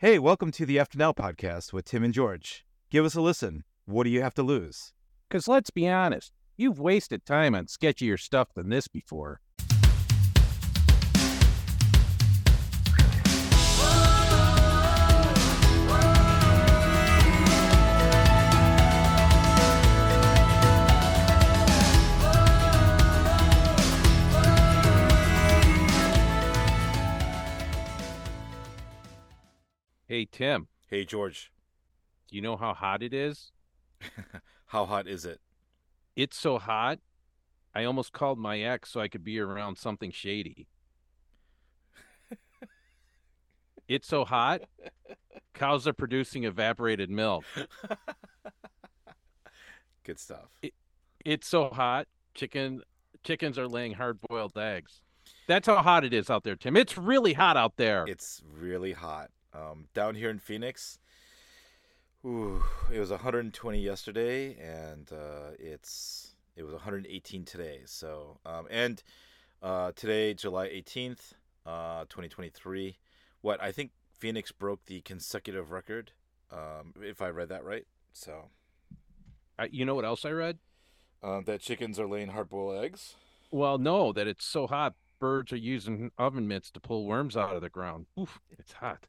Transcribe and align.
Hey, 0.00 0.20
welcome 0.20 0.52
to 0.52 0.64
the 0.64 0.78
After 0.78 0.96
Now 0.96 1.10
podcast 1.10 1.72
with 1.72 1.86
Tim 1.86 2.04
and 2.04 2.14
George. 2.14 2.64
Give 2.88 3.04
us 3.04 3.16
a 3.16 3.20
listen. 3.20 3.64
What 3.84 4.04
do 4.04 4.10
you 4.10 4.22
have 4.22 4.34
to 4.34 4.44
lose? 4.44 4.92
Because 5.28 5.48
let's 5.48 5.70
be 5.70 5.88
honest, 5.88 6.30
you've 6.56 6.78
wasted 6.78 7.26
time 7.26 7.52
on 7.52 7.66
sketchier 7.66 8.16
stuff 8.16 8.54
than 8.54 8.68
this 8.68 8.86
before. 8.86 9.40
Hey, 30.18 30.26
Tim, 30.32 30.66
Hey, 30.88 31.04
George. 31.04 31.52
do 32.26 32.34
you 32.34 32.42
know 32.42 32.56
how 32.56 32.74
hot 32.74 33.04
it 33.04 33.14
is? 33.14 33.52
How 34.66 34.84
hot 34.84 35.06
is 35.06 35.24
it? 35.24 35.40
It's 36.16 36.36
so 36.36 36.58
hot, 36.58 36.98
I 37.72 37.84
almost 37.84 38.12
called 38.12 38.36
my 38.36 38.58
ex 38.58 38.90
so 38.90 39.00
I 39.00 39.06
could 39.06 39.22
be 39.22 39.38
around 39.38 39.78
something 39.78 40.10
shady. 40.10 40.66
it's 43.88 44.08
so 44.08 44.24
hot, 44.24 44.62
cows 45.54 45.86
are 45.86 45.92
producing 45.92 46.42
evaporated 46.42 47.10
milk. 47.10 47.44
Good 50.02 50.18
stuff. 50.18 50.48
It's 51.24 51.46
so 51.46 51.68
hot, 51.68 52.08
chicken 52.34 52.82
chickens 53.22 53.56
are 53.56 53.68
laying 53.68 53.92
hard-boiled 53.92 54.58
eggs. 54.58 55.00
That's 55.46 55.68
how 55.68 55.76
hot 55.76 56.04
it 56.04 56.12
is 56.12 56.28
out 56.28 56.42
there, 56.42 56.56
Tim. 56.56 56.76
It's 56.76 56.98
really 56.98 57.34
hot 57.34 57.56
out 57.56 57.76
there. 57.76 58.04
It's 58.08 58.42
really 58.52 58.94
hot. 58.94 59.30
Um, 59.54 59.86
down 59.94 60.14
here 60.14 60.30
in 60.30 60.38
Phoenix, 60.38 60.98
ooh, 62.24 62.62
it 62.92 62.98
was 63.00 63.10
120 63.10 63.78
yesterday, 63.80 64.56
and 64.60 65.10
uh, 65.12 65.52
it's 65.58 66.34
it 66.56 66.62
was 66.64 66.72
118 66.74 67.44
today. 67.44 67.80
So, 67.86 68.38
um, 68.44 68.66
and 68.70 69.02
uh, 69.62 69.92
today, 69.96 70.34
July 70.34 70.68
18th, 70.68 71.32
uh, 71.66 72.00
2023. 72.08 72.98
What 73.40 73.62
I 73.62 73.72
think 73.72 73.92
Phoenix 74.18 74.52
broke 74.52 74.84
the 74.86 75.00
consecutive 75.00 75.70
record, 75.70 76.12
um, 76.52 76.94
if 77.00 77.22
I 77.22 77.28
read 77.28 77.48
that 77.48 77.64
right. 77.64 77.86
So, 78.12 78.50
I- 79.58 79.68
you 79.72 79.84
know 79.84 79.94
what 79.94 80.04
else 80.04 80.24
I 80.24 80.30
read? 80.30 80.58
um, 81.20 81.42
that 81.46 81.60
chickens 81.60 81.98
are 81.98 82.06
laying 82.06 82.28
hard-boiled 82.28 82.84
eggs. 82.84 83.16
Well, 83.50 83.76
no, 83.76 84.12
that 84.12 84.28
it's 84.28 84.44
so 84.44 84.68
hot, 84.68 84.94
birds 85.18 85.52
are 85.52 85.56
using 85.56 86.12
oven 86.16 86.46
mitts 86.46 86.70
to 86.70 86.80
pull 86.80 87.06
worms 87.06 87.36
out 87.36 87.56
of 87.56 87.60
the 87.62 87.68
ground. 87.68 88.06
Oof, 88.16 88.38
it's 88.56 88.74
hot. 88.74 89.08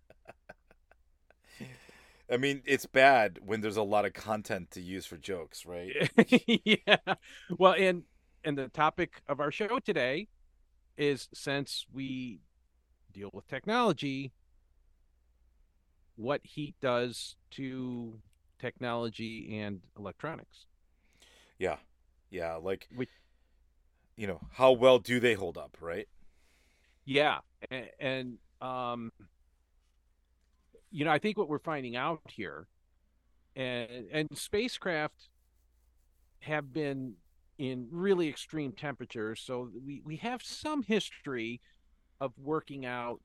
I 2.32 2.38
mean, 2.38 2.62
it's 2.66 2.86
bad 2.86 3.40
when 3.44 3.62
there's 3.62 3.78
a 3.78 3.84
lot 3.84 4.06
of 4.06 4.14
content 4.14 4.72
to 4.72 4.82
use 4.82 5.06
for 5.06 5.18
jokes, 5.18 5.66
right? 5.66 5.92
yeah. 6.66 7.16
Well, 7.58 7.74
and 7.78 8.04
and 8.44 8.58
the 8.58 8.70
topic 8.70 9.22
of 9.28 9.40
our 9.40 9.52
show 9.52 9.80
today 9.80 10.28
is 10.98 11.28
since 11.34 11.86
we 11.92 12.40
deal 13.12 13.32
with 13.34 13.48
technology, 13.48 14.32
what 16.16 16.42
heat 16.44 16.76
does 16.82 17.36
to 17.52 18.20
technology 18.60 19.58
and 19.60 19.82
electronics. 19.98 20.66
Yeah, 21.58 21.78
yeah. 22.30 22.56
Like, 22.56 22.88
Which- 22.96 23.10
you 24.16 24.28
know, 24.28 24.42
how 24.52 24.74
well 24.74 25.00
do 25.00 25.20
they 25.20 25.34
hold 25.34 25.58
up, 25.58 25.78
right? 25.80 26.08
Yeah, 27.06 27.40
and, 27.72 27.90
and 28.00 28.38
um, 28.62 29.12
you 30.92 31.06
know, 31.06 31.12
I 31.12 31.20
think 31.20 31.38
what 31.38 31.50
we're 31.50 31.60
finding 31.60 31.96
out 31.96 32.22
here, 32.30 32.68
and 33.56 34.08
and 34.12 34.28
spacecraft 34.38 35.30
have 36.42 36.72
been 36.74 37.16
in 37.58 37.88
really 37.92 38.30
extreme 38.30 38.72
temperatures, 38.72 39.42
so 39.42 39.70
we 39.86 40.02
we 40.06 40.18
have 40.18 40.42
some 40.44 40.84
history 40.84 41.62
of 42.20 42.34
working 42.38 42.86
out 42.86 43.22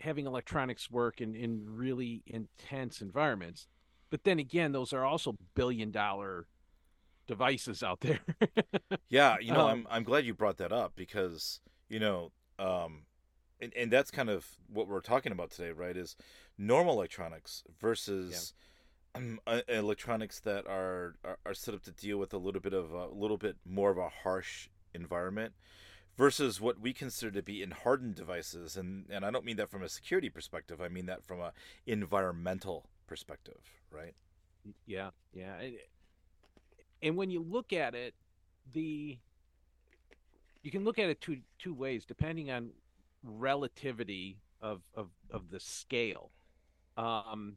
having 0.00 0.26
electronics 0.26 0.90
work 0.90 1.20
in 1.20 1.34
in 1.34 1.64
really 1.66 2.22
intense 2.26 3.00
environments. 3.00 3.66
But 4.10 4.24
then 4.24 4.38
again, 4.38 4.72
those 4.72 4.92
are 4.92 5.04
also 5.04 5.34
billion 5.54 5.90
dollar 5.90 6.46
devices 7.26 7.82
out 7.82 8.00
there. 8.00 8.20
Yeah, 9.08 9.36
you 9.40 9.52
know, 9.52 9.66
Um, 9.66 9.68
I'm 9.68 9.86
I'm 9.90 10.02
glad 10.04 10.24
you 10.24 10.34
brought 10.34 10.58
that 10.58 10.72
up 10.72 10.94
because 10.96 11.60
you 11.88 12.00
know, 12.00 12.32
um, 12.58 13.04
and 13.60 13.72
and 13.76 13.92
that's 13.92 14.10
kind 14.10 14.30
of 14.30 14.46
what 14.68 14.88
we're 14.88 15.00
talking 15.00 15.32
about 15.32 15.50
today, 15.50 15.72
right? 15.72 15.96
Is 15.96 16.16
normal 16.66 16.94
electronics 16.94 17.64
versus 17.80 18.54
um, 19.14 19.40
uh, 19.46 19.60
electronics 19.68 20.40
that 20.40 20.66
are, 20.66 21.16
are 21.24 21.38
are 21.44 21.54
set 21.54 21.74
up 21.74 21.82
to 21.82 21.92
deal 21.92 22.18
with 22.18 22.32
a 22.32 22.38
little 22.38 22.60
bit 22.60 22.72
of 22.72 22.92
a 22.92 23.06
little 23.08 23.38
bit 23.38 23.56
more 23.64 23.90
of 23.90 23.98
a 23.98 24.08
harsh 24.08 24.68
environment 24.94 25.52
versus 26.16 26.60
what 26.60 26.80
we 26.80 26.92
consider 26.92 27.30
to 27.30 27.42
be 27.42 27.62
in 27.62 27.70
hardened 27.70 28.14
devices 28.14 28.76
and 28.76 29.06
and 29.10 29.24
I 29.24 29.30
don't 29.30 29.44
mean 29.44 29.56
that 29.56 29.70
from 29.70 29.82
a 29.82 29.88
security 29.88 30.30
perspective 30.30 30.80
I 30.80 30.88
mean 30.88 31.06
that 31.06 31.24
from 31.26 31.40
a 31.40 31.52
environmental 31.86 32.86
perspective 33.06 33.60
right 33.90 34.14
Yeah, 34.86 35.10
yeah. 35.32 35.54
And, 35.60 35.74
and 37.02 37.16
when 37.16 37.30
you 37.30 37.42
look 37.42 37.72
at 37.72 37.94
it, 37.94 38.14
the 38.72 39.18
you 40.62 40.70
can 40.70 40.84
look 40.84 40.98
at 40.98 41.08
it 41.08 41.20
two 41.20 41.38
two 41.58 41.74
ways 41.74 42.04
depending 42.04 42.50
on 42.50 42.70
relativity 43.24 44.38
of 44.60 44.82
of 44.94 45.08
of 45.30 45.50
the 45.50 45.60
scale. 45.60 46.30
Um 46.96 47.56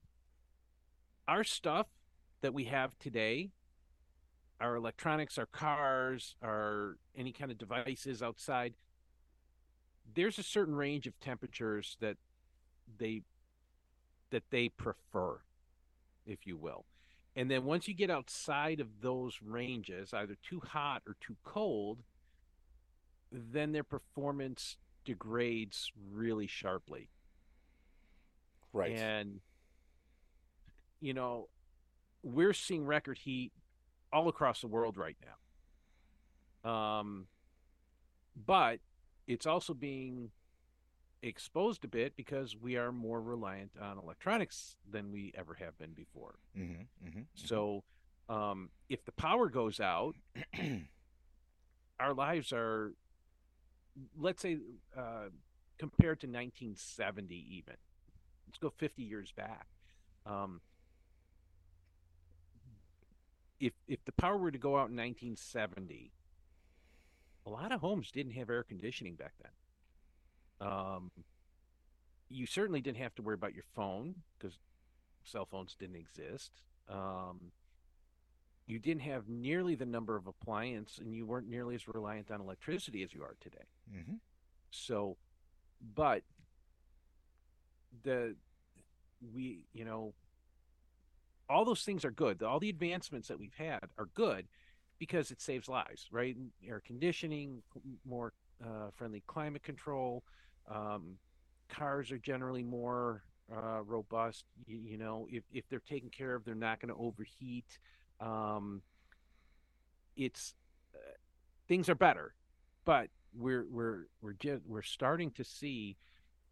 our 1.27 1.43
stuff 1.43 1.87
that 2.41 2.53
we 2.53 2.65
have 2.65 2.97
today, 2.99 3.49
our 4.61 4.75
electronics, 4.75 5.37
our 5.37 5.47
cars, 5.47 6.35
our 6.43 6.97
any 7.15 7.31
kind 7.31 7.51
of 7.51 7.57
devices 7.57 8.21
outside, 8.21 8.75
there's 10.13 10.37
a 10.37 10.43
certain 10.43 10.75
range 10.75 11.07
of 11.07 11.19
temperatures 11.19 11.97
that 11.99 12.17
they 12.97 13.23
that 14.29 14.43
they 14.49 14.69
prefer, 14.69 15.39
if 16.25 16.45
you 16.45 16.57
will. 16.57 16.85
And 17.35 17.51
then 17.51 17.65
once 17.65 17.87
you 17.87 17.93
get 17.93 18.09
outside 18.09 18.79
of 18.79 19.01
those 19.01 19.39
ranges, 19.43 20.13
either 20.13 20.37
too 20.41 20.61
hot 20.61 21.01
or 21.05 21.15
too 21.19 21.35
cold, 21.43 21.99
then 23.31 23.71
their 23.71 23.83
performance 23.83 24.77
degrades 25.03 25.91
really 26.13 26.47
sharply. 26.47 27.09
Right 28.75 28.91
And 28.91 29.39
you 31.01 31.13
know, 31.13 31.49
we're 32.23 32.53
seeing 32.53 32.85
record 32.85 33.17
heat 33.17 33.51
all 34.11 34.27
across 34.27 34.61
the 34.61 34.67
world 34.67 34.97
right 34.97 35.17
now. 36.63 36.69
Um, 36.69 37.27
but 38.45 38.79
it's 39.27 39.45
also 39.45 39.73
being 39.73 40.31
exposed 41.21 41.83
a 41.85 41.87
bit 41.87 42.15
because 42.15 42.55
we 42.55 42.75
are 42.75 42.91
more 42.91 43.21
reliant 43.21 43.71
on 43.81 43.97
electronics 43.97 44.77
than 44.89 45.11
we 45.11 45.33
ever 45.37 45.55
have 45.55 45.77
been 45.77 45.93
before. 45.93 46.35
mm-hmm, 46.57 47.07
mm-hmm. 47.07 47.21
So, 47.35 47.83
um, 48.29 48.69
if 48.89 49.05
the 49.05 49.11
power 49.11 49.49
goes 49.49 49.79
out, 49.79 50.15
our 51.99 52.13
lives 52.13 52.51
are, 52.51 52.93
let's 54.17 54.41
say, 54.41 54.57
uh, 54.97 55.29
compared 55.77 56.19
to 56.21 56.27
1970, 56.27 57.35
even. 57.35 57.75
Let's 58.55 58.73
go 58.73 58.73
50 58.77 59.03
years 59.03 59.33
back. 59.33 59.67
Um, 60.25 60.61
if 63.59 63.73
if 63.85 64.03
the 64.05 64.13
power 64.13 64.37
were 64.37 64.51
to 64.51 64.57
go 64.57 64.75
out 64.75 64.89
in 64.89 64.95
1970, 64.95 66.13
a 67.45 67.49
lot 67.49 67.73
of 67.73 67.81
homes 67.81 68.11
didn't 68.11 68.31
have 68.31 68.49
air 68.49 68.63
conditioning 68.63 69.15
back 69.15 69.33
then. 69.41 70.69
Um, 70.69 71.11
you 72.29 72.45
certainly 72.45 72.79
didn't 72.79 72.99
have 72.99 73.13
to 73.15 73.21
worry 73.21 73.35
about 73.35 73.53
your 73.53 73.65
phone 73.75 74.15
because 74.37 74.57
cell 75.25 75.45
phones 75.45 75.75
didn't 75.77 75.97
exist. 75.97 76.51
Um, 76.87 77.51
you 78.67 78.79
didn't 78.79 79.01
have 79.01 79.27
nearly 79.27 79.75
the 79.75 79.85
number 79.85 80.15
of 80.15 80.27
appliances, 80.27 80.99
and 80.99 81.13
you 81.13 81.25
weren't 81.25 81.49
nearly 81.49 81.75
as 81.75 81.89
reliant 81.89 82.31
on 82.31 82.39
electricity 82.39 83.03
as 83.03 83.13
you 83.13 83.21
are 83.21 83.35
today. 83.41 83.65
mm-hmm. 83.93 84.15
So, 84.71 85.17
but 85.93 86.23
the 88.03 88.35
we 89.33 89.65
you 89.73 89.85
know 89.85 90.13
all 91.49 91.65
those 91.65 91.83
things 91.83 92.03
are 92.05 92.11
good. 92.11 92.41
All 92.41 92.59
the 92.59 92.69
advancements 92.69 93.27
that 93.27 93.39
we've 93.39 93.53
had 93.53 93.81
are 93.97 94.09
good 94.15 94.47
because 94.97 95.31
it 95.31 95.41
saves 95.41 95.69
lives, 95.69 96.07
right? 96.11 96.35
Air 96.67 96.81
conditioning, 96.85 97.61
more 98.05 98.33
uh, 98.63 98.89
friendly 98.95 99.23
climate 99.27 99.63
control. 99.63 100.23
Um, 100.69 101.17
cars 101.69 102.11
are 102.11 102.17
generally 102.17 102.63
more 102.63 103.23
uh, 103.53 103.81
robust. 103.83 104.45
You, 104.65 104.79
you 104.83 104.97
know, 104.97 105.27
if 105.29 105.43
if 105.53 105.67
they're 105.69 105.81
taken 105.87 106.09
care 106.09 106.35
of, 106.35 106.45
they're 106.45 106.55
not 106.55 106.79
going 106.79 106.93
to 106.93 106.99
overheat. 106.99 107.77
Um, 108.19 108.81
it's 110.15 110.55
uh, 110.95 111.17
things 111.67 111.89
are 111.89 111.95
better, 111.95 112.33
but 112.85 113.09
we're 113.37 113.65
we're 113.69 114.07
we're 114.21 114.33
just 114.33 114.63
we're 114.65 114.81
starting 114.81 115.31
to 115.31 115.43
see 115.43 115.97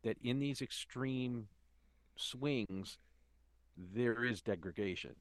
that 0.04 0.18
in 0.21 0.39
these 0.39 0.62
extreme 0.62 1.48
swings, 2.15 2.98
there 3.77 4.24
is 4.24 4.42
degradation. 4.42 5.15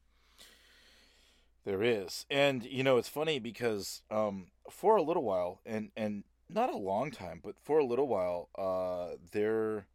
There 1.65 1.81
is, 1.81 2.25
and 2.29 2.63
you 2.65 2.83
know 2.83 2.97
it's 2.97 3.07
funny 3.07 3.39
because 3.39 4.01
um, 4.11 4.47
for 4.69 4.97
a 4.97 5.01
little 5.01 5.23
while, 5.23 5.61
and 5.65 5.91
and 5.95 6.25
not 6.49 6.69
a 6.73 6.77
long 6.77 7.09
time, 7.09 7.39
but 7.43 7.55
for 7.61 7.79
a 7.79 7.85
little 7.85 8.07
while, 8.07 8.49
uh, 8.57 9.15
there, 9.31 9.87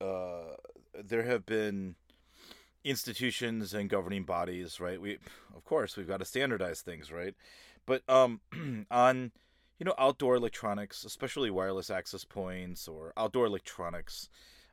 uh, 0.00 0.56
there 1.02 1.22
have 1.22 1.46
been 1.46 1.94
institutions 2.84 3.74
and 3.74 3.88
governing 3.88 4.24
bodies, 4.24 4.80
right? 4.80 5.00
We, 5.00 5.18
of 5.54 5.64
course, 5.64 5.96
we've 5.96 6.08
got 6.08 6.18
to 6.18 6.24
standardize 6.24 6.80
things, 6.80 7.12
right? 7.12 7.34
But 7.86 8.02
um, 8.08 8.40
on 8.90 9.32
you 9.78 9.84
know 9.84 9.94
outdoor 9.98 10.36
electronics, 10.36 11.04
especially 11.04 11.50
wireless 11.50 11.90
access 11.90 12.24
points 12.24 12.88
or 12.88 13.12
outdoor 13.16 13.46
electronics, 13.46 14.28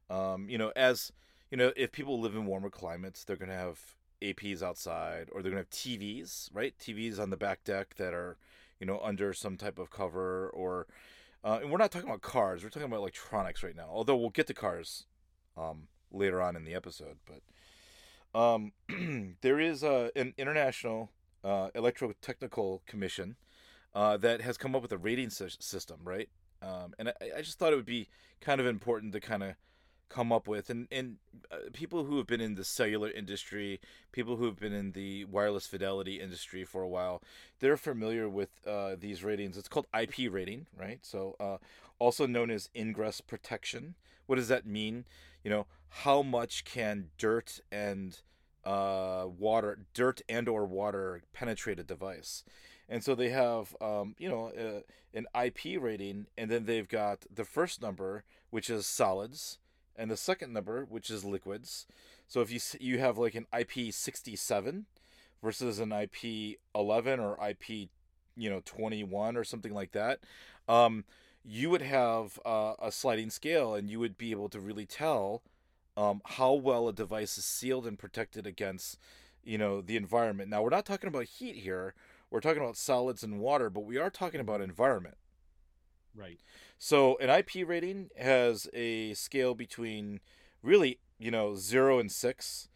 um, 0.10 0.50
you 0.50 0.58
know, 0.58 0.72
as 0.76 1.12
you 1.52 1.58
know, 1.58 1.72
if 1.76 1.92
people 1.92 2.20
live 2.20 2.36
in 2.36 2.46
warmer 2.46 2.70
climates, 2.70 3.24
they're 3.24 3.36
going 3.36 3.50
to 3.50 3.56
have 3.56 3.80
APs 4.22 4.62
outside, 4.62 5.30
or 5.32 5.42
they're 5.42 5.52
going 5.52 5.64
to 5.64 5.68
have 5.68 5.70
TVs, 5.70 6.50
right? 6.54 6.74
TVs 6.80 7.20
on 7.20 7.30
the 7.30 7.38
back 7.38 7.64
deck 7.64 7.96
that 7.96 8.14
are, 8.14 8.38
you 8.80 8.88
know, 8.88 9.00
under 9.04 9.34
some 9.34 9.58
type 9.58 9.78
of 9.78 9.90
cover, 9.90 10.50
or 10.50 10.88
uh, 11.44 11.60
and 11.62 11.72
we're 11.72 11.78
not 11.78 11.92
talking 11.92 12.10
about 12.10 12.22
cars. 12.22 12.64
We're 12.64 12.70
talking 12.70 12.88
about 12.88 12.98
electronics 12.98 13.64
right 13.64 13.76
now. 13.76 13.88
Although 13.90 14.16
we'll 14.16 14.30
get 14.30 14.48
to 14.48 14.54
cars 14.54 15.06
um, 15.56 15.88
later 16.12 16.42
on 16.42 16.56
in 16.56 16.66
the 16.66 16.74
episode, 16.74 17.18
but 17.26 17.42
um, 18.40 18.74
there 19.42 19.60
is 19.60 19.84
a, 19.84 20.12
an 20.16 20.34
international 20.38 21.12
uh, 21.44 21.70
electrotechnical 21.76 22.86
commission 22.86 23.36
uh, 23.94 24.18
that 24.18 24.42
has 24.42 24.58
come 24.58 24.76
up 24.76 24.82
with 24.82 24.92
a 24.92 24.98
rating 24.98 25.30
system, 25.30 26.00
right? 26.04 26.28
Um, 26.62 26.94
and 27.00 27.10
I, 27.10 27.14
I 27.38 27.42
just 27.42 27.60
thought 27.60 27.72
it 27.72 27.78
would 27.78 27.86
be 27.86 28.10
kind 28.42 28.60
of 28.60 28.68
important 28.68 29.14
to 29.14 29.20
kind 29.20 29.44
of 29.44 29.56
come 30.10 30.32
up 30.32 30.48
with 30.48 30.70
and 30.70 30.88
and 30.92 31.18
uh, 31.52 31.58
people 31.74 32.06
who 32.06 32.18
have 32.18 32.28
been 32.28 32.42
in 32.42 32.56
the 32.56 32.64
cellular 32.64 33.10
industry 33.10 33.80
people 34.12 34.36
who 34.36 34.46
have 34.46 34.58
been 34.58 34.74
in 34.74 34.92
the 34.92 35.26
wireless 35.26 35.66
fidelity 35.66 36.20
industry 36.20 36.64
for 36.64 36.82
a 36.82 36.88
while 36.88 37.22
they're 37.60 37.78
familiar 37.78 38.30
with 38.30 38.50
uh, 38.68 38.96
these 39.00 39.24
ratings. 39.24 39.58
It's 39.58 39.68
called 39.68 39.88
ip 39.98 40.16
rating 40.32 40.68
right? 40.78 41.00
So 41.02 41.36
uh, 41.40 41.58
also 42.00 42.26
known 42.26 42.52
as 42.52 42.70
ingress 42.76 43.22
protection. 43.22 43.96
What 44.26 44.36
does 44.36 44.48
that 44.50 44.66
mean? 44.66 45.06
You 45.44 45.52
know 45.52 45.68
how 45.90 46.22
much 46.22 46.66
can 46.66 47.10
dirt 47.18 47.60
and 47.72 48.20
uh, 48.64 49.26
water 49.38 49.80
dirt 49.94 50.22
and 50.28 50.50
or 50.50 50.66
water 50.66 51.22
penetrate 51.34 51.80
a 51.80 51.84
device? 51.84 52.44
And 52.88 53.04
so 53.04 53.16
they 53.16 53.30
have 53.30 53.76
um, 53.82 54.16
you 54.18 54.30
know 54.30 54.48
uh, 54.50 54.82
an 55.14 55.28
ip 55.46 55.60
rating 55.80 56.28
and 56.38 56.52
then 56.52 56.66
they've 56.66 56.88
got 56.88 57.26
the 57.34 57.46
first 57.46 57.82
number 57.82 58.24
which 58.50 58.70
is 58.70 58.86
solids 58.86 59.60
and 59.98 60.12
the 60.12 60.18
second 60.18 60.54
number, 60.54 60.86
which 60.86 61.10
is 61.10 61.24
liquids. 61.24 61.86
So 62.28 62.42
if 62.42 62.52
you 62.52 62.60
you 62.80 63.00
have 63.00 63.18
like 63.18 63.36
an 63.36 63.48
IP 63.58 63.94
67 63.94 64.86
versus 65.42 65.80
an 65.80 65.92
IP 65.92 66.58
11 66.74 67.20
or 67.20 67.38
IP 67.48 67.90
you 68.38 68.50
know 68.50 68.62
21 68.66 69.38
or 69.38 69.44
something 69.44 69.74
like 69.74 69.92
that, 69.92 70.20
um, 70.68 71.06
you 71.44 71.70
would 71.70 71.82
have 71.82 72.40
uh, 72.46 72.74
a 72.82 72.92
sliding 72.92 73.30
scale, 73.30 73.76
and 73.76 73.90
you 73.90 74.00
would 74.00 74.18
be 74.18 74.32
able 74.32 74.50
to 74.50 74.60
really 74.60 74.86
tell 74.86 75.44
um, 75.96 76.22
how 76.26 76.54
well 76.54 76.88
a 76.88 76.94
device 76.94 77.38
is 77.38 77.46
sealed 77.46 77.86
and 77.86 78.00
protected 78.00 78.48
against 78.48 78.98
you 79.44 79.58
know 79.58 79.82
the 79.82 79.96
environment. 79.96 80.50
Now 80.50 80.64
we're 80.64 80.70
not 80.70 80.86
talking 80.86 81.08
about 81.08 81.26
heat 81.26 81.58
here. 81.58 81.94
We're 82.32 82.42
talking 82.42 82.62
about 82.62 82.76
solids 82.76 83.24
and 83.24 83.40
water, 83.40 83.70
but 83.70 83.86
we 83.86 83.98
are 83.98 84.10
talking 84.10 84.42
about 84.42 84.60
environment. 84.60 85.18
Right. 86.16 86.40
So 86.78 87.18
an 87.18 87.30
IP 87.30 87.68
rating 87.68 88.10
has 88.18 88.68
a 88.74 89.14
scale 89.14 89.56
between 89.56 90.20
really, 90.62 91.00
you 91.18 91.32
know, 91.32 91.56
zero 91.56 92.00
and 92.00 92.12
six, 92.12 92.68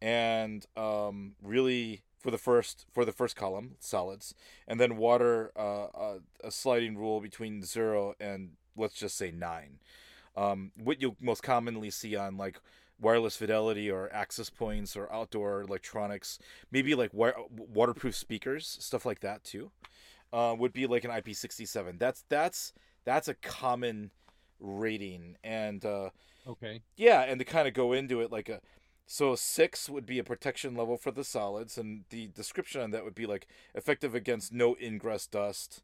and 0.00 0.64
um, 0.76 1.34
really 1.42 2.02
for 2.18 2.30
the 2.30 2.38
first 2.38 2.86
for 2.92 3.04
the 3.04 3.12
first 3.12 3.36
column 3.36 3.76
solids, 3.80 4.34
and 4.66 4.80
then 4.80 4.96
water 4.96 5.52
uh, 5.56 5.84
uh, 5.86 6.18
a 6.42 6.50
sliding 6.50 6.96
rule 6.96 7.20
between 7.20 7.62
zero 7.62 8.14
and 8.20 8.50
let's 8.76 8.94
just 8.94 9.16
say 9.16 9.30
nine. 9.30 9.78
Um, 10.36 10.70
what 10.76 11.00
you'll 11.00 11.16
most 11.20 11.42
commonly 11.42 11.90
see 11.90 12.14
on 12.14 12.36
like 12.36 12.60
wireless 13.00 13.36
fidelity 13.36 13.90
or 13.90 14.12
access 14.12 14.50
points 14.50 14.96
or 14.96 15.12
outdoor 15.12 15.62
electronics, 15.62 16.38
maybe 16.70 16.94
like 16.94 17.10
waterproof 17.12 18.14
speakers, 18.14 18.76
stuff 18.80 19.06
like 19.06 19.20
that 19.20 19.44
too, 19.44 19.70
uh, 20.32 20.54
would 20.58 20.72
be 20.72 20.86
like 20.86 21.04
an 21.04 21.10
IP67. 21.10 21.98
That's 21.98 22.24
that's 22.28 22.72
that's 23.08 23.26
a 23.26 23.34
common 23.34 24.10
rating 24.60 25.36
and 25.42 25.84
uh 25.86 26.10
okay. 26.46 26.82
yeah 26.96 27.22
and 27.22 27.38
to 27.38 27.44
kind 27.44 27.66
of 27.66 27.72
go 27.72 27.94
into 27.94 28.20
it 28.20 28.30
like 28.30 28.50
a 28.50 28.60
so 29.06 29.34
six 29.34 29.88
would 29.88 30.04
be 30.04 30.18
a 30.18 30.24
protection 30.24 30.76
level 30.76 30.98
for 30.98 31.10
the 31.10 31.24
solids 31.24 31.78
and 31.78 32.04
the 32.10 32.26
description 32.26 32.82
on 32.82 32.90
that 32.90 33.04
would 33.04 33.14
be 33.14 33.24
like 33.24 33.46
effective 33.74 34.14
against 34.14 34.52
no 34.52 34.76
ingress 34.82 35.26
dust 35.26 35.82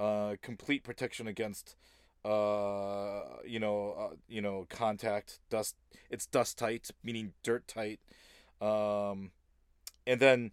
uh 0.00 0.34
complete 0.42 0.82
protection 0.82 1.28
against 1.28 1.76
uh 2.24 3.20
you 3.46 3.60
know 3.60 3.94
uh, 3.96 4.16
you 4.26 4.40
know 4.40 4.66
contact 4.68 5.38
dust 5.50 5.76
it's 6.10 6.26
dust 6.26 6.58
tight 6.58 6.90
meaning 7.04 7.34
dirt 7.44 7.68
tight 7.68 8.00
um 8.60 9.30
and 10.08 10.18
then 10.18 10.50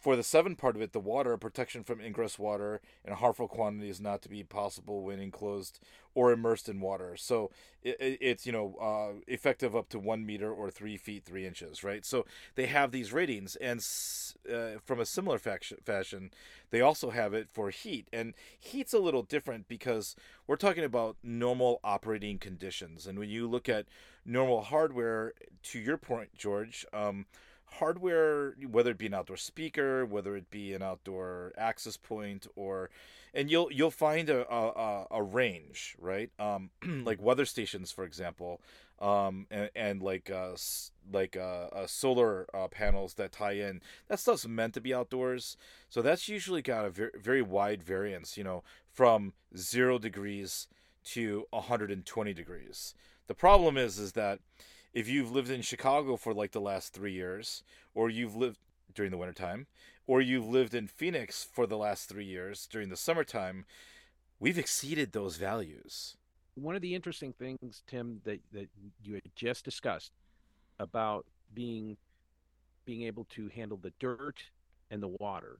for 0.00 0.16
the 0.16 0.22
seven 0.22 0.56
part 0.56 0.76
of 0.76 0.82
it, 0.82 0.92
the 0.92 1.00
water 1.00 1.36
protection 1.36 1.84
from 1.84 2.00
ingress 2.00 2.38
water 2.38 2.80
in 3.04 3.12
harmful 3.12 3.48
quantities 3.48 4.00
not 4.00 4.22
to 4.22 4.28
be 4.28 4.42
possible 4.42 5.02
when 5.02 5.18
enclosed 5.18 5.80
or 6.14 6.32
immersed 6.32 6.68
in 6.68 6.80
water. 6.80 7.16
So 7.16 7.50
it, 7.82 8.18
it's 8.20 8.46
you 8.46 8.52
know 8.52 8.76
uh, 8.80 9.20
effective 9.26 9.74
up 9.74 9.88
to 9.90 9.98
one 9.98 10.24
meter 10.24 10.50
or 10.52 10.70
three 10.70 10.96
feet 10.96 11.24
three 11.24 11.46
inches, 11.46 11.84
right? 11.84 12.04
So 12.04 12.24
they 12.54 12.66
have 12.66 12.92
these 12.92 13.12
ratings, 13.12 13.56
and 13.56 13.84
uh, 14.52 14.78
from 14.84 15.00
a 15.00 15.06
similar 15.06 15.38
fashion, 15.38 16.30
they 16.70 16.80
also 16.80 17.10
have 17.10 17.34
it 17.34 17.48
for 17.52 17.70
heat. 17.70 18.08
And 18.12 18.34
heat's 18.58 18.94
a 18.94 18.98
little 18.98 19.22
different 19.22 19.68
because 19.68 20.16
we're 20.46 20.56
talking 20.56 20.84
about 20.84 21.16
normal 21.22 21.80
operating 21.84 22.38
conditions, 22.38 23.06
and 23.06 23.18
when 23.18 23.28
you 23.28 23.48
look 23.48 23.68
at 23.68 23.86
normal 24.24 24.62
hardware, 24.62 25.32
to 25.64 25.78
your 25.78 25.98
point, 25.98 26.30
George. 26.36 26.86
Um, 26.92 27.26
hardware, 27.78 28.54
whether 28.70 28.90
it 28.90 28.98
be 28.98 29.06
an 29.06 29.14
outdoor 29.14 29.36
speaker, 29.36 30.04
whether 30.04 30.36
it 30.36 30.50
be 30.50 30.72
an 30.72 30.82
outdoor 30.82 31.52
access 31.56 31.96
point, 31.96 32.46
or 32.56 32.90
and 33.32 33.50
you'll 33.50 33.72
you'll 33.72 33.90
find 33.90 34.30
a 34.30 34.50
a, 34.52 35.06
a 35.10 35.22
range, 35.22 35.96
right? 36.00 36.30
Um, 36.38 36.70
like 37.04 37.20
weather 37.22 37.44
stations, 37.44 37.90
for 37.90 38.04
example, 38.04 38.60
um, 39.00 39.46
and, 39.50 39.70
and 39.74 40.02
like 40.02 40.30
uh, 40.30 40.56
like 41.12 41.36
uh, 41.36 41.68
uh, 41.72 41.86
solar 41.86 42.46
uh, 42.54 42.68
panels 42.68 43.14
that 43.14 43.32
tie 43.32 43.52
in. 43.52 43.80
That 44.08 44.20
stuff's 44.20 44.46
meant 44.46 44.74
to 44.74 44.80
be 44.80 44.94
outdoors, 44.94 45.56
so 45.88 46.02
that's 46.02 46.28
usually 46.28 46.62
got 46.62 46.84
a 46.84 46.90
very 46.90 47.12
very 47.18 47.42
wide 47.42 47.82
variance. 47.82 48.36
You 48.36 48.44
know, 48.44 48.62
from 48.92 49.32
zero 49.56 49.98
degrees 49.98 50.68
to 51.04 51.44
120 51.50 52.32
degrees. 52.32 52.94
The 53.26 53.34
problem 53.34 53.76
is 53.76 53.98
is 53.98 54.12
that 54.12 54.40
if 54.94 55.08
you've 55.08 55.32
lived 55.32 55.50
in 55.50 55.60
Chicago 55.60 56.16
for 56.16 56.32
like 56.32 56.52
the 56.52 56.60
last 56.60 56.94
three 56.94 57.12
years, 57.12 57.62
or 57.94 58.08
you've 58.08 58.36
lived 58.36 58.58
during 58.94 59.10
the 59.10 59.18
wintertime, 59.18 59.66
or 60.06 60.20
you've 60.20 60.46
lived 60.46 60.72
in 60.72 60.86
Phoenix 60.86 61.42
for 61.42 61.66
the 61.66 61.76
last 61.76 62.08
three 62.08 62.24
years 62.24 62.68
during 62.70 62.88
the 62.88 62.96
summertime, 62.96 63.64
we've 64.38 64.58
exceeded 64.58 65.12
those 65.12 65.36
values. 65.36 66.16
One 66.54 66.76
of 66.76 66.82
the 66.82 66.94
interesting 66.94 67.32
things, 67.32 67.82
Tim, 67.88 68.20
that, 68.24 68.40
that 68.52 68.68
you 69.02 69.14
had 69.14 69.22
just 69.34 69.64
discussed 69.64 70.12
about 70.78 71.26
being 71.52 71.96
being 72.84 73.02
able 73.02 73.24
to 73.24 73.48
handle 73.48 73.78
the 73.78 73.92
dirt 73.98 74.36
and 74.90 75.02
the 75.02 75.08
water, 75.08 75.58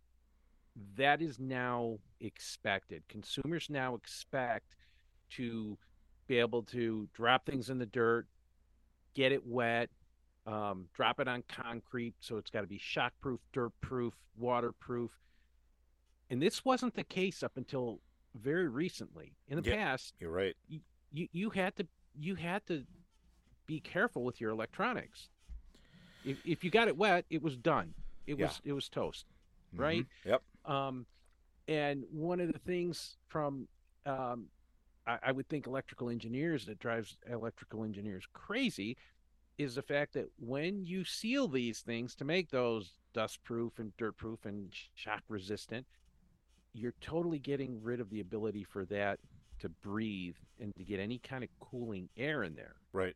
that 0.96 1.22
is 1.22 1.38
now 1.38 1.98
expected. 2.20 3.02
Consumers 3.08 3.70
now 3.70 3.94
expect 3.94 4.76
to 5.30 5.78
be 6.26 6.38
able 6.38 6.62
to 6.62 7.08
drop 7.14 7.46
things 7.46 7.70
in 7.70 7.78
the 7.78 7.86
dirt, 7.86 8.26
get 9.14 9.32
it 9.32 9.46
wet, 9.46 9.90
um, 10.46 10.86
drop 10.94 11.20
it 11.20 11.28
on 11.28 11.42
concrete. 11.48 12.14
So 12.20 12.36
it's 12.36 12.50
got 12.50 12.62
to 12.62 12.66
be 12.66 12.78
shockproof, 12.78 13.38
dirt 13.52 13.72
proof, 13.80 14.14
waterproof. 14.36 15.10
And 16.30 16.40
this 16.42 16.64
wasn't 16.64 16.94
the 16.94 17.04
case 17.04 17.42
up 17.42 17.52
until 17.56 18.00
very 18.34 18.68
recently. 18.68 19.32
In 19.48 19.60
the 19.60 19.68
yeah, 19.68 19.76
past, 19.76 20.14
you're 20.18 20.30
right. 20.30 20.54
You, 20.68 20.80
you 21.12 21.28
you 21.32 21.50
had 21.50 21.76
to 21.76 21.86
you 22.18 22.34
had 22.34 22.66
to 22.66 22.84
be 23.66 23.80
careful 23.80 24.24
with 24.24 24.40
your 24.40 24.50
electronics. 24.50 25.28
If 26.24 26.38
if 26.44 26.64
you 26.64 26.70
got 26.70 26.88
it 26.88 26.96
wet, 26.96 27.24
it 27.30 27.42
was 27.42 27.56
done. 27.56 27.94
It 28.26 28.38
yeah. 28.38 28.46
was 28.46 28.60
it 28.64 28.72
was 28.72 28.88
toast, 28.88 29.26
mm-hmm. 29.72 29.82
right? 29.82 30.06
Mm-hmm. 30.26 30.28
Yep. 30.30 30.42
Um, 30.64 31.06
and 31.68 32.04
one 32.10 32.40
of 32.40 32.52
the 32.52 32.58
things 32.58 33.16
from 33.28 33.68
um, 34.06 34.46
I, 35.06 35.18
I 35.26 35.32
would 35.32 35.48
think 35.48 35.66
electrical 35.66 36.08
engineers 36.08 36.66
that 36.66 36.78
drives 36.78 37.16
electrical 37.30 37.84
engineers 37.84 38.24
crazy 38.32 38.96
is 39.58 39.74
the 39.76 39.82
fact 39.82 40.14
that 40.14 40.26
when 40.38 40.84
you 40.84 41.04
seal 41.04 41.46
these 41.48 41.80
things 41.80 42.14
to 42.16 42.24
make 42.24 42.50
those 42.50 42.94
dust 43.12 43.42
proof 43.44 43.78
and 43.78 43.96
dirt 43.96 44.16
proof 44.16 44.44
and 44.44 44.72
shock 44.94 45.22
resistant, 45.28 45.86
you're 46.72 46.94
totally 47.00 47.38
getting 47.38 47.80
rid 47.82 48.00
of 48.00 48.10
the 48.10 48.20
ability 48.20 48.64
for 48.64 48.84
that 48.86 49.20
to 49.60 49.68
breathe 49.68 50.34
and 50.60 50.74
to 50.74 50.82
get 50.82 50.98
any 50.98 51.18
kind 51.18 51.44
of 51.44 51.50
cooling 51.60 52.08
air 52.16 52.42
in 52.42 52.54
there. 52.56 52.74
Right. 52.92 53.14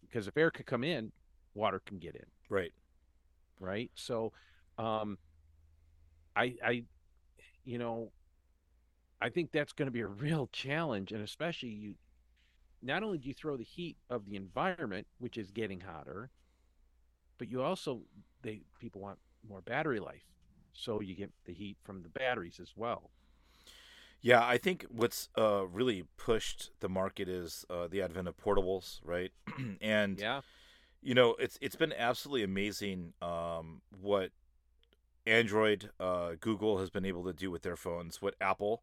Because 0.00 0.26
if 0.26 0.36
air 0.36 0.50
could 0.50 0.66
come 0.66 0.82
in, 0.82 1.12
water 1.54 1.80
can 1.86 1.98
get 1.98 2.16
in. 2.16 2.26
Right. 2.48 2.72
Right. 3.60 3.90
So, 3.94 4.32
um, 4.78 5.16
I, 6.34 6.54
I, 6.64 6.82
you 7.64 7.78
know, 7.78 8.10
I 9.20 9.28
think 9.30 9.50
that's 9.52 9.72
going 9.72 9.86
to 9.86 9.92
be 9.92 10.00
a 10.00 10.06
real 10.06 10.48
challenge, 10.52 11.12
and 11.12 11.22
especially 11.22 11.70
you. 11.70 11.94
Not 12.80 13.02
only 13.02 13.18
do 13.18 13.28
you 13.28 13.34
throw 13.34 13.56
the 13.56 13.64
heat 13.64 13.96
of 14.08 14.24
the 14.26 14.36
environment, 14.36 15.06
which 15.18 15.36
is 15.36 15.50
getting 15.50 15.80
hotter, 15.80 16.30
but 17.38 17.50
you 17.50 17.62
also 17.62 18.02
they 18.42 18.62
people 18.78 19.00
want 19.00 19.18
more 19.48 19.60
battery 19.60 19.98
life, 20.00 20.24
so 20.72 21.00
you 21.00 21.14
get 21.14 21.32
the 21.44 21.52
heat 21.52 21.76
from 21.82 22.02
the 22.02 22.08
batteries 22.08 22.60
as 22.60 22.72
well. 22.76 23.10
Yeah, 24.20 24.44
I 24.44 24.58
think 24.58 24.84
what's 24.90 25.28
uh, 25.38 25.66
really 25.66 26.04
pushed 26.16 26.70
the 26.80 26.88
market 26.88 27.28
is 27.28 27.64
uh, 27.70 27.86
the 27.88 28.02
advent 28.02 28.28
of 28.28 28.36
portables, 28.36 29.00
right? 29.04 29.30
and 29.80 30.18
Yeah. 30.18 30.40
you 31.02 31.14
know, 31.14 31.36
it's 31.38 31.58
it's 31.60 31.76
been 31.76 31.92
absolutely 31.92 32.42
amazing 32.42 33.12
um, 33.22 33.82
what 34.00 34.30
Android, 35.26 35.90
uh, 36.00 36.32
Google 36.40 36.78
has 36.78 36.90
been 36.90 37.04
able 37.04 37.24
to 37.24 37.32
do 37.32 37.50
with 37.50 37.62
their 37.62 37.76
phones, 37.76 38.20
what 38.22 38.34
Apple 38.40 38.82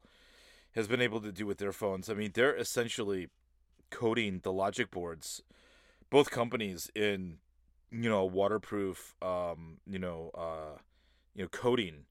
has 0.76 0.88
been 0.88 1.02
able 1.02 1.22
to 1.22 1.32
do 1.32 1.46
with 1.46 1.58
their 1.58 1.72
phones. 1.72 2.10
I 2.10 2.14
mean, 2.14 2.32
they're 2.34 2.56
essentially 2.56 3.30
coating 3.90 4.42
the 4.44 4.52
logic 4.52 4.92
boards, 4.92 5.42
both 6.10 6.30
companies 6.30 6.92
in 6.94 7.38
you 7.92 8.10
know 8.10 8.26
waterproof, 8.26 9.16
um, 9.22 9.78
you 9.88 10.00
know, 10.00 10.32
uh, 10.36 10.80
you 11.34 11.44
know, 11.44 11.50
coating. 11.50 12.06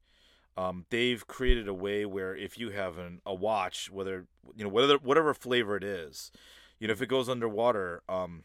Um, 0.56 0.86
they've 0.90 1.26
created 1.26 1.66
a 1.66 1.74
way 1.74 2.06
where 2.06 2.34
if 2.34 2.58
you 2.58 2.70
have 2.70 2.96
an, 2.96 3.20
a 3.26 3.34
watch, 3.34 3.90
whether 3.90 4.26
you 4.56 4.64
know 4.64 4.70
whatever 4.70 4.98
whatever 4.98 5.34
flavor 5.34 5.76
it 5.76 5.84
is, 5.84 6.30
you 6.78 6.88
know, 6.88 6.92
if 6.92 7.02
it 7.02 7.08
goes 7.08 7.28
underwater, 7.28 8.02
um, 8.08 8.44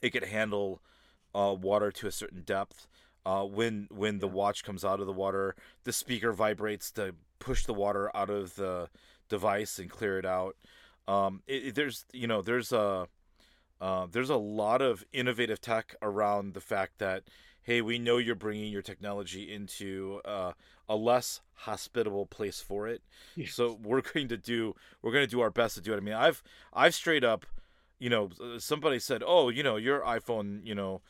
it 0.00 0.10
could 0.10 0.24
handle 0.24 0.82
uh, 1.34 1.54
water 1.58 1.90
to 1.90 2.06
a 2.06 2.12
certain 2.12 2.42
depth. 2.42 2.86
Uh, 3.26 3.42
when 3.42 3.88
when 3.90 4.18
the 4.18 4.28
watch 4.28 4.62
comes 4.62 4.84
out 4.84 5.00
of 5.00 5.06
the 5.06 5.12
water, 5.12 5.56
the 5.84 5.92
speaker 5.92 6.32
vibrates 6.32 6.90
to 6.92 7.14
push 7.38 7.64
the 7.64 7.74
water 7.74 8.14
out 8.14 8.28
of 8.28 8.54
the 8.56 8.88
device 9.28 9.78
and 9.78 9.90
clear 9.90 10.18
it 10.18 10.26
out. 10.26 10.56
Um, 11.08 11.42
it, 11.46 11.68
it- 11.68 11.74
there's 11.74 12.04
you 12.12 12.26
know 12.26 12.42
there's 12.42 12.72
a 12.72 13.08
uh, 13.80 14.06
there's 14.10 14.30
a 14.30 14.36
lot 14.36 14.80
of 14.82 15.04
innovative 15.12 15.60
tech 15.60 15.94
around 16.02 16.54
the 16.54 16.60
fact 16.60 16.98
that 16.98 17.24
hey 17.62 17.80
we 17.80 17.98
know 17.98 18.18
you're 18.18 18.34
bringing 18.34 18.72
your 18.72 18.82
technology 18.82 19.52
into 19.52 20.20
uh, 20.24 20.52
a 20.88 20.96
less 20.96 21.40
hospitable 21.54 22.26
place 22.26 22.60
for 22.60 22.86
it. 22.88 23.02
So 23.48 23.78
we're 23.82 24.00
going 24.14 24.28
to 24.28 24.36
do 24.36 24.74
we're 25.02 25.12
going 25.12 25.24
to 25.24 25.30
do 25.30 25.40
our 25.40 25.50
best 25.50 25.74
to 25.76 25.80
do 25.82 25.92
it. 25.92 25.96
I 25.96 26.00
mean 26.00 26.14
i've 26.14 26.42
i've 26.72 26.94
straight 26.94 27.24
up 27.24 27.46
you 27.98 28.10
know 28.10 28.30
somebody 28.58 28.98
said 28.98 29.22
oh 29.26 29.48
you 29.48 29.62
know 29.62 29.76
your 29.76 30.00
iphone 30.02 30.60
you 30.66 30.74
know 30.74 31.00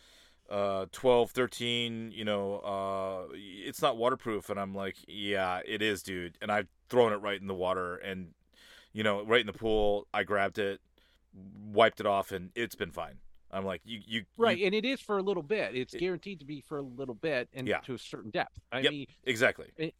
uh 0.50 0.85
12 0.92 1.30
13 1.30 2.12
you 2.14 2.25
know 2.25 2.56
uh 2.59 3.35
it's 3.35 3.83
not 3.83 3.97
waterproof. 3.97 4.50
And 4.50 4.61
i'm 4.61 4.75
like 4.75 4.97
yeah 5.09 5.61
it 5.66 5.83
is 5.83 6.02
dude. 6.02 6.37
And 6.42 6.50
i've 6.52 6.68
thrown 6.94 7.12
it 7.12 7.16
right 7.16 7.40
in 7.40 7.46
the 7.48 7.54
water 7.54 7.96
and 7.96 8.28
you 8.92 9.02
know 9.02 9.24
right 9.24 9.40
in 9.40 9.46
the 9.46 9.52
pool 9.52 10.06
i 10.14 10.22
grabbed 10.22 10.58
it 10.58 10.80
wiped 11.72 11.98
it 11.98 12.06
off 12.06 12.30
and 12.30 12.50
it's 12.54 12.76
been 12.76 12.92
fine 12.92 13.16
i'm 13.50 13.64
like 13.64 13.80
you 13.84 14.00
you 14.06 14.24
Right, 14.36 14.56
you- 14.58 14.66
and 14.66 14.74
it 14.74 14.84
is 14.84 15.00
for 15.00 15.18
a 15.18 15.22
little 15.22 15.42
bit. 15.42 15.74
It's 15.74 15.92
It- 15.94 15.98
guaranteed 15.98 16.38
to 16.40 16.44
be 16.44 16.60
for 16.60 16.78
a 16.78 16.82
little 16.82 17.14
bit 17.16 17.48
and 17.52 17.66
Yeah. 17.66 17.80
to 17.80 17.94
a 17.94 17.98
certain 17.98 18.30
depth. 18.30 18.58
I 18.72 18.80
Yep. 18.80 18.92
mean, 18.92 19.06
exactly 19.24 19.70
and, 19.78 19.92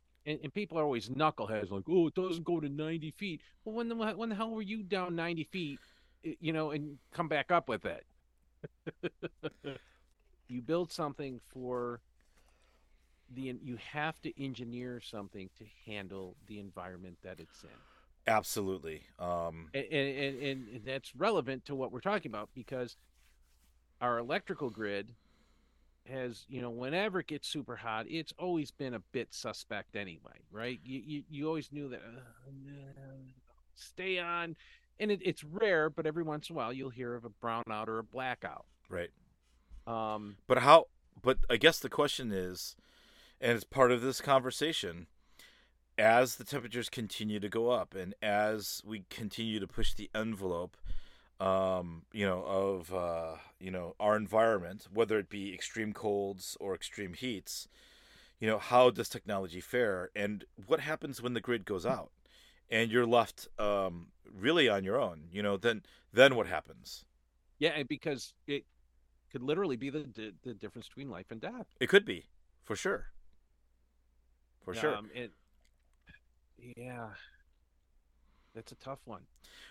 and 0.43 0.55
people 0.55 0.79
are 0.79 0.83
always 0.85 1.09
knuckleheads, 1.11 1.71
like, 1.71 1.85
"Oh, 1.89 2.07
it 2.07 2.15
doesn't 2.15 2.45
go 2.45 2.59
to 2.59 2.69
ninety 2.69 3.11
feet." 3.11 3.43
Well, 3.65 3.75
when 3.75 3.89
the 3.89 3.95
when 4.17 4.29
the 4.31 4.35
hell 4.35 4.51
were 4.53 4.63
you 4.63 4.83
down 4.83 5.15
ninety 5.15 5.45
feet, 5.45 5.79
you 6.23 6.53
know, 6.53 6.71
and 6.71 6.99
come 7.13 7.29
back 7.29 7.51
up 7.53 7.69
with 7.69 7.85
it? 7.85 8.07
you 10.49 10.63
build 10.63 10.91
something 10.93 11.41
for 11.49 12.01
the 13.35 13.55
you 13.63 13.77
have 13.93 14.21
to 14.23 14.43
engineer 14.43 15.01
something 15.01 15.51
to 15.59 15.65
handle 15.87 16.37
the 16.47 16.59
environment 16.61 17.19
that 17.23 17.41
it's 17.41 17.63
in. 17.65 17.71
absolutely 18.27 19.03
um 19.19 19.69
and, 19.75 19.85
and, 19.87 20.39
and 20.43 20.69
and 20.69 20.85
that's 20.85 21.15
relevant 21.15 21.65
to 21.67 21.75
what 21.75 21.93
we're 21.93 22.01
talking 22.01 22.31
about 22.31 22.49
because 22.55 22.97
our 24.01 24.19
electrical 24.19 24.71
grid 24.71 25.15
has 26.09 26.45
you 26.49 26.61
know 26.61 26.71
whenever 26.71 27.21
it 27.21 27.27
gets 27.27 27.49
super 27.49 27.77
hot 27.77 28.07
it's 28.09 28.33
always 28.39 28.71
been 28.71 28.95
a 28.95 29.01
bit 29.13 29.33
suspect 29.33 29.97
anyway 29.97 30.39
right 30.51 30.81
you 30.85 31.01
you, 31.05 31.23
you 31.31 31.47
always 31.49 31.73
knew 31.73 31.89
that 31.89 32.01
uh, 32.01 32.21
stay 33.75 34.19
on 34.19 34.55
and 35.01 35.11
it, 35.11 35.21
it's 35.25 35.43
rare 35.45 35.89
but 35.91 36.07
every 36.07 36.23
once 36.23 36.51
in 36.51 36.55
a 36.55 36.57
while 36.57 36.73
you'll 36.73 36.91
hear 36.91 37.15
of 37.15 37.25
a 37.25 37.31
brownout 37.31 37.89
or 37.89 37.99
a 37.99 38.05
blackout 38.05 38.67
right 38.89 39.11
um 39.87 40.37
But 40.47 40.59
how? 40.59 40.87
But 41.23 41.39
I 41.49 41.57
guess 41.57 41.79
the 41.79 41.89
question 41.89 42.33
is, 42.33 42.77
and 43.45 43.53
it's 43.53 43.65
part 43.65 43.93
of 43.93 44.01
this 44.01 44.23
conversation, 44.23 45.07
as 45.99 46.37
the 46.37 46.45
temperatures 46.45 46.89
continue 46.89 47.39
to 47.39 47.49
go 47.51 47.69
up, 47.69 47.95
and 47.95 48.15
as 48.23 48.81
we 48.87 49.05
continue 49.11 49.61
to 49.61 49.67
push 49.67 49.93
the 49.93 50.11
envelope, 50.15 50.79
um, 51.39 52.03
you 52.11 52.25
know, 52.25 52.43
of 52.45 52.93
uh, 52.93 53.37
you 53.61 53.71
know 53.71 53.95
our 54.01 54.17
environment, 54.17 54.89
whether 54.93 55.19
it 55.19 55.29
be 55.29 55.53
extreme 55.53 55.93
colds 55.93 56.57
or 56.59 56.75
extreme 56.75 57.13
heats, 57.13 57.69
you 58.41 58.49
know, 58.49 58.59
how 58.59 58.89
does 58.89 59.11
technology 59.11 59.61
fare, 59.61 60.11
and 60.17 60.45
what 60.67 60.81
happens 60.81 61.21
when 61.21 61.35
the 61.35 61.41
grid 61.41 61.67
goes 61.67 61.85
out, 61.85 62.11
and 62.71 62.91
you're 62.91 63.07
left 63.07 63.49
um, 63.59 64.07
really 64.35 64.71
on 64.71 64.85
your 64.85 64.99
own? 64.99 65.25
You 65.31 65.43
know, 65.43 65.59
then 65.59 65.83
then 66.13 66.35
what 66.35 66.47
happens? 66.47 67.05
yeah 67.61 67.71
and 67.77 67.87
because 67.87 68.33
it 68.49 68.65
could 69.31 69.43
literally 69.43 69.77
be 69.77 69.91
the 69.91 70.07
the, 70.15 70.35
the 70.43 70.55
difference 70.55 70.89
between 70.89 71.09
life 71.09 71.31
and 71.31 71.41
death 71.41 71.67
It 71.79 71.89
could 71.89 72.05
be, 72.05 72.25
for 72.65 72.75
sure. 72.75 73.14
For 74.65 74.75
sure. 74.75 74.97
um, 74.97 75.11
it, 75.15 75.33
yeah 76.77 77.09
that's 78.55 78.73
a 78.73 78.77
tough 78.77 79.01
one 79.05 79.23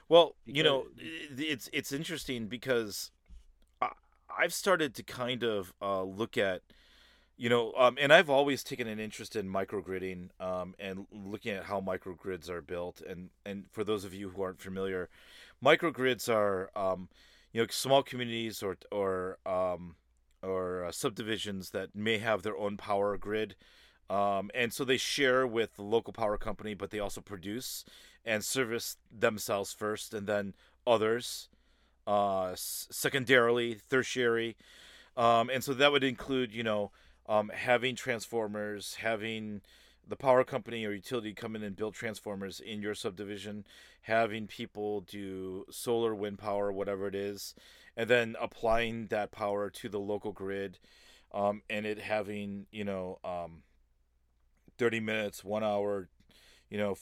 Well, 0.09 0.35
you 0.45 0.63
know, 0.63 0.85
it's 1.37 1.69
it's 1.73 1.91
interesting 1.91 2.47
because 2.47 3.11
I, 3.81 3.91
I've 4.37 4.53
started 4.53 4.93
to 4.95 5.03
kind 5.03 5.43
of 5.43 5.73
uh, 5.81 6.03
look 6.03 6.37
at, 6.37 6.61
you 7.37 7.49
know, 7.49 7.73
um, 7.77 7.97
and 7.99 8.13
I've 8.13 8.29
always 8.29 8.63
taken 8.63 8.87
an 8.87 8.99
interest 8.99 9.35
in 9.35 9.47
microgridding 9.49 10.29
um, 10.39 10.75
and 10.79 11.07
looking 11.11 11.53
at 11.53 11.65
how 11.65 11.81
microgrids 11.81 12.49
are 12.49 12.61
built. 12.61 13.01
And 13.01 13.29
and 13.45 13.65
for 13.71 13.83
those 13.83 14.05
of 14.05 14.13
you 14.13 14.29
who 14.29 14.41
aren't 14.43 14.61
familiar, 14.61 15.09
microgrids 15.63 16.29
are, 16.29 16.69
um, 16.75 17.09
you 17.53 17.61
know, 17.61 17.67
small 17.69 18.03
communities 18.03 18.61
or 18.63 18.77
or 18.91 19.37
um, 19.45 19.95
or 20.41 20.85
uh, 20.85 20.91
subdivisions 20.91 21.71
that 21.71 21.95
may 21.95 22.17
have 22.19 22.43
their 22.43 22.57
own 22.57 22.77
power 22.77 23.17
grid. 23.17 23.55
Um, 24.09 24.51
and 24.53 24.73
so 24.73 24.83
they 24.83 24.97
share 24.97 25.47
with 25.47 25.75
the 25.75 25.81
local 25.81 26.13
power 26.13 26.37
company, 26.37 26.73
but 26.73 26.91
they 26.91 26.99
also 26.99 27.21
produce 27.21 27.85
and 28.25 28.43
service 28.43 28.97
themselves 29.11 29.73
first, 29.73 30.13
and 30.13 30.27
then 30.27 30.53
others, 30.85 31.49
uh, 32.07 32.51
secondarily, 32.55 33.79
tertiary, 33.89 34.55
um, 35.15 35.49
and 35.49 35.63
so 35.63 35.73
that 35.73 35.91
would 35.91 36.03
include, 36.03 36.53
you 36.53 36.63
know, 36.63 36.91
um, 37.27 37.49
having 37.53 37.95
transformers, 37.95 38.95
having 38.95 39.61
the 40.07 40.15
power 40.15 40.43
company 40.43 40.85
or 40.85 40.91
utility 40.91 41.33
come 41.33 41.55
in 41.55 41.63
and 41.63 41.75
build 41.75 41.93
transformers 41.93 42.59
in 42.59 42.81
your 42.81 42.95
subdivision, 42.95 43.65
having 44.01 44.47
people 44.47 45.01
do 45.01 45.65
solar, 45.69 46.13
wind 46.13 46.37
power, 46.37 46.71
whatever 46.71 47.07
it 47.07 47.15
is, 47.15 47.55
and 47.95 48.09
then 48.09 48.35
applying 48.41 49.07
that 49.07 49.31
power 49.31 49.69
to 49.69 49.87
the 49.87 49.99
local 49.99 50.31
grid, 50.31 50.77
um, 51.33 51.61
and 51.69 51.85
it 51.85 51.99
having, 51.99 52.65
you 52.71 52.83
know, 52.83 53.19
um, 53.23 53.63
30 54.77 54.99
minutes, 54.99 55.43
one 55.43 55.63
hour, 55.63 56.09
you 56.69 56.77
know, 56.77 56.95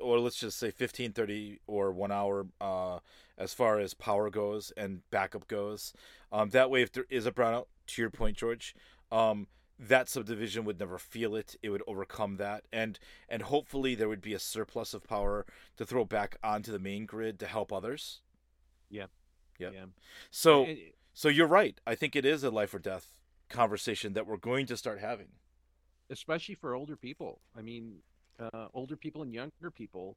or 0.00 0.18
let's 0.18 0.36
just 0.36 0.58
say 0.58 0.70
15, 0.70 1.12
30, 1.12 1.60
or 1.66 1.92
one 1.92 2.12
hour 2.12 2.46
uh, 2.60 2.98
as 3.38 3.54
far 3.54 3.78
as 3.78 3.94
power 3.94 4.30
goes 4.30 4.72
and 4.76 5.08
backup 5.10 5.46
goes. 5.48 5.92
Um, 6.32 6.50
that 6.50 6.70
way, 6.70 6.82
if 6.82 6.92
there 6.92 7.06
is 7.08 7.26
a 7.26 7.32
brownout, 7.32 7.66
to 7.88 8.02
your 8.02 8.10
point, 8.10 8.36
George, 8.36 8.74
um, 9.12 9.46
that 9.78 10.08
subdivision 10.08 10.64
would 10.64 10.80
never 10.80 10.98
feel 10.98 11.36
it. 11.36 11.54
It 11.62 11.70
would 11.70 11.82
overcome 11.86 12.36
that, 12.36 12.64
and 12.72 12.98
and 13.28 13.42
hopefully 13.42 13.94
there 13.94 14.08
would 14.08 14.22
be 14.22 14.34
a 14.34 14.38
surplus 14.38 14.94
of 14.94 15.04
power 15.04 15.44
to 15.76 15.84
throw 15.84 16.04
back 16.04 16.36
onto 16.42 16.72
the 16.72 16.78
main 16.78 17.06
grid 17.06 17.38
to 17.40 17.46
help 17.46 17.72
others. 17.72 18.20
Yeah. 18.90 19.06
Yep. 19.58 19.72
Yeah. 19.74 19.84
So 20.30 20.66
so 21.12 21.28
you're 21.28 21.46
right. 21.46 21.78
I 21.86 21.94
think 21.94 22.16
it 22.16 22.24
is 22.24 22.42
a 22.42 22.50
life 22.50 22.74
or 22.74 22.78
death 22.78 23.18
conversation 23.48 24.14
that 24.14 24.26
we're 24.26 24.36
going 24.36 24.66
to 24.66 24.76
start 24.76 25.00
having. 25.00 25.28
Especially 26.10 26.54
for 26.54 26.74
older 26.74 26.96
people. 26.96 27.40
I 27.56 27.62
mean, 27.62 27.96
uh, 28.38 28.68
older 28.74 28.96
people 28.96 29.22
and 29.22 29.32
younger 29.32 29.70
people, 29.72 30.16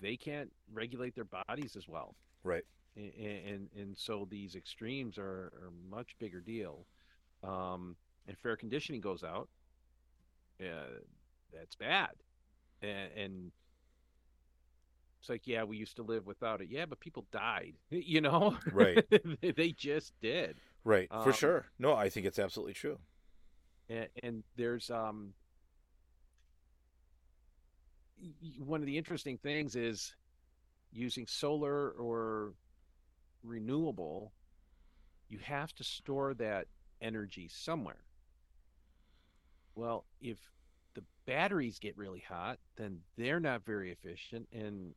they 0.00 0.16
can't 0.16 0.50
regulate 0.72 1.14
their 1.14 1.24
bodies 1.24 1.76
as 1.76 1.88
well, 1.88 2.14
Right. 2.42 2.64
and 2.96 3.12
and, 3.46 3.68
and 3.76 3.96
so 3.98 4.26
these 4.30 4.54
extremes 4.54 5.18
are, 5.18 5.52
are 5.60 5.68
a 5.68 5.94
much 5.94 6.16
bigger 6.18 6.40
deal. 6.40 6.86
Um, 7.42 7.96
and 8.26 8.38
fair 8.38 8.56
conditioning 8.56 9.00
goes 9.02 9.22
out, 9.22 9.48
uh, 10.60 11.00
that's 11.52 11.74
bad, 11.74 12.10
and, 12.82 13.10
and 13.16 13.52
it's 15.20 15.28
like, 15.30 15.46
yeah, 15.46 15.64
we 15.64 15.76
used 15.78 15.96
to 15.96 16.02
live 16.02 16.26
without 16.26 16.60
it. 16.60 16.68
Yeah, 16.70 16.84
but 16.86 17.00
people 17.00 17.24
died, 17.32 17.74
you 17.90 18.20
know. 18.20 18.56
Right. 18.72 19.04
they 19.56 19.72
just 19.72 20.12
did. 20.20 20.56
Right, 20.84 21.08
for 21.08 21.28
Um, 21.30 21.32
sure. 21.32 21.66
No, 21.78 21.94
I 21.94 22.10
think 22.10 22.26
it's 22.26 22.38
absolutely 22.38 22.74
true. 22.74 22.98
And, 23.88 24.08
and 24.22 24.42
there's 24.56 24.90
um 24.90 25.32
one 28.58 28.80
of 28.80 28.86
the 28.86 28.96
interesting 28.96 29.38
things 29.38 29.76
is 29.76 30.14
using 30.92 31.26
solar 31.26 31.90
or 31.90 32.54
renewable 33.42 34.32
you 35.28 35.38
have 35.38 35.74
to 35.74 35.82
store 35.84 36.34
that 36.34 36.66
energy 37.00 37.48
somewhere. 37.48 38.04
Well 39.74 40.04
if 40.20 40.38
the 40.94 41.02
batteries 41.26 41.78
get 41.78 41.96
really 41.96 42.24
hot 42.26 42.58
then 42.76 43.00
they're 43.16 43.40
not 43.40 43.64
very 43.64 43.90
efficient 43.90 44.48
and 44.52 44.94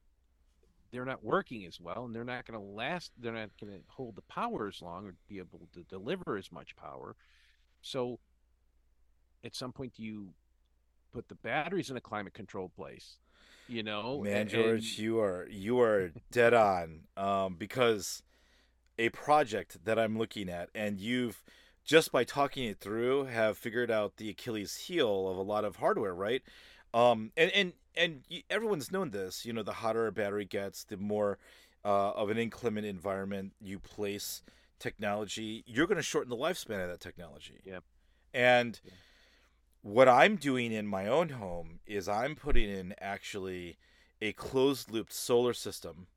they're 0.91 1.06
not 1.06 1.24
working 1.24 1.65
as 1.65 1.82
well 1.82 2.06
and 2.06 2.15
they're 2.15 2.24
not 2.24 2.46
going 2.46 2.60
to 2.60 2.65
last 2.65 3.12
they're 3.20 3.34
not 3.34 3.50
going 3.60 3.74
to 3.74 3.79
hold 3.88 4.15
the 4.15 4.22
power 4.24 4.67
as 4.67 4.82
long 4.82 5.06
or 5.06 5.15
be 5.27 5.39
able 5.39 5.67
to 5.74 5.84
deliver 5.84 6.38
as 6.38 6.51
much 6.51 6.75
power. 6.75 7.15
So 7.82 8.20
at 9.48 9.56
some 9.56 9.72
point 9.72 9.94
do 9.96 10.04
you 10.04 10.27
put 11.13 11.27
the 11.30 11.36
batteries 11.36 11.89
in 11.89 11.98
a 11.98 12.01
climate 12.01 12.34
controlled 12.36 12.74
place 12.75 13.18
you 13.68 13.82
know 13.82 14.22
Man, 14.22 14.42
and- 14.42 14.50
George, 14.50 14.89
and- 14.92 14.98
you 15.00 15.20
are 15.20 15.48
you 15.50 15.80
are 15.82 16.12
dead 16.32 16.54
on. 16.54 17.01
Um, 17.18 17.56
because 17.56 18.22
a 19.00 19.10
project 19.10 19.84
that 19.86 19.98
I'm 20.00 20.18
looking 20.18 20.48
at, 20.50 20.70
and 20.74 21.00
you've 21.00 21.44
just 21.84 22.12
by 22.12 22.24
talking 22.24 22.66
it 22.66 22.80
through 22.80 23.25
have 23.25 23.58
figured 23.58 23.92
out 23.92 24.18
the 24.18 24.30
Achilles 24.30 24.75
heel 24.75 25.27
of 25.30 25.38
a 25.38 25.42
lot 25.42 25.66
of 25.66 25.77
hardware, 25.77 26.16
right? 26.16 26.42
Um, 26.94 27.32
and 27.36 27.51
and 27.51 27.74
and 27.96 28.24
everyone's 28.50 28.89
known 28.92 29.10
this. 29.12 29.46
You 29.46 29.51
know, 29.54 29.63
the 29.63 29.74
hotter 29.74 30.08
a 30.08 30.12
battery 30.13 30.46
gets, 30.46 30.84
the 30.86 30.98
more 30.98 31.38
uh, 31.86 32.12
of 32.12 32.30
an 32.30 32.38
inclement 32.38 32.86
environment 32.86 33.54
you 33.62 33.80
place 33.80 34.42
technology, 34.80 35.63
you're 35.68 35.88
going 35.88 35.98
to 35.98 36.04
shorten 36.04 36.30
the 36.30 36.38
lifespan 36.38 36.82
of 36.82 36.89
that 36.89 37.00
technology. 37.01 37.60
Yep. 37.66 37.84
And 38.34 38.80
Yeah. 38.84 38.92
What 39.88 40.10
I'm 40.10 40.36
doing 40.36 40.72
in 40.72 40.86
my 40.88 41.08
own 41.08 41.29
home 41.29 41.79
is 41.88 42.10
I'm 42.10 42.36
putting 42.36 42.70
in 42.70 42.94
actually 43.00 43.77
a 44.22 44.34
closed 44.34 44.91
looped 44.91 45.13
solar 45.13 45.53
system, 45.53 46.08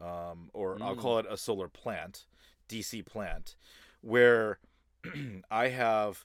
um, 0.00 0.50
or 0.52 0.78
I'll 0.82 0.94
Mm. 0.94 1.00
call 1.00 1.18
it 1.18 1.26
a 1.28 1.36
solar 1.36 1.68
plant, 1.68 2.26
DC 2.68 3.02
plant, 3.02 3.54
where 4.00 4.58
I 5.50 5.68
have. 5.68 6.24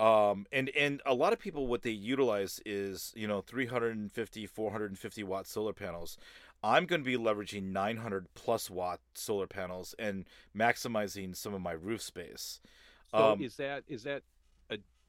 Um, 0.00 0.46
and 0.52 0.70
and 0.70 1.02
a 1.04 1.14
lot 1.14 1.32
of 1.32 1.38
people 1.38 1.66
what 1.66 1.82
they 1.82 1.90
utilize 1.90 2.60
is 2.64 3.12
you 3.14 3.28
know 3.28 3.42
350 3.42 4.46
450 4.46 5.22
watt 5.24 5.46
solar 5.46 5.74
panels 5.74 6.16
i'm 6.62 6.86
going 6.86 7.02
to 7.02 7.04
be 7.04 7.16
leveraging 7.18 7.64
900 7.72 8.26
plus 8.34 8.70
watt 8.70 9.00
solar 9.14 9.46
panels 9.46 9.94
and 9.98 10.26
maximizing 10.56 11.36
some 11.36 11.54
of 11.54 11.60
my 11.60 11.72
roof 11.72 12.00
space 12.02 12.60
so 13.14 13.32
um, 13.32 13.38
is 13.38 13.56
that 13.56 13.84
is 13.88 14.04
that 14.04 14.22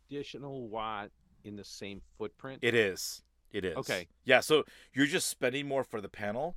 additional 0.09 0.67
watt 0.67 1.09
in 1.43 1.55
the 1.55 1.63
same 1.63 2.01
footprint 2.17 2.59
It 2.61 2.75
is. 2.75 3.23
It 3.51 3.65
is. 3.65 3.77
Okay. 3.77 4.07
Yeah, 4.23 4.39
so 4.39 4.63
you're 4.93 5.05
just 5.07 5.27
spending 5.27 5.67
more 5.67 5.83
for 5.83 5.99
the 6.01 6.09
panel. 6.09 6.55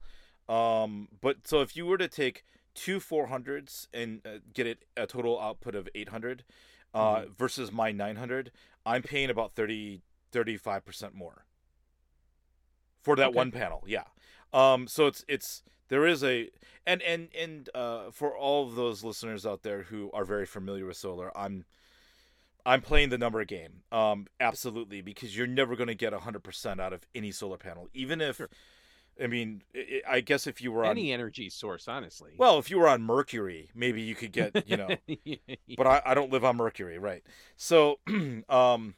Um, 0.49 1.09
but 1.21 1.47
so 1.47 1.61
if 1.61 1.77
you 1.77 1.87
were 1.87 1.99
to 1.99 2.09
take 2.09 2.45
two 2.75 2.99
400s 3.01 3.87
and 3.93 4.21
uh, 4.27 4.39
get 4.53 4.67
it 4.67 4.85
a 4.97 5.07
total 5.07 5.41
output 5.41 5.75
of 5.75 5.89
800 5.95 6.45
uh, 6.93 7.23
Mhm. 7.23 7.37
versus 7.37 7.73
my 7.73 7.91
900, 7.93 8.53
I'm 8.87 9.03
paying 9.03 9.31
about 9.31 9.55
30 9.55 10.03
35% 10.33 11.15
more 11.15 11.45
for 13.03 13.17
that 13.17 13.29
Okay. 13.29 13.37
one 13.37 13.51
panel. 13.51 13.83
Yeah. 13.87 14.05
Um, 14.53 14.87
so 14.87 15.07
it's 15.07 15.25
it's 15.29 15.63
there 15.89 16.07
is 16.07 16.23
a 16.25 16.51
and 16.87 17.03
and 17.03 17.29
and 17.37 17.69
uh, 17.75 18.11
for 18.11 18.37
all 18.37 18.67
of 18.69 18.75
those 18.77 19.03
listeners 19.05 19.45
out 19.47 19.63
there 19.63 19.85
who 19.85 20.11
are 20.13 20.25
very 20.25 20.47
familiar 20.47 20.87
with 20.87 20.97
solar, 20.97 21.37
I'm 21.37 21.65
I'm 22.67 22.81
playing 22.81 23.11
the 23.11 23.19
number 23.19 23.45
game. 23.45 23.83
Um, 23.93 24.27
absolutely, 24.41 25.03
because 25.03 25.37
you're 25.37 25.47
never 25.47 25.77
going 25.77 25.89
to 25.89 25.95
get 25.95 26.13
100% 26.13 26.81
out 26.81 26.93
of 26.93 27.07
any 27.15 27.31
solar 27.31 27.59
panel, 27.59 27.89
even 27.93 28.21
if, 28.21 28.37
Sure. 28.37 28.49
I 29.23 29.27
mean, 29.29 29.63
i 29.77 30.03
I 30.09 30.21
guess 30.21 30.47
if 30.47 30.61
you 30.61 30.73
were 30.73 30.85
on, 30.85 30.91
any 30.91 31.13
energy 31.13 31.49
source 31.49 31.87
honestly 31.87 32.33
well, 32.37 32.59
if 32.59 32.71
you 32.71 32.79
were 32.79 32.89
on 32.89 33.03
Mercury, 33.03 33.71
maybe 33.75 34.03
you 34.03 34.15
could 34.15 34.33
get, 34.33 34.69
you 34.69 34.77
know, 34.77 34.89
but 35.77 35.87
I, 35.87 36.03
I 36.05 36.15
don't 36.15 36.33
live 36.33 36.45
on 36.45 36.57
Mercury, 36.57 36.99
right? 36.99 37.23
So, 37.57 38.01
um, 38.49 38.95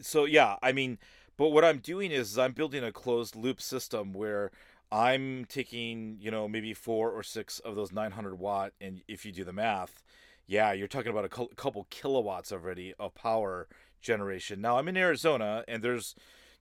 so 0.00 0.24
yeah, 0.24 0.56
I 0.62 0.72
mean, 0.72 0.98
but 1.36 1.48
what 1.48 1.64
I'm 1.64 1.78
doing 1.78 2.10
is 2.10 2.38
I'm 2.38 2.52
building 2.52 2.84
a 2.84 2.92
closed 2.92 3.36
loop 3.36 3.60
system 3.60 4.12
where 4.12 4.50
I'm 4.90 5.44
taking, 5.46 6.16
you 6.20 6.30
know, 6.30 6.48
maybe 6.48 6.72
four 6.72 7.10
or 7.10 7.22
six 7.22 7.58
of 7.58 7.74
those 7.74 7.92
900 7.92 8.38
watt, 8.38 8.72
and 8.80 9.02
if 9.08 9.26
you 9.26 9.32
do 9.32 9.44
the 9.44 9.52
math, 9.52 10.02
yeah, 10.46 10.72
you're 10.72 10.88
talking 10.88 11.10
about 11.10 11.24
a 11.24 11.28
couple 11.28 11.86
kilowatts 11.90 12.52
already 12.52 12.94
of 12.98 13.14
power 13.14 13.68
generation. 14.00 14.60
Now 14.60 14.78
I'm 14.78 14.88
in 14.88 14.96
Arizona, 14.96 15.64
and 15.66 15.82
there's 15.82 16.14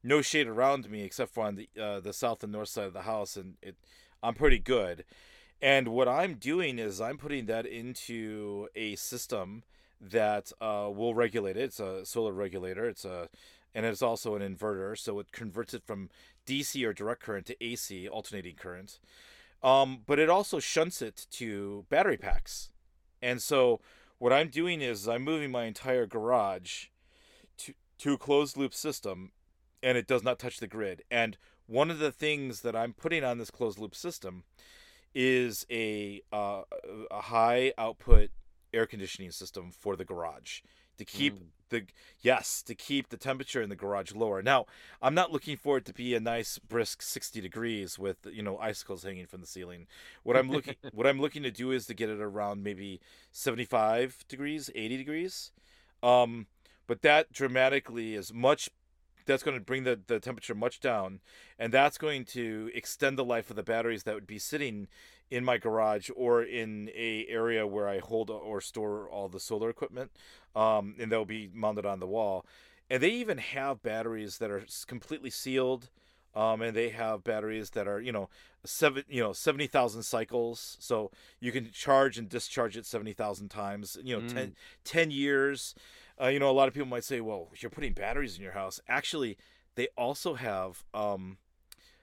no 0.03 0.21
shade 0.21 0.47
around 0.47 0.89
me 0.89 1.03
except 1.03 1.33
for 1.33 1.45
on 1.45 1.55
the 1.55 1.69
uh, 1.81 1.99
the 1.99 2.13
south 2.13 2.43
and 2.43 2.51
north 2.51 2.69
side 2.69 2.85
of 2.85 2.93
the 2.93 3.01
house, 3.01 3.35
and 3.35 3.55
it 3.61 3.75
I'm 4.21 4.35
pretty 4.35 4.59
good. 4.59 5.03
And 5.61 5.89
what 5.89 6.07
I'm 6.07 6.35
doing 6.35 6.77
is 6.79 6.99
I'm 6.99 7.17
putting 7.17 7.45
that 7.45 7.65
into 7.65 8.67
a 8.75 8.95
system 8.95 9.63
that 10.01 10.51
uh, 10.59 10.89
will 10.93 11.13
regulate 11.13 11.55
it. 11.55 11.63
It's 11.63 11.79
a 11.79 12.05
solar 12.05 12.33
regulator. 12.33 12.85
It's 12.85 13.05
a 13.05 13.29
and 13.75 13.85
it's 13.85 14.01
also 14.01 14.35
an 14.35 14.41
inverter, 14.41 14.97
so 14.97 15.19
it 15.19 15.31
converts 15.31 15.73
it 15.73 15.83
from 15.83 16.09
DC 16.45 16.85
or 16.85 16.93
direct 16.93 17.23
current 17.23 17.47
to 17.47 17.63
AC, 17.63 18.07
alternating 18.07 18.55
current. 18.55 18.99
Um, 19.63 20.01
but 20.05 20.19
it 20.19 20.29
also 20.29 20.59
shunts 20.59 21.01
it 21.01 21.25
to 21.31 21.85
battery 21.89 22.17
packs. 22.17 22.69
And 23.23 23.41
so 23.41 23.79
what 24.19 24.33
I'm 24.33 24.49
doing 24.49 24.81
is 24.81 25.07
I'm 25.07 25.23
moving 25.23 25.49
my 25.49 25.63
entire 25.63 26.05
garage 26.05 26.87
to 27.59 27.73
to 27.99 28.13
a 28.13 28.17
closed 28.17 28.57
loop 28.57 28.73
system, 28.73 29.31
and 29.81 29.97
it 29.97 30.07
does 30.07 30.23
not 30.23 30.37
touch 30.37 30.59
the 30.59 30.67
grid. 30.67 31.03
And 31.09 31.37
one 31.65 31.89
of 31.89 31.99
the 31.99 32.11
things 32.11 32.61
that 32.61 32.75
I'm 32.75 32.93
putting 32.93 33.23
on 33.23 33.37
this 33.37 33.49
closed 33.49 33.79
loop 33.79 33.95
system 33.95 34.43
is 35.15 35.65
a 35.71 36.21
uh, 36.33 36.63
a 37.09 37.21
high 37.21 37.73
output 37.77 38.29
air 38.73 38.85
conditioning 38.85 39.31
system 39.31 39.71
for 39.71 39.95
the 39.95 40.05
garage 40.05 40.59
to 40.97 41.05
keep 41.05 41.39
Mm. 41.39 41.45
the 41.69 41.85
yes 42.21 42.61
to 42.63 42.75
keep 42.75 43.09
the 43.09 43.17
temperature 43.17 43.61
in 43.61 43.69
the 43.69 43.75
garage 43.75 44.13
lower. 44.13 44.41
Now 44.43 44.65
I'm 45.01 45.15
not 45.15 45.31
looking 45.31 45.57
for 45.57 45.77
it 45.77 45.85
to 45.85 45.93
be 45.93 46.13
a 46.13 46.19
nice 46.19 46.59
brisk 46.59 47.01
60 47.01 47.41
degrees 47.41 47.97
with 47.97 48.17
you 48.31 48.43
know 48.43 48.57
icicles 48.59 49.03
hanging 49.03 49.25
from 49.25 49.41
the 49.41 49.47
ceiling. 49.47 49.87
What 50.23 50.37
I'm 50.37 50.49
looking 50.51 50.75
what 50.93 51.07
I'm 51.07 51.19
looking 51.19 51.43
to 51.43 51.51
do 51.51 51.71
is 51.71 51.87
to 51.87 51.93
get 51.95 52.09
it 52.09 52.19
around 52.21 52.63
maybe 52.63 52.99
75 53.31 54.25
degrees, 54.27 54.69
80 54.75 54.97
degrees. 54.97 55.51
Um, 56.01 56.47
but 56.85 57.01
that 57.01 57.31
dramatically 57.31 58.13
is 58.15 58.33
much 58.33 58.69
that's 59.25 59.43
going 59.43 59.57
to 59.57 59.63
bring 59.63 59.83
the, 59.83 59.99
the 60.07 60.19
temperature 60.19 60.55
much 60.55 60.79
down 60.79 61.19
and 61.59 61.73
that's 61.73 61.97
going 61.97 62.25
to 62.25 62.69
extend 62.73 63.17
the 63.17 63.23
life 63.25 63.49
of 63.49 63.55
the 63.55 63.63
batteries 63.63 64.03
that 64.03 64.15
would 64.15 64.27
be 64.27 64.39
sitting 64.39 64.87
in 65.31 65.43
my 65.43 65.57
garage 65.57 66.09
or 66.15 66.43
in 66.43 66.89
a 66.95 67.25
area 67.27 67.65
where 67.65 67.87
I 67.87 67.99
hold 67.99 68.29
or 68.29 68.61
store 68.61 69.09
all 69.09 69.29
the 69.29 69.39
solar 69.39 69.69
equipment 69.69 70.11
um, 70.55 70.95
and 70.99 71.11
they'll 71.11 71.25
be 71.25 71.49
mounted 71.53 71.85
on 71.85 71.99
the 71.99 72.07
wall. 72.07 72.45
And 72.89 73.01
they 73.01 73.09
even 73.11 73.37
have 73.39 73.81
batteries 73.81 74.37
that 74.37 74.51
are 74.51 74.65
completely 74.87 75.29
sealed 75.29 75.89
um, 76.35 76.61
and 76.61 76.75
they 76.75 76.89
have 76.89 77.23
batteries 77.23 77.71
that 77.71 77.87
are 77.87 78.01
you 78.01 78.11
know 78.11 78.29
seven 78.65 79.03
you 79.07 79.21
know 79.21 79.33
70,000 79.33 80.03
cycles. 80.03 80.77
So 80.79 81.11
you 81.39 81.51
can 81.51 81.71
charge 81.71 82.17
and 82.17 82.27
discharge 82.27 82.75
it 82.77 82.85
70,000 82.85 83.49
times 83.49 83.97
you 84.03 84.15
know 84.15 84.21
Mm. 84.21 84.33
10, 84.33 84.55
10 84.83 85.11
years 85.11 85.75
uh, 86.21 86.27
you 86.27 86.39
know, 86.39 86.49
a 86.49 86.53
lot 86.53 86.67
of 86.67 86.73
people 86.73 86.87
might 86.87 87.03
say, 87.03 87.21
"Well, 87.21 87.49
you're 87.57 87.69
putting 87.69 87.93
batteries 87.93 88.37
in 88.37 88.43
your 88.43 88.53
house." 88.53 88.79
Actually, 88.87 89.37
they 89.75 89.87
also 89.97 90.35
have 90.35 90.83
um, 90.93 91.37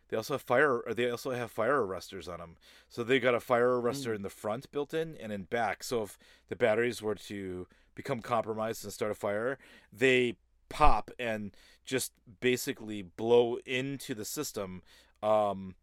they 0.08 0.16
also 0.16 0.34
have 0.34 0.42
fire. 0.42 0.78
Or 0.80 0.94
they 0.94 1.10
also 1.10 1.30
have 1.30 1.50
fire 1.50 1.80
arresters 1.80 2.28
on 2.32 2.38
them. 2.40 2.56
So 2.88 3.04
they 3.04 3.20
got 3.20 3.34
a 3.34 3.40
fire 3.40 3.70
arrestor 3.70 4.12
Mm. 4.12 4.16
in 4.16 4.22
the 4.22 4.30
front 4.30 4.70
built 4.72 4.92
in 4.92 5.16
and 5.16 5.32
in 5.32 5.44
back. 5.44 5.82
So 5.84 6.02
if 6.02 6.18
the 6.48 6.56
batteries 6.56 7.00
were 7.00 7.14
to 7.14 7.66
become 7.94 8.20
compromised 8.20 8.82
and 8.84 8.92
start 8.92 9.12
a 9.12 9.14
fire, 9.14 9.58
they 9.92 10.36
pop 10.68 11.10
and 11.18 11.52
just 11.84 12.12
basically 12.40 13.02
blow 13.02 13.58
into 13.66 14.14
the 14.14 14.24
system. 14.24 14.82
Um, 15.22 15.74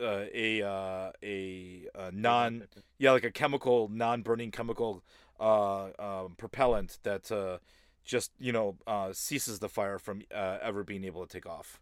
uh, 0.00 0.24
a 0.34 0.62
uh, 0.62 1.12
a, 1.22 1.86
a 1.94 2.10
non 2.12 2.66
yeah 2.98 3.12
like 3.12 3.24
a 3.24 3.30
chemical 3.30 3.88
non-burning 3.92 4.50
chemical 4.50 5.04
uh, 5.40 5.84
um, 5.98 6.34
propellant 6.36 6.98
that 7.02 7.30
uh, 7.32 7.58
just 8.04 8.32
you 8.38 8.52
know 8.52 8.76
uh, 8.86 9.12
ceases 9.12 9.58
the 9.58 9.68
fire 9.68 9.98
from 9.98 10.22
uh, 10.34 10.58
ever 10.62 10.84
being 10.84 11.04
able 11.04 11.26
to 11.26 11.32
take 11.32 11.46
off 11.46 11.80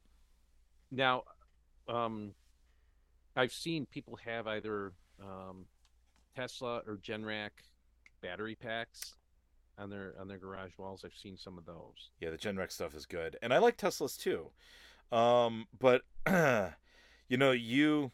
Now, 0.90 1.24
um, 1.88 2.32
I've 3.36 3.52
seen 3.52 3.86
people 3.86 4.18
have 4.24 4.46
either 4.46 4.92
um, 5.20 5.66
Tesla 6.36 6.82
or 6.86 6.96
Generac 6.98 7.50
battery 8.22 8.54
packs 8.54 9.14
on 9.78 9.88
their 9.90 10.14
on 10.20 10.28
their 10.28 10.38
garage 10.38 10.72
walls. 10.78 11.04
I've 11.04 11.14
seen 11.16 11.36
some 11.38 11.56
of 11.58 11.64
those. 11.64 12.10
yeah 12.20 12.30
the 12.30 12.36
Generac's 12.36 12.74
stuff 12.74 12.94
is 12.94 13.06
good 13.06 13.36
and 13.42 13.52
i 13.54 13.58
like 13.58 13.76
teslas 13.78 14.18
too 14.18 14.50
um, 15.16 15.66
but 15.78 16.02
you 17.28 17.36
know 17.36 17.50
you 17.52 18.12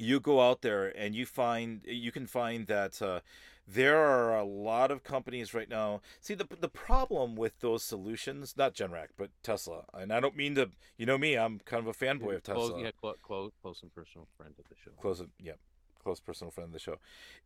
you 0.00 0.20
go 0.20 0.40
out 0.40 0.62
there 0.62 0.86
and 0.96 1.14
you 1.14 1.26
find 1.26 1.80
you 1.84 2.12
can 2.12 2.26
find 2.26 2.66
that 2.66 3.00
uh, 3.02 3.20
there 3.66 3.98
are 3.98 4.36
a 4.36 4.44
lot 4.44 4.90
of 4.90 5.04
companies 5.04 5.52
right 5.52 5.68
now. 5.68 6.00
See 6.20 6.34
the 6.34 6.46
the 6.60 6.68
problem 6.68 7.36
with 7.36 7.60
those 7.60 7.82
solutions, 7.82 8.54
not 8.56 8.74
Generac, 8.74 9.08
but 9.16 9.30
Tesla. 9.42 9.84
And 9.92 10.12
I 10.12 10.20
don't 10.20 10.36
mean 10.36 10.54
to, 10.54 10.70
you 10.96 11.04
know 11.04 11.18
me, 11.18 11.36
I'm 11.36 11.60
kind 11.64 11.86
of 11.86 11.88
a 11.88 11.92
fanboy 11.92 12.36
of 12.36 12.42
Tesla. 12.42 12.70
Close, 12.70 12.82
yeah, 12.82 12.90
close, 12.98 13.16
close, 13.22 13.52
close 13.60 13.82
and 13.82 13.94
personal 13.94 14.26
friend 14.36 14.54
of 14.58 14.64
the 14.68 14.74
show. 14.82 14.90
Close, 15.00 15.22
yeah, 15.38 15.52
close 16.02 16.20
personal 16.20 16.50
friend 16.50 16.68
of 16.68 16.72
the 16.72 16.78
show. 16.78 16.96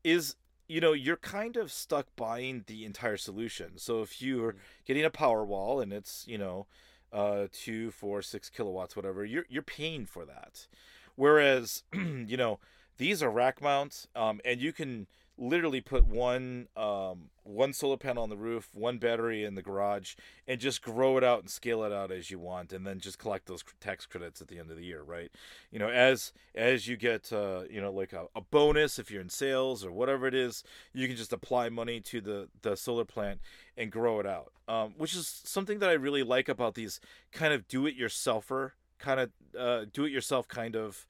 Is 0.05 0.37
you 0.69 0.81
know 0.81 0.93
you're 0.93 1.17
kind 1.17 1.57
of 1.57 1.73
stuck 1.73 2.07
buying 2.15 2.65
the 2.67 2.85
entire 2.85 3.17
solution. 3.17 3.79
So 3.79 4.03
if 4.03 4.23
you're 4.23 4.53
mm-hmm. 4.53 4.85
getting 4.87 5.05
a 5.05 5.11
Powerwall 5.11 5.83
and 5.83 5.93
it's 5.93 6.25
you 6.29 6.39
know 6.39 6.67
uh, 7.13 7.49
two, 7.53 7.91
four, 7.91 8.23
six 8.23 8.49
kilowatts, 8.49 8.95
whatever, 8.95 9.25
you're 9.25 9.47
you're 9.49 9.63
paying 9.63 10.07
for 10.07 10.25
that. 10.25 10.67
Whereas 11.17 11.85
you 11.93 12.37
know 12.37 12.59
these 12.99 13.23
are 13.23 13.31
rack 13.31 13.61
mounts, 13.61 14.07
um, 14.15 14.41
and 14.45 14.61
you 14.61 14.73
can 14.73 15.07
literally 15.39 15.81
put 15.81 16.07
one 16.07 16.69
um, 16.77 17.31
one 17.43 17.73
solar 17.73 17.97
panel 17.97 18.23
on 18.23 18.31
the 18.31 18.37
roof, 18.37 18.69
one 18.75 18.99
battery 18.99 19.45
in 19.45 19.55
the 19.55 19.63
garage, 19.63 20.15
and 20.47 20.61
just 20.61 20.83
grow 20.83 21.17
it 21.17 21.25
out 21.25 21.41
and 21.41 21.51
scale 21.51 21.83
it 21.83 21.93
out 21.93 22.13
as 22.13 22.31
you 22.31 22.39
want, 22.39 22.73
and 22.73 22.87
then 22.87 23.01
just 23.01 23.19
collect 23.19 23.47
those 23.47 23.65
tax 23.81 24.07
credits 24.07 24.41
at 24.41 24.49
the 24.49 24.59
end 24.59 24.71
of 24.71 24.77
the 24.77 24.85
year, 24.85 25.03
right? 25.03 25.31
You 25.71 25.79
know, 25.79 25.89
as 25.89 26.33
as 26.55 26.87
you 26.87 26.97
get 26.97 27.33
uh, 27.33 27.63
you 27.69 27.81
know 27.81 27.93
like 27.93 28.13
a, 28.13 28.27
a 28.35 28.41
bonus 28.41 28.99
if 28.99 29.11
you're 29.11 29.23
in 29.23 29.31
sales 29.31 29.85
or 29.85 29.91
whatever 29.91 30.27
it 30.27 30.35
is, 30.35 30.63
you 30.93 31.09
can 31.09 31.17
just 31.17 31.33
apply 31.33 31.69
money 31.69 32.01
to 32.01 32.21
the 32.21 32.49
the 32.63 32.77
solar 32.77 33.05
plant 33.05 33.41
and 33.77 33.91
grow 33.91 34.21
it 34.21 34.27
out, 34.27 34.53
um, 34.69 34.95
which 34.97 35.15
is 35.17 35.43
something 35.45 35.79
that 35.79 35.89
I 35.89 35.95
really 35.95 36.23
like 36.23 36.49
about 36.49 36.75
these 36.75 37.01
kind 37.33 37.55
of 37.55 37.67
do-it-yourselfer 37.67 38.73
kind 39.03 39.21
of 39.21 39.31
uh, 39.59 39.85
do-it-yourself 39.93 40.49
kind 40.49 40.77
of 40.77 41.07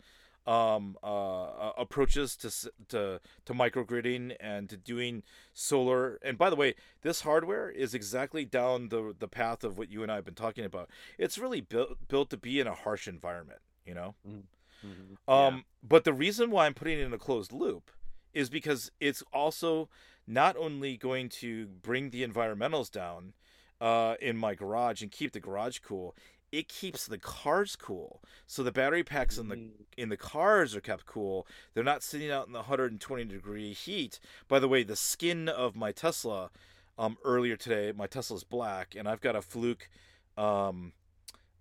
um, 0.46 0.96
uh, 1.02 1.72
approaches 1.78 2.36
to 2.36 2.50
to 2.88 3.20
to 3.44 3.54
microgridding 3.54 4.34
and 4.40 4.68
to 4.70 4.76
doing 4.76 5.22
solar. 5.54 6.18
And 6.22 6.36
by 6.36 6.50
the 6.50 6.56
way, 6.56 6.74
this 7.02 7.20
hardware 7.20 7.70
is 7.70 7.94
exactly 7.94 8.44
down 8.44 8.88
the 8.88 9.14
the 9.16 9.28
path 9.28 9.62
of 9.62 9.78
what 9.78 9.90
you 9.90 10.02
and 10.02 10.10
I 10.10 10.16
have 10.16 10.24
been 10.24 10.34
talking 10.34 10.64
about. 10.64 10.90
It's 11.18 11.38
really 11.38 11.60
built 11.60 12.08
built 12.08 12.30
to 12.30 12.36
be 12.36 12.58
in 12.58 12.66
a 12.66 12.74
harsh 12.74 13.06
environment, 13.06 13.60
you 13.86 13.94
know. 13.94 14.14
Mm-hmm. 14.26 14.88
mm-hmm. 14.88 15.32
Um, 15.32 15.54
yeah. 15.54 15.60
but 15.88 16.04
the 16.04 16.12
reason 16.12 16.50
why 16.50 16.66
I'm 16.66 16.74
putting 16.74 16.98
it 16.98 17.02
in 17.02 17.12
a 17.12 17.18
closed 17.18 17.52
loop 17.52 17.90
is 18.34 18.50
because 18.50 18.90
it's 18.98 19.22
also 19.32 19.88
not 20.26 20.56
only 20.56 20.96
going 20.96 21.28
to 21.28 21.66
bring 21.66 22.10
the 22.10 22.26
environmentals 22.26 22.90
down 22.90 23.34
uh, 23.80 24.14
in 24.20 24.36
my 24.36 24.54
garage 24.54 25.02
and 25.02 25.10
keep 25.10 25.32
the 25.32 25.40
garage 25.40 25.80
cool, 25.80 26.14
it 26.52 26.68
keeps 26.68 27.06
the 27.06 27.18
cars 27.18 27.74
cool. 27.74 28.20
So 28.46 28.62
the 28.62 28.70
battery 28.70 29.02
packs 29.02 29.38
in 29.38 29.48
the 29.48 29.56
mm. 29.56 29.70
in 29.96 30.10
the 30.10 30.16
cars 30.16 30.76
are 30.76 30.80
kept 30.80 31.06
cool. 31.06 31.46
They're 31.72 31.82
not 31.82 32.02
sitting 32.02 32.30
out 32.30 32.46
in 32.46 32.52
the 32.52 32.60
120 32.60 33.24
degree 33.24 33.72
heat. 33.72 34.20
By 34.46 34.58
the 34.58 34.68
way, 34.68 34.82
the 34.82 34.94
skin 34.94 35.48
of 35.48 35.74
my 35.74 35.90
Tesla 35.90 36.50
um, 36.98 37.16
earlier 37.24 37.56
today, 37.56 37.92
my 37.96 38.06
Tesla's 38.06 38.44
black, 38.44 38.94
and 38.96 39.08
I've 39.08 39.22
got 39.22 39.34
a 39.34 39.40
Fluke, 39.40 39.88
um, 40.36 40.92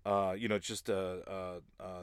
uh, 0.04 0.34
you 0.36 0.46
know, 0.46 0.58
just 0.58 0.90
a, 0.90 1.60
a, 1.80 1.82
a 1.82 2.00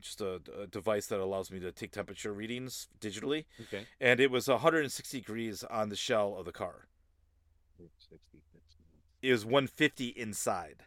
just 0.00 0.20
a, 0.20 0.40
a, 0.60 0.66
device 0.66 1.06
that 1.06 1.18
allows 1.18 1.50
me 1.50 1.58
to 1.60 1.72
take 1.72 1.92
temperature 1.92 2.32
readings 2.32 2.88
digitally. 3.00 3.46
Okay. 3.62 3.86
And 3.98 4.20
it 4.20 4.30
was 4.30 4.46
160 4.46 5.18
degrees 5.18 5.64
on 5.64 5.88
the 5.88 5.96
shell 5.96 6.36
of 6.38 6.44
the 6.44 6.52
car. 6.52 6.86
60. 7.78 8.18
It 9.22 9.32
was 9.32 9.44
150 9.44 10.08
inside. 10.08 10.84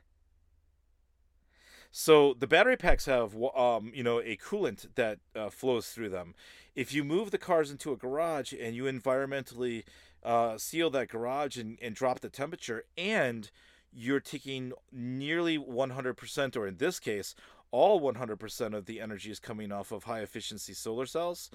So 1.92 2.36
the 2.38 2.48
battery 2.48 2.78
packs 2.78 3.06
have, 3.06 3.36
um, 3.56 3.92
you 3.96 4.04
know, 4.04 4.20
a 4.20 4.38
coolant 4.38 4.88
that 4.96 5.20
uh, 5.36 5.50
flows 5.50 5.90
through 5.90 6.10
them. 6.10 6.36
If 6.76 6.94
you 6.94 7.04
move 7.04 7.32
the 7.32 7.38
cars 7.38 7.72
into 7.72 7.92
a 7.92 7.98
garage 7.98 8.54
and 8.54 8.76
you 8.76 8.84
environmentally 8.84 9.84
uh, 10.24 10.58
seal 10.58 10.90
that 10.92 11.10
garage 11.10 11.58
and, 11.58 11.80
and 11.82 11.96
drop 11.96 12.20
the 12.20 12.30
temperature, 12.30 12.84
and 12.98 13.50
you're 13.92 14.20
taking 14.20 14.74
nearly 14.92 15.58
100%, 15.58 16.56
or 16.56 16.68
in 16.68 16.78
this 16.78 17.00
case, 17.00 17.34
all 17.72 18.00
100% 18.02 18.76
of 18.76 18.86
the 18.86 19.02
energy 19.02 19.32
is 19.32 19.40
coming 19.40 19.72
off 19.72 19.92
of 19.92 20.04
high 20.04 20.22
efficiency 20.22 20.74
solar 20.74 21.06
cells 21.06 21.50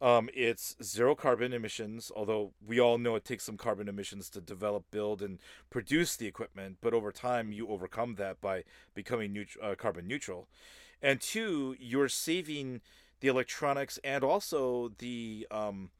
um, 0.00 0.28
it's 0.34 0.76
zero 0.82 1.14
carbon 1.14 1.52
emissions, 1.52 2.10
although 2.14 2.52
we 2.64 2.80
all 2.80 2.98
know 2.98 3.14
it 3.14 3.24
takes 3.24 3.44
some 3.44 3.56
carbon 3.56 3.88
emissions 3.88 4.28
to 4.30 4.40
develop, 4.40 4.84
build, 4.90 5.22
and 5.22 5.38
produce 5.70 6.16
the 6.16 6.26
equipment. 6.26 6.78
But 6.80 6.94
over 6.94 7.12
time, 7.12 7.52
you 7.52 7.68
overcome 7.68 8.16
that 8.16 8.40
by 8.40 8.64
becoming 8.94 9.32
neut- 9.32 9.56
uh, 9.62 9.74
carbon 9.76 10.06
neutral. 10.06 10.48
And 11.00 11.20
two, 11.20 11.76
you're 11.78 12.08
saving 12.08 12.80
the 13.20 13.28
electronics 13.28 13.98
and 14.02 14.24
also 14.24 14.92
the 14.98 15.46
um, 15.50 15.90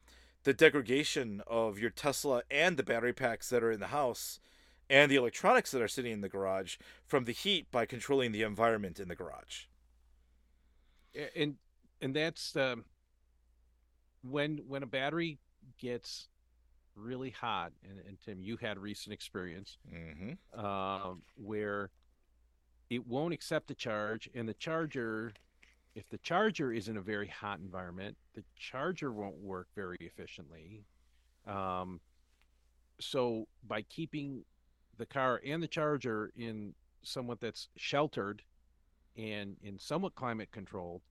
the 0.43 0.53
degradation 0.53 1.41
of 1.47 1.79
your 1.79 1.89
Tesla 1.89 2.43
and 2.51 2.77
the 2.77 2.83
battery 2.83 3.13
packs 3.13 3.49
that 3.49 3.63
are 3.63 3.71
in 3.71 3.79
the 3.79 3.87
house 3.87 4.39
and 4.89 5.09
the 5.09 5.15
electronics 5.15 5.71
that 5.71 5.81
are 5.81 5.87
sitting 5.87 6.11
in 6.11 6.21
the 6.21 6.29
garage 6.29 6.77
from 7.05 7.25
the 7.25 7.31
heat 7.31 7.71
by 7.71 7.85
controlling 7.85 8.31
the 8.31 8.43
environment 8.43 8.99
in 8.99 9.07
the 9.07 9.15
garage. 9.15 9.65
And 11.35 11.55
and 12.01 12.15
that's 12.15 12.55
um, 12.55 12.85
when 14.29 14.59
when 14.67 14.83
a 14.83 14.87
battery 14.87 15.37
gets 15.79 16.27
really 16.95 17.29
hot, 17.29 17.71
and, 17.83 17.99
and 18.07 18.17
Tim, 18.23 18.41
you 18.41 18.57
had 18.57 18.77
recent 18.77 19.13
experience 19.13 19.77
mm-hmm. 19.93 20.59
um, 20.59 21.21
where 21.35 21.89
it 22.89 23.05
won't 23.05 23.33
accept 23.33 23.67
the 23.67 23.75
charge, 23.75 24.29
and 24.33 24.47
the 24.47 24.53
charger, 24.53 25.33
if 25.95 26.09
the 26.09 26.17
charger 26.19 26.71
is 26.71 26.87
in 26.87 26.97
a 26.97 27.01
very 27.01 27.27
hot 27.27 27.59
environment, 27.59 28.15
the 28.33 28.43
charger 28.55 29.11
won't 29.11 29.37
work 29.37 29.67
very 29.75 29.97
efficiently. 29.99 30.83
Um, 31.47 31.99
so 32.99 33.47
by 33.67 33.81
keeping 33.83 34.43
the 34.97 35.05
car 35.05 35.41
and 35.45 35.61
the 35.61 35.67
charger 35.67 36.31
in 36.37 36.73
somewhat 37.03 37.41
that's 37.41 37.67
sheltered 37.75 38.41
and 39.17 39.57
in 39.61 39.77
somewhat 39.77 40.15
climate 40.15 40.49
controlled, 40.51 41.01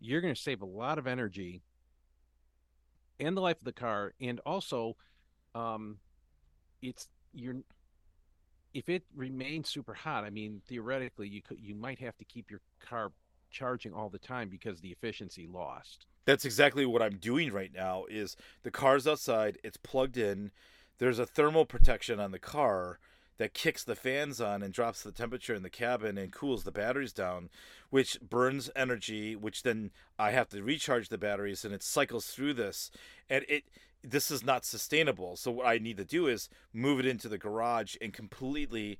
you're 0.00 0.20
going 0.20 0.34
to 0.34 0.40
save 0.40 0.62
a 0.62 0.66
lot 0.66 0.98
of 0.98 1.06
energy 1.06 1.62
and 3.18 3.36
the 3.36 3.40
life 3.40 3.58
of 3.58 3.64
the 3.64 3.72
car 3.72 4.12
and 4.20 4.40
also 4.46 4.96
um 5.54 5.98
it's 6.82 7.08
you're 7.32 7.56
if 8.74 8.88
it 8.88 9.04
remains 9.14 9.68
super 9.68 9.94
hot 9.94 10.24
i 10.24 10.30
mean 10.30 10.60
theoretically 10.68 11.28
you 11.28 11.40
could 11.42 11.58
you 11.58 11.74
might 11.74 11.98
have 11.98 12.16
to 12.16 12.24
keep 12.24 12.50
your 12.50 12.60
car 12.80 13.10
charging 13.50 13.92
all 13.92 14.08
the 14.08 14.18
time 14.18 14.48
because 14.48 14.80
the 14.80 14.90
efficiency 14.90 15.46
lost. 15.46 16.04
That's 16.24 16.44
exactly 16.44 16.84
what 16.84 17.02
i'm 17.02 17.16
doing 17.18 17.52
right 17.52 17.70
now 17.72 18.04
is 18.10 18.36
the 18.64 18.70
car's 18.70 19.06
outside 19.06 19.58
it's 19.62 19.76
plugged 19.76 20.16
in 20.18 20.50
there's 20.98 21.18
a 21.18 21.26
thermal 21.26 21.64
protection 21.64 22.18
on 22.18 22.32
the 22.32 22.38
car 22.38 22.98
that 23.38 23.54
kicks 23.54 23.84
the 23.84 23.94
fans 23.94 24.40
on 24.40 24.62
and 24.62 24.72
drops 24.72 25.02
the 25.02 25.12
temperature 25.12 25.54
in 25.54 25.62
the 25.62 25.70
cabin 25.70 26.16
and 26.16 26.32
cools 26.32 26.64
the 26.64 26.72
batteries 26.72 27.12
down, 27.12 27.50
which 27.90 28.18
burns 28.20 28.70
energy, 28.74 29.36
which 29.36 29.62
then 29.62 29.90
I 30.18 30.30
have 30.30 30.48
to 30.50 30.62
recharge 30.62 31.08
the 31.08 31.18
batteries 31.18 31.64
and 31.64 31.74
it 31.74 31.82
cycles 31.82 32.26
through 32.26 32.54
this. 32.54 32.90
And 33.28 33.44
it 33.48 33.64
this 34.02 34.30
is 34.30 34.44
not 34.44 34.64
sustainable. 34.64 35.36
So 35.36 35.50
what 35.50 35.66
I 35.66 35.78
need 35.78 35.96
to 35.96 36.04
do 36.04 36.28
is 36.28 36.48
move 36.72 37.00
it 37.00 37.06
into 37.06 37.28
the 37.28 37.38
garage 37.38 37.96
and 38.00 38.12
completely 38.12 38.98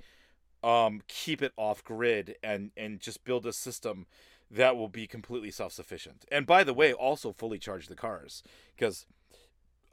um, 0.64 1.02
keep 1.06 1.42
it 1.42 1.52
off 1.56 1.84
grid 1.84 2.36
and 2.42 2.72
and 2.76 3.00
just 3.00 3.24
build 3.24 3.46
a 3.46 3.52
system 3.52 4.06
that 4.50 4.76
will 4.76 4.88
be 4.88 5.06
completely 5.06 5.50
self-sufficient. 5.50 6.24
And 6.30 6.46
by 6.46 6.62
the 6.62 6.74
way, 6.74 6.92
also 6.92 7.32
fully 7.32 7.58
charge 7.58 7.88
the 7.88 7.96
cars 7.96 8.42
because 8.76 9.06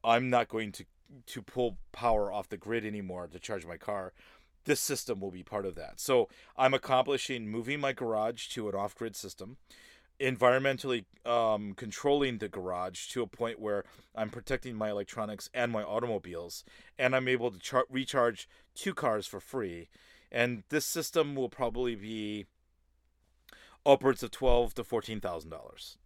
I'm 0.03 0.29
not 0.29 0.47
going 0.47 0.71
to 0.73 0.85
to 1.27 1.41
pull 1.41 1.77
power 1.91 2.31
off 2.31 2.49
the 2.49 2.57
grid 2.57 2.85
anymore 2.85 3.27
to 3.27 3.39
charge 3.39 3.65
my 3.65 3.77
car 3.77 4.13
this 4.65 4.79
system 4.79 5.19
will 5.19 5.31
be 5.31 5.43
part 5.43 5.65
of 5.65 5.75
that. 5.75 5.99
So 5.99 6.29
I'm 6.57 6.73
accomplishing 6.73 7.47
moving 7.49 7.79
my 7.79 7.93
garage 7.93 8.47
to 8.49 8.69
an 8.69 8.75
off 8.75 8.95
grid 8.95 9.15
system, 9.15 9.57
environmentally 10.19 11.05
um, 11.25 11.73
controlling 11.73 12.37
the 12.37 12.47
garage 12.47 13.07
to 13.09 13.21
a 13.21 13.27
point 13.27 13.59
where 13.59 13.83
I'm 14.15 14.29
protecting 14.29 14.75
my 14.75 14.89
electronics 14.89 15.49
and 15.53 15.71
my 15.71 15.83
automobiles, 15.83 16.63
and 16.97 17.15
I'm 17.15 17.27
able 17.27 17.51
to 17.51 17.59
char- 17.59 17.85
recharge 17.89 18.47
two 18.75 18.93
cars 18.93 19.27
for 19.27 19.39
free. 19.39 19.89
And 20.31 20.63
this 20.69 20.85
system 20.85 21.35
will 21.35 21.49
probably 21.49 21.95
be 21.95 22.45
upwards 23.85 24.23
of 24.23 24.31
twelve 24.31 24.73
to 24.75 24.83
fourteen 24.83 25.19
thousand 25.19 25.51
dollars. 25.51 25.97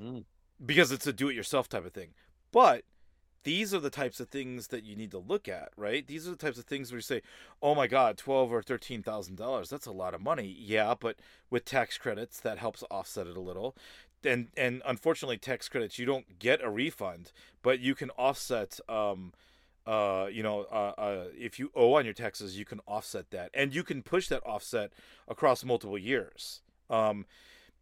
Mm. 0.00 0.24
Because 0.64 0.92
it's 0.92 1.06
a 1.06 1.12
do-it-yourself 1.12 1.68
type 1.68 1.84
of 1.84 1.92
thing. 1.92 2.14
But 2.52 2.84
these 3.44 3.74
are 3.74 3.80
the 3.80 3.90
types 3.90 4.20
of 4.20 4.28
things 4.28 4.68
that 4.68 4.84
you 4.84 4.96
need 4.96 5.10
to 5.10 5.18
look 5.18 5.48
at, 5.48 5.70
right? 5.76 6.06
These 6.06 6.26
are 6.26 6.30
the 6.30 6.36
types 6.36 6.58
of 6.58 6.64
things 6.64 6.90
where 6.90 6.98
you 6.98 7.02
say, 7.02 7.22
"Oh 7.62 7.74
my 7.74 7.86
God, 7.86 8.16
twelve 8.16 8.52
or 8.52 8.62
thirteen 8.62 9.02
thousand 9.02 9.36
dollars—that's 9.36 9.86
a 9.86 9.92
lot 9.92 10.14
of 10.14 10.20
money." 10.20 10.56
Yeah, 10.58 10.94
but 10.98 11.16
with 11.50 11.64
tax 11.64 11.98
credits, 11.98 12.40
that 12.40 12.58
helps 12.58 12.84
offset 12.90 13.26
it 13.26 13.36
a 13.36 13.40
little. 13.40 13.76
And 14.24 14.48
and 14.56 14.82
unfortunately, 14.86 15.38
tax 15.38 15.68
credits 15.68 15.98
you 15.98 16.06
don't 16.06 16.38
get 16.38 16.62
a 16.62 16.70
refund, 16.70 17.32
but 17.62 17.80
you 17.80 17.94
can 17.94 18.10
offset. 18.10 18.78
Um, 18.88 19.32
uh, 19.84 20.28
you 20.30 20.44
know, 20.44 20.60
uh, 20.70 20.92
uh, 20.96 21.24
if 21.36 21.58
you 21.58 21.72
owe 21.74 21.94
on 21.94 22.04
your 22.04 22.14
taxes, 22.14 22.56
you 22.56 22.64
can 22.64 22.78
offset 22.86 23.32
that, 23.32 23.50
and 23.52 23.74
you 23.74 23.82
can 23.82 24.00
push 24.00 24.28
that 24.28 24.40
offset 24.46 24.92
across 25.26 25.64
multiple 25.64 25.98
years. 25.98 26.60
Um, 26.88 27.26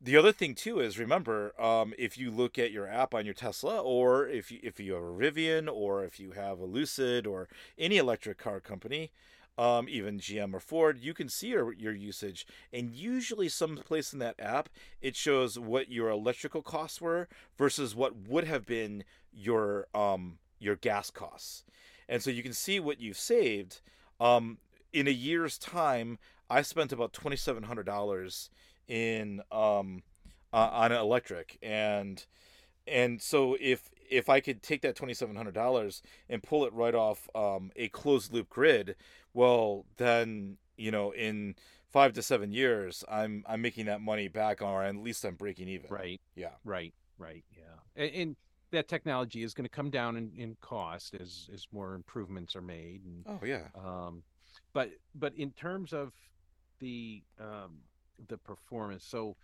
the 0.00 0.16
other 0.16 0.32
thing 0.32 0.54
too 0.54 0.80
is 0.80 0.98
remember 0.98 1.52
um, 1.60 1.92
if 1.98 2.16
you 2.16 2.30
look 2.30 2.58
at 2.58 2.72
your 2.72 2.88
app 2.88 3.14
on 3.14 3.24
your 3.24 3.34
Tesla, 3.34 3.80
or 3.80 4.26
if 4.26 4.50
you 4.50 4.58
if 4.62 4.80
you 4.80 4.94
have 4.94 5.02
a 5.02 5.06
Rivian, 5.06 5.68
or 5.72 6.04
if 6.04 6.18
you 6.18 6.32
have 6.32 6.58
a 6.58 6.64
Lucid, 6.64 7.26
or 7.26 7.48
any 7.78 7.98
electric 7.98 8.38
car 8.38 8.60
company, 8.60 9.10
um, 9.58 9.88
even 9.90 10.18
GM 10.18 10.54
or 10.54 10.60
Ford, 10.60 10.98
you 10.98 11.12
can 11.12 11.28
see 11.28 11.48
your, 11.48 11.74
your 11.74 11.92
usage. 11.92 12.46
And 12.72 12.94
usually, 12.94 13.50
someplace 13.50 14.14
in 14.14 14.18
that 14.20 14.36
app, 14.38 14.70
it 15.02 15.16
shows 15.16 15.58
what 15.58 15.90
your 15.90 16.08
electrical 16.08 16.62
costs 16.62 17.00
were 17.00 17.28
versus 17.58 17.94
what 17.94 18.16
would 18.16 18.44
have 18.44 18.64
been 18.64 19.04
your 19.32 19.86
um, 19.94 20.38
your 20.58 20.76
gas 20.76 21.10
costs. 21.10 21.64
And 22.08 22.22
so 22.22 22.30
you 22.30 22.42
can 22.42 22.54
see 22.54 22.80
what 22.80 23.00
you've 23.00 23.18
saved. 23.18 23.82
Um, 24.18 24.58
in 24.92 25.06
a 25.06 25.12
year's 25.12 25.58
time, 25.58 26.18
I 26.48 26.62
spent 26.62 26.90
about 26.90 27.12
twenty 27.12 27.36
seven 27.36 27.64
hundred 27.64 27.84
dollars 27.84 28.48
in 28.90 29.40
um, 29.52 30.02
uh, 30.52 30.68
on 30.72 30.92
electric, 30.92 31.58
and 31.62 32.26
and 32.86 33.22
so 33.22 33.56
if 33.60 33.90
if 34.10 34.28
I 34.28 34.40
could 34.40 34.62
take 34.62 34.82
that 34.82 34.96
twenty 34.96 35.14
seven 35.14 35.36
hundred 35.36 35.54
dollars 35.54 36.02
and 36.28 36.42
pull 36.42 36.64
it 36.64 36.72
right 36.72 36.94
off 36.94 37.28
um, 37.34 37.70
a 37.76 37.88
closed 37.88 38.32
loop 38.32 38.48
grid, 38.50 38.96
well 39.32 39.86
then 39.96 40.58
you 40.76 40.90
know 40.90 41.12
in 41.12 41.54
five 41.88 42.12
to 42.14 42.22
seven 42.22 42.52
years 42.52 43.04
I'm 43.08 43.44
I'm 43.46 43.62
making 43.62 43.86
that 43.86 44.00
money 44.00 44.28
back, 44.28 44.60
or 44.60 44.82
at 44.82 44.96
least 44.96 45.24
I'm 45.24 45.36
breaking 45.36 45.68
even. 45.68 45.88
Right. 45.88 46.20
Yeah. 46.34 46.50
Right. 46.64 46.92
Right. 47.16 47.44
Yeah. 47.56 48.02
And, 48.02 48.14
and 48.14 48.36
that 48.72 48.88
technology 48.88 49.42
is 49.42 49.54
going 49.54 49.64
to 49.64 49.70
come 49.70 49.90
down 49.90 50.16
in, 50.16 50.32
in 50.36 50.56
cost 50.60 51.14
as 51.14 51.48
as 51.54 51.66
more 51.72 51.94
improvements 51.94 52.56
are 52.56 52.62
made. 52.62 53.02
And, 53.04 53.24
oh 53.26 53.44
yeah. 53.44 53.68
Um, 53.76 54.24
but 54.72 54.90
but 55.14 55.34
in 55.36 55.52
terms 55.52 55.92
of 55.92 56.12
the 56.80 57.22
um, 57.38 57.78
the 58.28 58.38
performance, 58.38 59.04
so 59.04 59.36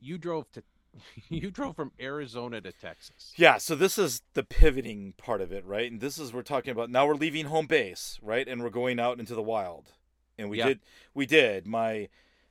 you 0.00 0.18
drove 0.18 0.50
to 0.52 0.62
you 1.28 1.50
drove 1.50 1.76
from 1.76 1.92
Arizona 2.00 2.60
to 2.60 2.72
Texas. 2.72 3.32
Yeah, 3.36 3.58
so 3.58 3.74
this 3.74 3.98
is 3.98 4.22
the 4.34 4.42
pivoting 4.42 5.14
part 5.16 5.40
of 5.40 5.52
it, 5.52 5.64
right? 5.64 5.90
And 5.90 6.00
this 6.00 6.18
is 6.18 6.32
we're 6.32 6.42
talking 6.42 6.72
about 6.72 6.90
now 6.90 7.06
we're 7.06 7.14
leaving 7.14 7.46
home 7.46 7.66
base, 7.66 8.18
right? 8.22 8.46
And 8.46 8.62
we're 8.62 8.70
going 8.70 8.98
out 8.98 9.18
into 9.18 9.34
the 9.34 9.42
wild. 9.42 9.92
And 10.38 10.48
we 10.50 10.56
did 10.62 10.80
we 11.14 11.26
did. 11.26 11.66
My 11.66 12.08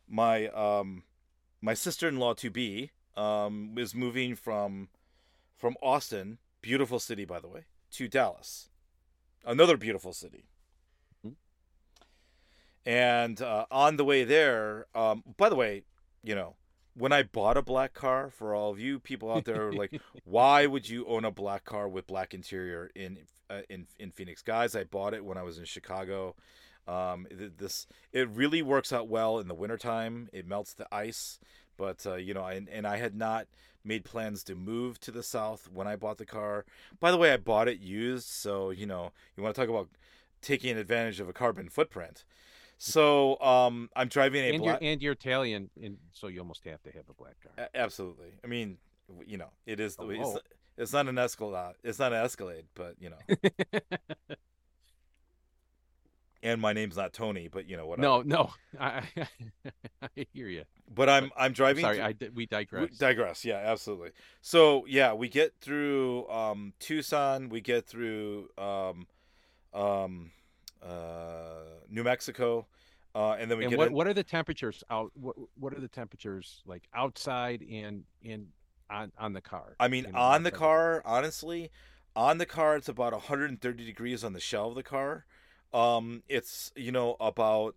my 0.07 0.47
um 0.49 1.03
my 1.61 1.73
sister-in-law 1.73 2.35
to 2.35 2.49
be 2.49 2.91
um 3.17 3.75
is 3.77 3.95
moving 3.95 4.35
from 4.35 4.89
from 5.57 5.75
Austin, 5.81 6.37
beautiful 6.61 6.99
city 6.99 7.25
by 7.25 7.39
the 7.39 7.47
way, 7.47 7.65
to 7.91 8.07
Dallas. 8.07 8.69
Another 9.45 9.77
beautiful 9.77 10.13
city. 10.13 10.45
And 12.85 13.41
uh, 13.41 13.65
on 13.69 13.97
the 13.97 14.05
way 14.05 14.23
there, 14.23 14.87
um, 14.95 15.23
by 15.37 15.49
the 15.49 15.55
way, 15.55 15.83
you 16.23 16.35
know, 16.35 16.55
when 16.95 17.11
I 17.11 17.23
bought 17.23 17.57
a 17.57 17.61
black 17.61 17.93
car, 17.93 18.29
for 18.29 18.53
all 18.53 18.71
of 18.71 18.79
you 18.79 18.99
people 18.99 19.31
out 19.31 19.45
there, 19.45 19.71
like, 19.71 19.99
why 20.25 20.65
would 20.65 20.89
you 20.89 21.05
own 21.05 21.23
a 21.25 21.31
black 21.31 21.65
car 21.65 21.87
with 21.87 22.07
black 22.07 22.33
interior 22.33 22.89
in 22.95 23.19
uh, 23.49 23.61
in 23.69 23.87
in 23.97 24.11
Phoenix, 24.11 24.41
guys? 24.41 24.75
I 24.75 24.83
bought 24.83 25.13
it 25.13 25.23
when 25.23 25.37
I 25.37 25.43
was 25.43 25.57
in 25.57 25.65
Chicago. 25.65 26.35
Um, 26.87 27.27
this 27.29 27.85
it 28.11 28.27
really 28.29 28.61
works 28.61 28.91
out 28.91 29.07
well 29.07 29.39
in 29.39 29.47
the 29.47 29.53
wintertime. 29.53 30.29
It 30.33 30.47
melts 30.47 30.73
the 30.73 30.87
ice, 30.93 31.39
but 31.77 32.05
uh, 32.05 32.15
you 32.15 32.33
know, 32.33 32.43
I, 32.43 32.61
and 32.71 32.87
I 32.87 32.97
had 32.97 33.15
not 33.15 33.47
made 33.83 34.03
plans 34.03 34.43
to 34.43 34.55
move 34.55 34.99
to 34.99 35.11
the 35.11 35.23
south 35.23 35.69
when 35.71 35.87
I 35.87 35.95
bought 35.95 36.17
the 36.17 36.25
car. 36.25 36.65
By 36.99 37.11
the 37.11 37.17
way, 37.17 37.31
I 37.31 37.37
bought 37.37 37.67
it 37.67 37.79
used, 37.79 38.27
so 38.27 38.71
you 38.71 38.85
know, 38.85 39.11
you 39.37 39.43
want 39.43 39.55
to 39.55 39.61
talk 39.61 39.69
about 39.69 39.89
taking 40.41 40.77
advantage 40.77 41.19
of 41.19 41.29
a 41.29 41.33
carbon 41.33 41.69
footprint. 41.69 42.23
So 42.81 43.37
um, 43.41 43.89
I'm 43.93 44.07
driving 44.07 44.41
a 44.41 44.49
and 44.51 44.63
black... 44.63 44.81
you're, 44.81 44.91
and 44.91 45.01
you're 45.01 45.11
Italian, 45.11 45.69
and 45.83 45.97
so 46.13 46.27
you 46.27 46.39
almost 46.39 46.63
have 46.65 46.81
to 46.83 46.91
have 46.91 47.03
a 47.09 47.13
black 47.13 47.35
car. 47.43 47.51
A- 47.57 47.77
absolutely. 47.77 48.31
I 48.41 48.47
mean, 48.47 48.77
you 49.27 49.37
know, 49.37 49.49
it 49.65 49.81
is 49.81 49.97
the 49.97 50.03
oh, 50.03 50.09
it's, 50.09 50.37
it's, 50.77 50.93
not 50.93 51.09
an 51.09 51.17
Escalade. 51.17 51.73
It's 51.83 51.99
not 51.99 52.13
an 52.13 52.23
Escalade, 52.23 52.67
but 52.75 52.95
you 52.97 53.09
know. 53.09 53.17
and 56.41 56.61
my 56.61 56.71
name's 56.71 56.95
not 56.95 57.11
Tony, 57.11 57.49
but 57.51 57.69
you 57.69 57.75
know 57.75 57.85
what? 57.85 57.99
No, 57.99 58.21
no, 58.21 58.51
I, 58.79 59.03
I 60.01 60.07
hear 60.33 60.47
you. 60.47 60.63
But 60.89 61.09
I'm 61.09 61.31
I'm 61.35 61.51
driving. 61.51 61.83
Sorry, 61.83 62.01
I 62.01 62.15
we 62.33 62.45
digress. 62.45 62.91
We 62.91 62.97
digress. 62.97 63.43
Yeah, 63.43 63.57
absolutely. 63.57 64.11
So 64.41 64.85
yeah, 64.87 65.11
we 65.11 65.27
get 65.27 65.53
through 65.59 66.29
um, 66.29 66.71
Tucson. 66.79 67.49
We 67.49 67.59
get 67.59 67.85
through 67.85 68.47
um, 68.57 69.05
um, 69.73 70.31
uh, 70.83 71.63
New 71.89 72.03
Mexico, 72.03 72.67
uh, 73.15 73.31
and 73.39 73.49
then 73.49 73.57
we 73.57 73.65
and 73.65 73.71
get. 73.71 73.77
What 73.77 73.87
in... 73.89 73.93
what 73.93 74.07
are 74.07 74.13
the 74.13 74.23
temperatures 74.23 74.83
out? 74.89 75.11
What 75.15 75.35
what 75.59 75.73
are 75.73 75.79
the 75.79 75.87
temperatures 75.87 76.61
like 76.65 76.83
outside 76.93 77.63
and 77.71 78.03
in 78.21 78.47
on 78.89 79.11
on 79.17 79.33
the 79.33 79.41
car? 79.41 79.75
I 79.79 79.87
mean, 79.87 80.07
on 80.13 80.43
the 80.43 80.51
car, 80.51 81.01
honestly, 81.05 81.71
on 82.15 82.37
the 82.37 82.45
car 82.45 82.75
it's 82.75 82.89
about 82.89 83.13
130 83.13 83.85
degrees 83.85 84.23
on 84.23 84.33
the 84.33 84.39
shell 84.39 84.69
of 84.69 84.75
the 84.75 84.83
car. 84.83 85.25
Um, 85.73 86.23
it's 86.27 86.71
you 86.75 86.91
know 86.91 87.15
about 87.19 87.75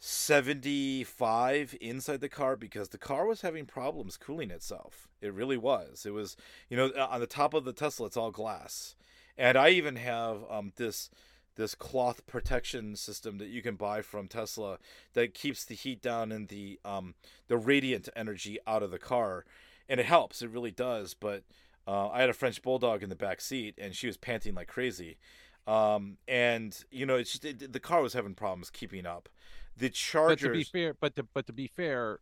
75 0.00 1.76
inside 1.80 2.20
the 2.20 2.28
car 2.28 2.56
because 2.56 2.90
the 2.90 2.98
car 2.98 3.26
was 3.26 3.40
having 3.40 3.66
problems 3.66 4.16
cooling 4.16 4.50
itself. 4.50 5.08
It 5.20 5.32
really 5.32 5.56
was. 5.56 6.06
It 6.06 6.12
was, 6.12 6.36
you 6.68 6.76
know, 6.76 6.92
on 6.96 7.20
the 7.20 7.26
top 7.26 7.52
of 7.52 7.64
the 7.64 7.72
Tesla, 7.72 8.06
it's 8.06 8.16
all 8.16 8.30
glass. 8.30 8.94
And 9.36 9.58
I 9.58 9.70
even 9.70 9.96
have 9.96 10.44
um, 10.48 10.72
this 10.76 11.10
this 11.58 11.74
cloth 11.74 12.24
protection 12.26 12.94
system 12.94 13.36
that 13.38 13.48
you 13.48 13.60
can 13.60 13.74
buy 13.74 14.00
from 14.00 14.28
Tesla 14.28 14.78
that 15.12 15.34
keeps 15.34 15.64
the 15.64 15.74
heat 15.74 16.00
down 16.00 16.30
and 16.30 16.48
the 16.48 16.78
um, 16.84 17.14
the 17.48 17.58
radiant 17.58 18.08
energy 18.16 18.58
out 18.66 18.82
of 18.82 18.90
the 18.92 18.98
car, 18.98 19.44
and 19.88 20.00
it 20.00 20.06
helps. 20.06 20.40
It 20.40 20.50
really 20.50 20.70
does. 20.70 21.14
But 21.14 21.42
uh, 21.86 22.08
I 22.08 22.20
had 22.20 22.30
a 22.30 22.32
French 22.32 22.62
bulldog 22.62 23.02
in 23.02 23.10
the 23.10 23.16
back 23.16 23.40
seat, 23.40 23.74
and 23.76 23.94
she 23.94 24.06
was 24.06 24.16
panting 24.16 24.54
like 24.54 24.68
crazy. 24.68 25.18
Um, 25.66 26.16
and 26.28 26.82
you 26.90 27.04
know, 27.04 27.16
it's 27.16 27.32
just, 27.32 27.44
it, 27.44 27.72
the 27.72 27.80
car 27.80 28.00
was 28.00 28.14
having 28.14 28.34
problems 28.34 28.70
keeping 28.70 29.04
up. 29.04 29.28
The 29.76 29.90
Chargers. 29.90 30.42
But 30.42 30.48
to 30.48 30.52
be 30.52 30.64
fair, 30.64 30.94
but 30.94 31.16
to, 31.16 31.22
but 31.24 31.46
to 31.48 31.52
be 31.52 31.66
fair, 31.66 32.20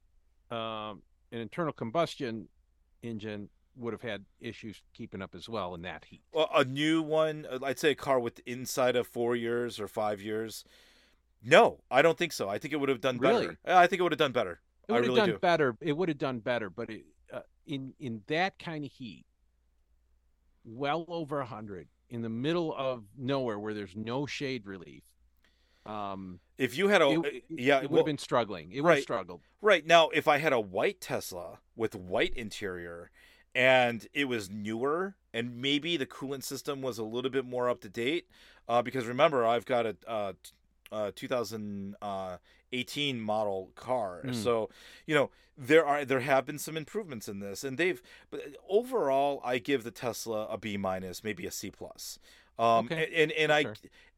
um, 0.50 1.02
an 1.30 1.40
internal 1.40 1.74
combustion 1.74 2.48
engine 3.02 3.50
would 3.76 3.92
have 3.92 4.02
had 4.02 4.24
issues 4.40 4.82
keeping 4.94 5.22
up 5.22 5.34
as 5.34 5.48
well 5.48 5.74
in 5.74 5.82
that 5.82 6.04
heat. 6.06 6.22
Well, 6.32 6.48
a 6.54 6.64
new 6.64 7.02
one, 7.02 7.46
uh, 7.50 7.58
I'd 7.62 7.78
say 7.78 7.90
a 7.90 7.94
car 7.94 8.18
with 8.18 8.40
inside 8.46 8.96
of 8.96 9.06
four 9.06 9.36
years 9.36 9.78
or 9.78 9.88
five 9.88 10.20
years. 10.20 10.64
No, 11.42 11.80
I 11.90 12.02
don't 12.02 12.18
think 12.18 12.32
so. 12.32 12.48
I 12.48 12.58
think 12.58 12.72
it 12.72 12.78
would 12.78 12.88
have 12.88 13.00
done 13.00 13.18
really? 13.18 13.46
better. 13.46 13.58
I 13.66 13.86
think 13.86 14.00
it 14.00 14.02
would 14.02 14.12
have 14.12 14.18
done 14.18 14.32
better. 14.32 14.60
It 14.88 14.92
would 14.92 15.04
have 15.04 15.06
really 15.08 15.20
done 15.20 15.30
do. 15.30 15.38
better. 15.38 15.76
It 15.80 15.96
would 15.96 16.08
have 16.08 16.18
done 16.18 16.38
better, 16.38 16.70
but 16.70 16.90
it, 16.90 17.04
uh, 17.32 17.40
in 17.66 17.92
in 17.98 18.22
that 18.28 18.58
kind 18.58 18.84
of 18.84 18.90
heat, 18.90 19.26
well 20.64 21.04
over 21.08 21.40
a 21.40 21.46
hundred, 21.46 21.88
in 22.08 22.22
the 22.22 22.28
middle 22.28 22.74
of 22.76 23.04
nowhere 23.16 23.58
where 23.58 23.74
there's 23.74 23.96
no 23.96 24.26
shade 24.26 24.66
relief. 24.66 25.02
Um, 25.84 26.40
if 26.58 26.76
you 26.76 26.88
had 26.88 27.02
a 27.02 27.20
it, 27.20 27.44
yeah, 27.48 27.76
it 27.76 27.82
would 27.82 27.90
well, 27.90 27.98
have 28.00 28.06
been 28.06 28.18
struggling. 28.18 28.72
It 28.72 28.76
right, 28.76 28.82
would 28.82 28.94
have 28.94 29.02
struggled. 29.02 29.40
Right 29.60 29.86
now, 29.86 30.08
if 30.10 30.26
I 30.26 30.38
had 30.38 30.52
a 30.52 30.60
white 30.60 31.00
Tesla 31.00 31.58
with 31.76 31.94
white 31.94 32.34
interior 32.34 33.10
and 33.56 34.06
it 34.12 34.26
was 34.26 34.50
newer 34.50 35.14
and 35.32 35.56
maybe 35.56 35.96
the 35.96 36.04
coolant 36.04 36.42
system 36.44 36.82
was 36.82 36.98
a 36.98 37.02
little 37.02 37.30
bit 37.30 37.46
more 37.46 37.70
up 37.70 37.80
to 37.80 37.88
date 37.88 38.28
uh, 38.68 38.82
because 38.82 39.06
remember 39.06 39.46
i've 39.46 39.64
got 39.64 39.86
a, 39.86 39.96
a, 40.06 40.34
a 40.92 41.10
2018 41.12 43.20
model 43.20 43.70
car 43.74 44.20
mm. 44.24 44.34
so 44.34 44.68
you 45.06 45.14
know 45.14 45.30
there 45.56 45.86
are 45.86 46.04
there 46.04 46.20
have 46.20 46.44
been 46.44 46.58
some 46.58 46.76
improvements 46.76 47.28
in 47.28 47.40
this 47.40 47.64
and 47.64 47.78
they've 47.78 48.02
but 48.30 48.42
overall 48.68 49.40
i 49.42 49.56
give 49.56 49.84
the 49.84 49.90
tesla 49.90 50.46
a 50.50 50.58
b 50.58 50.76
minus 50.76 51.24
maybe 51.24 51.46
a 51.46 51.50
c 51.50 51.70
plus 51.70 52.18
um 52.58 52.84
okay. 52.84 53.06
and 53.06 53.32
and, 53.32 53.32
and 53.32 53.52
i 53.52 53.60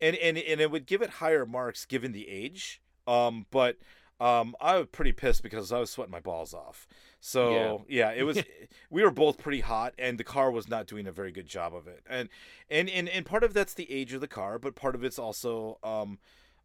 and, 0.00 0.16
and 0.16 0.36
and 0.36 0.60
it 0.60 0.72
would 0.72 0.84
give 0.84 1.00
it 1.00 1.10
higher 1.10 1.46
marks 1.46 1.84
given 1.84 2.10
the 2.10 2.28
age 2.28 2.82
um 3.06 3.46
but 3.52 3.76
um 4.20 4.54
i 4.60 4.76
was 4.76 4.86
pretty 4.92 5.12
pissed 5.12 5.42
because 5.42 5.72
i 5.72 5.78
was 5.78 5.90
sweating 5.90 6.12
my 6.12 6.20
balls 6.20 6.52
off 6.52 6.86
so 7.20 7.84
yeah, 7.88 8.10
yeah 8.10 8.12
it 8.16 8.22
was. 8.22 8.42
we 8.90 9.02
were 9.02 9.10
both 9.10 9.38
pretty 9.38 9.60
hot, 9.60 9.94
and 9.98 10.18
the 10.18 10.24
car 10.24 10.50
was 10.50 10.68
not 10.68 10.86
doing 10.86 11.06
a 11.06 11.12
very 11.12 11.32
good 11.32 11.46
job 11.46 11.74
of 11.74 11.86
it. 11.86 12.02
And 12.08 12.28
and 12.70 12.88
and 12.88 13.08
and 13.08 13.26
part 13.26 13.42
of 13.42 13.54
that's 13.54 13.74
the 13.74 13.90
age 13.90 14.12
of 14.12 14.20
the 14.20 14.28
car, 14.28 14.58
but 14.58 14.74
part 14.74 14.94
of 14.94 15.04
it's 15.04 15.18
also 15.18 15.78
um. 15.82 16.18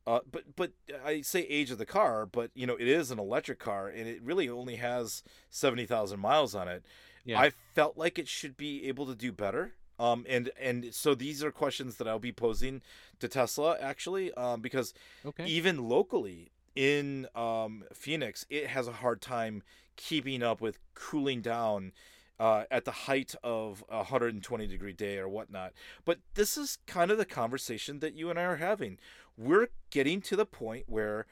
Uh, 0.06 0.20
but 0.30 0.44
but 0.58 0.74
I 1.06 1.22
say 1.22 1.44
age 1.44 1.72
of 1.72 1.78
the 1.78 1.86
car, 1.86 2.26
but 2.26 2.52
you 2.54 2.68
know 2.68 2.76
it 2.76 2.90
is 2.90 3.10
an 3.10 3.20
electric 3.20 3.58
car, 3.58 3.88
and 3.88 4.06
it 4.06 4.22
really 4.22 4.50
only 4.50 4.76
has 4.76 5.24
seventy 5.50 5.86
thousand 5.86 6.20
miles 6.20 6.54
on 6.54 6.68
it. 6.68 6.84
Yeah. 7.24 7.40
I 7.40 7.52
felt 7.74 7.98
like 7.98 8.20
it 8.20 8.28
should 8.28 8.58
be 8.58 8.86
able 8.90 9.06
to 9.06 9.16
do 9.16 9.32
better. 9.32 9.76
Um, 9.98 10.26
and 10.28 10.52
and 10.60 10.94
so 10.94 11.16
these 11.16 11.42
are 11.42 11.52
questions 11.52 11.96
that 11.96 12.08
I'll 12.08 12.20
be 12.20 12.34
posing 12.34 12.82
to 13.22 13.30
Tesla 13.30 13.78
actually, 13.80 14.34
um, 14.34 14.60
because 14.60 14.94
okay. 15.26 15.46
even 15.46 15.88
locally 15.88 16.52
in 16.76 17.28
um, 17.36 17.84
Phoenix, 17.94 18.46
it 18.50 18.68
has 18.68 18.88
a 18.88 18.94
hard 18.94 19.22
time 19.22 19.64
keeping 19.96 20.42
up 20.42 20.62
with 20.62 20.80
cooling 20.96 21.42
down 21.42 21.92
uh, 22.40 22.64
at 22.72 22.86
the 22.86 22.92
height 22.92 23.36
of 23.44 23.84
a 23.90 23.98
120 23.98 24.68
degree 24.68 24.94
day 24.94 25.18
or 25.18 25.30
whatnot. 25.30 25.74
But 26.04 26.20
this 26.34 26.58
is 26.58 26.80
kind 26.88 27.12
of 27.12 27.18
the 27.18 27.26
conversation 27.26 28.00
that 28.00 28.16
you 28.16 28.30
and 28.30 28.40
I 28.40 28.44
are 28.44 28.56
having. 28.58 28.98
We're 29.38 29.70
getting 29.90 30.22
to 30.22 30.36
the 30.36 30.46
point 30.46 30.86
where 30.88 31.26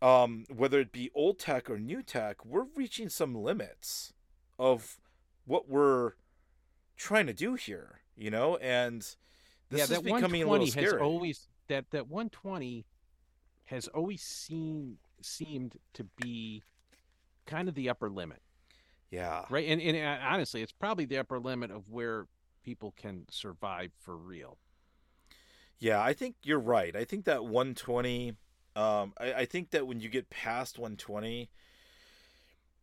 um, 0.00 0.44
whether 0.54 0.80
it 0.80 0.92
be 0.92 1.10
old 1.14 1.38
tech 1.38 1.68
or 1.70 1.78
new 1.78 2.02
tech, 2.02 2.44
we're 2.44 2.66
reaching 2.76 3.08
some 3.08 3.34
limits 3.34 4.12
of 4.58 5.00
what 5.44 5.68
we're 5.68 6.12
trying 6.96 7.26
to 7.26 7.32
do 7.32 7.54
here, 7.54 8.00
you 8.16 8.30
know, 8.30 8.56
and 8.56 9.02
this 9.70 9.78
yeah, 9.78 9.82
is 9.84 9.88
that 9.88 10.04
becoming 10.04 10.42
a 10.42 10.46
120 10.46 10.64
little 10.66 10.98
has 10.98 11.02
always 11.02 11.48
that 11.68 11.90
that 11.90 12.08
120 12.08 12.86
has 13.68 13.88
always 13.88 14.22
seemed 14.22 14.98
seemed 15.20 15.76
to 15.94 16.04
be 16.04 16.62
kind 17.46 17.68
of 17.68 17.74
the 17.74 17.88
upper 17.88 18.08
limit, 18.10 18.42
yeah, 19.10 19.44
right? 19.50 19.66
And 19.68 19.80
and 19.80 19.96
uh, 19.96 20.24
honestly, 20.26 20.62
it's 20.62 20.72
probably 20.72 21.04
the 21.04 21.18
upper 21.18 21.38
limit 21.38 21.70
of 21.70 21.90
where 21.90 22.26
people 22.64 22.92
can 22.96 23.26
survive 23.30 23.92
for 23.98 24.16
real. 24.16 24.58
yeah, 25.78 26.02
I 26.02 26.12
think 26.12 26.36
you're 26.42 26.58
right. 26.58 26.94
I 26.96 27.04
think 27.04 27.24
that 27.26 27.44
120. 27.44 28.34
Um, 28.76 29.12
I, 29.18 29.32
I 29.32 29.44
think 29.44 29.70
that 29.70 29.86
when 29.86 30.00
you 30.00 30.08
get 30.08 30.30
past 30.30 30.78
120, 30.78 31.48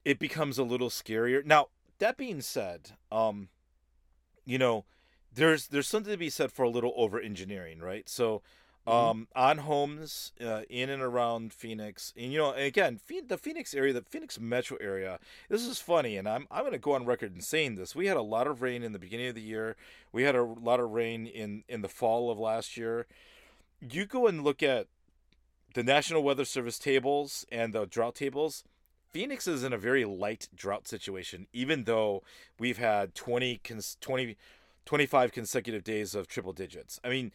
it 0.04 0.20
becomes 0.20 0.58
a 0.58 0.64
little 0.64 0.90
scarier. 0.90 1.46
Now, 1.46 1.68
that 2.00 2.18
being 2.18 2.42
said, 2.42 2.92
um, 3.12 3.50
you 4.46 4.58
know, 4.58 4.86
there's 5.34 5.68
there's 5.68 5.88
something 5.88 6.12
to 6.12 6.18
be 6.18 6.30
said 6.30 6.52
for 6.52 6.64
a 6.64 6.70
little 6.70 6.94
over 6.96 7.20
engineering, 7.20 7.80
right? 7.80 8.08
So, 8.10 8.42
Mhm. 8.88 8.92
um, 8.94 9.28
on 9.36 9.58
homes 9.60 10.32
uh, 10.40 10.62
in 10.70 10.90
and 10.90 11.02
around 11.02 11.54
Phoenix, 11.54 12.14
and 12.16 12.32
you 12.32 12.38
know, 12.38 12.52
again, 12.54 13.00
the 13.28 13.38
Phoenix 13.38 13.74
area, 13.74 13.94
the 13.94 14.02
Phoenix 14.04 14.40
metro 14.40 14.78
area. 14.80 15.20
This 15.50 15.66
is 15.66 15.80
funny, 15.80 16.18
and 16.18 16.28
I'm 16.30 16.48
I'm 16.52 16.62
going 16.62 16.74
to 16.74 16.78
go 16.78 16.94
on 16.94 17.06
record 17.06 17.34
in 17.34 17.42
saying 17.42 17.76
this. 17.76 17.96
We 17.96 18.08
had 18.08 18.18
a 18.18 18.22
lot 18.22 18.48
of 18.48 18.62
rain 18.62 18.84
in 18.84 18.92
the 18.92 19.00
beginning 19.00 19.28
of 19.28 19.36
the 19.36 19.42
year. 19.42 19.76
We 20.12 20.24
had 20.24 20.36
a 20.36 20.44
lot 20.44 20.80
of 20.80 20.92
rain 20.92 21.26
in 21.26 21.64
in 21.68 21.82
the 21.82 21.90
fall 21.90 22.30
of 22.30 22.38
last 22.38 22.78
year. 22.78 23.08
You 23.82 24.06
go 24.06 24.28
and 24.28 24.44
look 24.44 24.62
at 24.62 24.88
the 25.74 25.84
National 25.84 26.24
Weather 26.24 26.46
Service 26.46 26.80
tables 26.80 27.46
and 27.52 27.74
the 27.74 27.86
drought 27.86 28.16
tables. 28.16 28.64
Phoenix 29.12 29.48
is 29.48 29.64
in 29.64 29.72
a 29.74 29.78
very 29.78 30.04
light 30.06 30.50
drought 30.54 30.88
situation, 30.88 31.48
even 31.54 31.86
though 31.86 32.22
we've 32.60 32.78
had 32.78 33.16
20, 33.16 33.58
cons- 33.64 33.98
20 34.02 34.36
25 34.86 35.32
consecutive 35.32 35.84
days 35.84 36.14
of 36.14 36.28
triple 36.28 36.54
digits. 36.54 37.00
I 37.04 37.10
mean, 37.10 37.32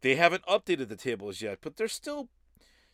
they 0.00 0.16
haven't 0.16 0.44
updated 0.46 0.88
the 0.88 0.96
tables 0.96 1.40
yet, 1.40 1.58
but 1.60 1.76
they're 1.76 1.88
still, 1.88 2.28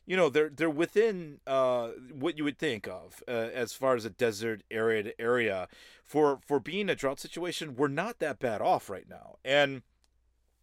you 0.06 0.16
know, 0.16 0.28
they're 0.28 0.50
they're 0.50 0.70
within 0.70 1.40
uh, 1.46 1.88
what 2.12 2.38
you 2.38 2.44
would 2.44 2.58
think 2.58 2.86
of 2.86 3.22
uh, 3.28 3.30
as 3.32 3.72
far 3.72 3.94
as 3.94 4.04
a 4.04 4.10
desert 4.10 4.62
arid 4.70 5.14
area. 5.18 5.68
For 6.04 6.40
for 6.46 6.60
being 6.60 6.88
a 6.88 6.94
drought 6.94 7.20
situation, 7.20 7.76
we're 7.76 7.88
not 7.88 8.18
that 8.18 8.38
bad 8.38 8.60
off 8.62 8.88
right 8.88 9.08
now. 9.08 9.36
And 9.44 9.82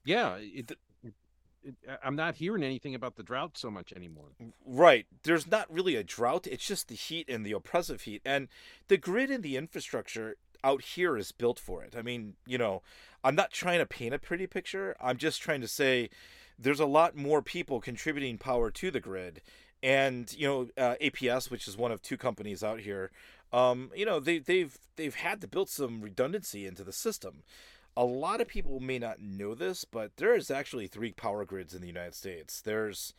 Yeah, 0.06 0.38
it, 0.40 0.72
it, 1.04 1.76
I'm 2.04 2.16
not 2.16 2.36
hearing 2.36 2.64
anything 2.64 2.94
about 2.94 3.16
the 3.16 3.24
drought 3.24 3.58
so 3.58 3.72
much 3.72 3.92
anymore. 3.94 4.30
Right. 4.66 5.08
There's 5.24 5.50
not 5.50 5.72
really 5.72 5.96
a 5.96 6.04
drought. 6.04 6.48
It's 6.48 6.66
just 6.66 6.88
the 6.88 6.96
heat 6.96 7.28
and 7.28 7.46
the 7.46 7.54
oppressive 7.54 8.02
heat. 8.02 8.22
And 8.24 8.48
the 8.88 8.98
grid 8.98 9.32
and 9.32 9.44
the 9.44 9.58
infrastructure 9.58 10.36
out 10.66 10.82
here 10.82 11.16
is 11.16 11.32
built 11.32 11.60
for 11.60 11.84
it. 11.84 11.96
I 11.98 12.02
mean, 12.02 12.34
you 12.46 12.58
know, 12.58 12.82
I'm 13.24 13.36
not 13.36 13.52
trying 13.52 13.80
to 13.80 13.86
paint 13.86 14.16
a 14.16 14.20
pretty 14.20 14.48
picture. 14.48 14.96
I'm 15.00 15.18
just 15.18 15.42
trying 15.42 15.62
to 15.62 15.68
say 15.68 16.10
there's 16.58 16.80
a 16.80 16.86
lot 16.86 17.16
more 17.16 17.42
people 17.42 17.80
contributing 17.80 18.38
power 18.38 18.72
to 18.72 18.92
the 18.92 19.00
grid. 19.00 19.42
And, 19.84 20.34
you 20.34 20.48
know, 20.48 20.68
uh, 20.84 20.96
APS, 21.00 21.52
which 21.52 21.68
is 21.68 21.78
one 21.78 21.92
of 21.92 22.02
two 22.02 22.18
companies 22.18 22.64
out 22.64 22.80
here, 22.80 23.12
um, 23.54 23.92
you 23.96 24.06
know, 24.06 24.20
they, 24.20 24.40
they've 24.40 24.76
they've 24.96 25.16
had 25.16 25.40
to 25.42 25.48
build 25.48 25.70
some 25.70 26.02
redundancy 26.02 26.66
into 26.66 26.84
the 26.84 26.92
system. 26.92 27.44
A 27.96 28.04
lot 28.04 28.42
of 28.42 28.48
people 28.48 28.80
may 28.80 28.98
not 28.98 29.22
know 29.22 29.54
this, 29.54 29.86
but 29.86 30.18
there 30.18 30.36
is 30.36 30.50
actually 30.50 30.88
three 30.88 31.12
power 31.12 31.46
grids 31.46 31.74
in 31.74 31.82
the 31.82 31.88
United 31.88 32.16
States. 32.16 32.60
There's 32.60 33.14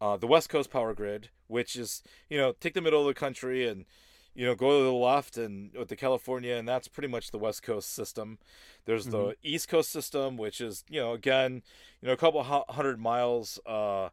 uh, 0.00 0.16
the 0.16 0.26
West 0.26 0.50
Coast 0.50 0.70
power 0.70 0.94
grid, 0.94 1.30
which 1.46 1.74
is 1.74 2.02
you 2.28 2.36
know 2.36 2.52
take 2.60 2.74
the 2.74 2.82
middle 2.82 3.00
of 3.00 3.06
the 3.06 3.18
country 3.18 3.66
and 3.66 3.86
you 4.34 4.46
know 4.46 4.54
go 4.54 4.78
to 4.78 4.84
the 4.84 4.92
left 4.92 5.36
and 5.36 5.72
with 5.74 5.88
the 5.88 5.96
California, 5.96 6.54
and 6.54 6.68
that's 6.68 6.88
pretty 6.88 7.08
much 7.08 7.30
the 7.30 7.38
West 7.38 7.62
Coast 7.62 7.92
system. 7.92 8.38
There's 8.84 9.06
the 9.06 9.18
Mhm. 9.18 9.36
East 9.42 9.68
Coast 9.68 9.90
system, 9.90 10.36
which 10.36 10.60
is 10.60 10.84
you 10.88 11.00
know 11.00 11.12
again 11.12 11.62
you 12.00 12.06
know 12.06 12.12
a 12.12 12.16
couple 12.16 12.42
hundred 12.42 12.98
miles 12.98 13.58
uh, 13.66 14.08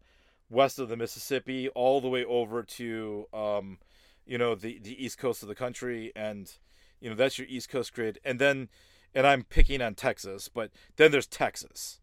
west 0.49 0.79
of 0.79 0.89
the 0.89 0.97
Mississippi, 0.97 1.69
all 1.69 2.01
the 2.01 2.10
way 2.10 2.25
over 2.25 2.63
to 2.63 3.27
um, 3.34 3.79
you 4.25 4.38
know 4.38 4.55
the 4.55 4.79
the 4.79 5.03
East 5.03 5.17
Coast 5.17 5.41
of 5.41 5.49
the 5.49 5.55
country, 5.55 6.12
and 6.15 6.53
you 6.99 7.10
know 7.10 7.15
that's 7.15 7.38
your 7.38 7.47
East 7.47 7.69
Coast 7.69 7.93
grid, 7.93 8.19
and 8.23 8.39
then 8.39 8.69
and 9.15 9.25
I'm 9.25 9.43
picking 9.43 9.82
on 9.82 9.95
Texas, 9.95 10.49
but 10.49 10.71
then 10.97 11.12
there's 11.12 11.25
Texas. 11.27 11.99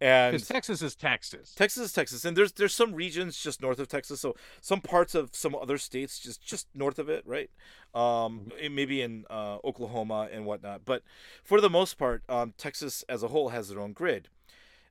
And 0.00 0.44
Texas 0.46 0.82
is 0.82 0.94
Texas. 0.94 1.54
Texas 1.54 1.84
is 1.86 1.92
Texas, 1.92 2.24
and 2.24 2.36
there's 2.36 2.52
there's 2.52 2.74
some 2.74 2.94
regions 2.94 3.38
just 3.42 3.60
north 3.62 3.78
of 3.78 3.88
Texas, 3.88 4.20
so 4.20 4.34
some 4.60 4.80
parts 4.80 5.14
of 5.14 5.30
some 5.32 5.54
other 5.54 5.78
states 5.78 6.18
just 6.18 6.42
just 6.42 6.66
north 6.74 6.98
of 6.98 7.08
it, 7.08 7.22
right? 7.26 7.50
Um, 7.94 8.50
it- 8.60 8.72
maybe 8.72 9.02
in 9.02 9.24
uh, 9.30 9.58
Oklahoma 9.64 10.28
and 10.32 10.44
whatnot, 10.46 10.84
but 10.84 11.02
for 11.44 11.60
the 11.60 11.70
most 11.70 11.94
part, 11.98 12.22
um, 12.28 12.54
Texas 12.56 13.04
as 13.08 13.22
a 13.22 13.28
whole 13.28 13.50
has 13.50 13.68
their 13.68 13.80
own 13.80 13.92
grid. 13.92 14.28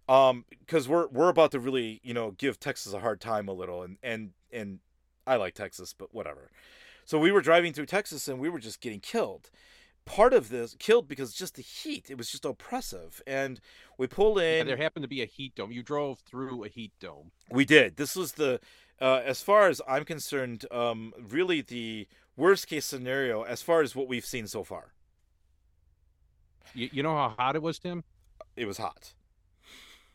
Um, 0.10 0.46
because 0.50 0.88
we're 0.90 1.08
we're 1.08 1.30
about 1.30 1.52
to 1.52 1.60
really 1.60 2.02
you 2.04 2.14
know 2.14 2.32
give 2.32 2.60
Texas 2.60 2.94
a 2.94 3.00
hard 3.00 3.22
time 3.22 3.48
a 3.48 3.54
little, 3.54 3.84
and 3.84 3.98
and 4.04 4.32
and 4.52 4.80
I 5.26 5.36
like 5.38 5.54
Texas, 5.54 5.94
but 5.98 6.14
whatever. 6.14 6.52
So 7.06 7.18
we 7.20 7.32
were 7.32 7.42
driving 7.42 7.72
through 7.74 7.86
Texas, 7.88 8.28
and 8.28 8.40
we 8.40 8.50
were 8.50 8.60
just 8.60 8.82
getting 8.82 9.00
killed. 9.00 9.50
Part 10.06 10.34
of 10.34 10.50
this 10.50 10.76
killed 10.80 11.08
because 11.08 11.34
just 11.34 11.56
the 11.56 11.62
heat; 11.62 12.10
it 12.10 12.18
was 12.18 12.30
just 12.32 12.44
oppressive, 12.46 13.22
and 13.28 13.62
we 13.98 14.08
pull 14.08 14.42
Yeah, 14.42 14.62
in. 14.62 14.68
there 14.68 14.78
happened 14.78 15.04
to 15.04 15.08
be 15.10 15.22
a 15.22 15.26
heat 15.26 15.56
dome. 15.56 15.72
You 15.72 15.84
drove 15.84 16.20
through 16.20 16.64
a 16.64 16.68
heat 16.70 16.92
dome. 17.00 17.32
We 17.50 17.66
did. 17.66 17.98
This 17.98 18.16
was 18.16 18.34
the, 18.34 18.60
uh, 19.00 19.22
as 19.24 19.42
far 19.42 19.68
as 19.70 19.80
I'm 19.88 20.04
concerned, 20.04 20.66
um, 20.72 21.14
really 21.20 21.62
the 21.62 22.08
worst 22.36 22.68
case 22.68 22.86
scenario 22.86 23.44
as 23.44 23.62
far 23.62 23.82
as 23.82 23.96
what 23.96 24.08
we've 24.08 24.26
seen 24.26 24.48
so 24.48 24.64
far. 24.64 24.94
You, 26.74 26.90
you 26.92 27.04
know 27.04 27.16
how 27.16 27.36
hot 27.38 27.56
it 27.56 27.62
was, 27.62 27.78
Tim? 27.80 28.04
It 28.56 28.66
was 28.66 28.78
hot. 28.78 29.14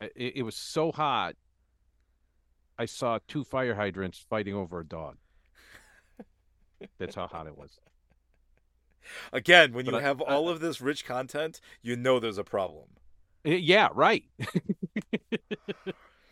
It, 0.01 0.37
it 0.37 0.43
was 0.43 0.57
so 0.57 0.93
hot. 0.93 1.37
I 2.79 2.85
saw 2.87 3.19
two 3.29 3.45
fire 3.45 3.75
hydrants 3.77 4.19
fighting 4.29 4.55
over 4.55 4.81
a 4.81 4.85
dog. 4.87 5.17
That's 6.99 7.15
how 7.15 7.27
hot 7.29 7.47
it 7.47 7.57
was. 7.57 7.79
Again, 9.33 9.73
when 9.73 9.85
But 9.87 9.93
you 9.93 9.99
I- 9.99 10.03
have 10.03 10.21
I- 10.23 10.25
all 10.27 10.49
of 10.49 10.61
this 10.61 10.81
rich 10.81 11.05
content, 11.05 11.61
you 11.83 11.97
know 11.97 12.19
there's 12.21 12.39
a 12.39 12.45
problem. 12.45 12.89
Yeah, 13.45 13.89
right. 13.95 14.25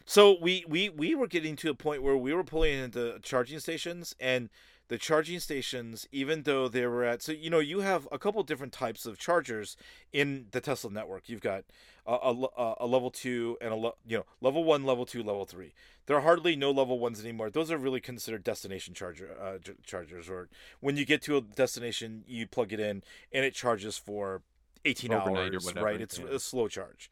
So 0.07 0.37
we 0.39 0.65
we 0.69 0.91
we 0.91 1.15
were 1.15 1.27
getting 1.27 1.57
to 1.57 1.71
a 1.71 1.75
point 1.75 2.03
where 2.03 2.17
we 2.17 2.35
were 2.35 2.45
pulling 2.45 2.75
into 2.75 3.19
charging 3.23 3.59
stations 3.59 4.15
and 4.21 4.51
the 4.89 4.99
charging 4.99 5.41
stations 5.41 6.07
even 6.13 6.43
though 6.43 6.69
they 6.69 6.87
were 6.87 7.05
at 7.05 7.23
so 7.23 7.33
you 7.33 7.49
know 7.49 7.59
you 7.59 7.81
have 7.81 8.07
a 8.13 8.19
couple 8.19 8.43
different 8.43 8.73
types 8.73 9.07
of 9.07 9.19
chargers 9.19 9.77
in 10.13 10.47
the 10.51 10.61
Tesla 10.61 10.91
network. 10.91 11.29
You've 11.29 11.41
got 11.41 11.65
a, 12.07 12.13
a, 12.13 12.75
a 12.81 12.87
level 12.87 13.11
2 13.11 13.59
and 13.61 13.73
a 13.73 13.77
le- 13.77 13.95
you 14.07 14.19
know 14.19 14.27
level 14.41 14.65
1, 14.65 14.85
level 14.85 15.07
2, 15.07 15.23
level 15.23 15.45
3. 15.45 15.73
There 16.07 16.17
are 16.17 16.21
hardly 16.21 16.55
no 16.55 16.71
level 16.71 16.99
1s 16.99 17.21
anymore. 17.21 17.49
Those 17.51 17.71
are 17.71 17.79
really 17.79 18.01
considered 18.01 18.45
destination 18.45 18.95
charger 18.95 19.31
uh, 19.41 19.59
chargers 19.85 20.29
or 20.29 20.49
when 20.81 20.97
you 20.97 21.05
get 21.05 21.23
to 21.23 21.37
a 21.39 21.41
destination 21.41 22.25
you 22.27 22.47
plug 22.47 22.73
it 22.73 22.81
in 22.81 23.03
and 23.33 23.45
it 23.45 23.55
charges 23.55 23.97
for 23.97 24.43
18 24.85 25.13
Overnight 25.13 25.55
hours, 25.55 25.65
whatever, 25.65 25.87
right? 25.87 26.01
It's 26.01 26.19
yeah. 26.19 26.27
a 26.33 26.39
slow 26.39 26.69
charge. 26.69 27.11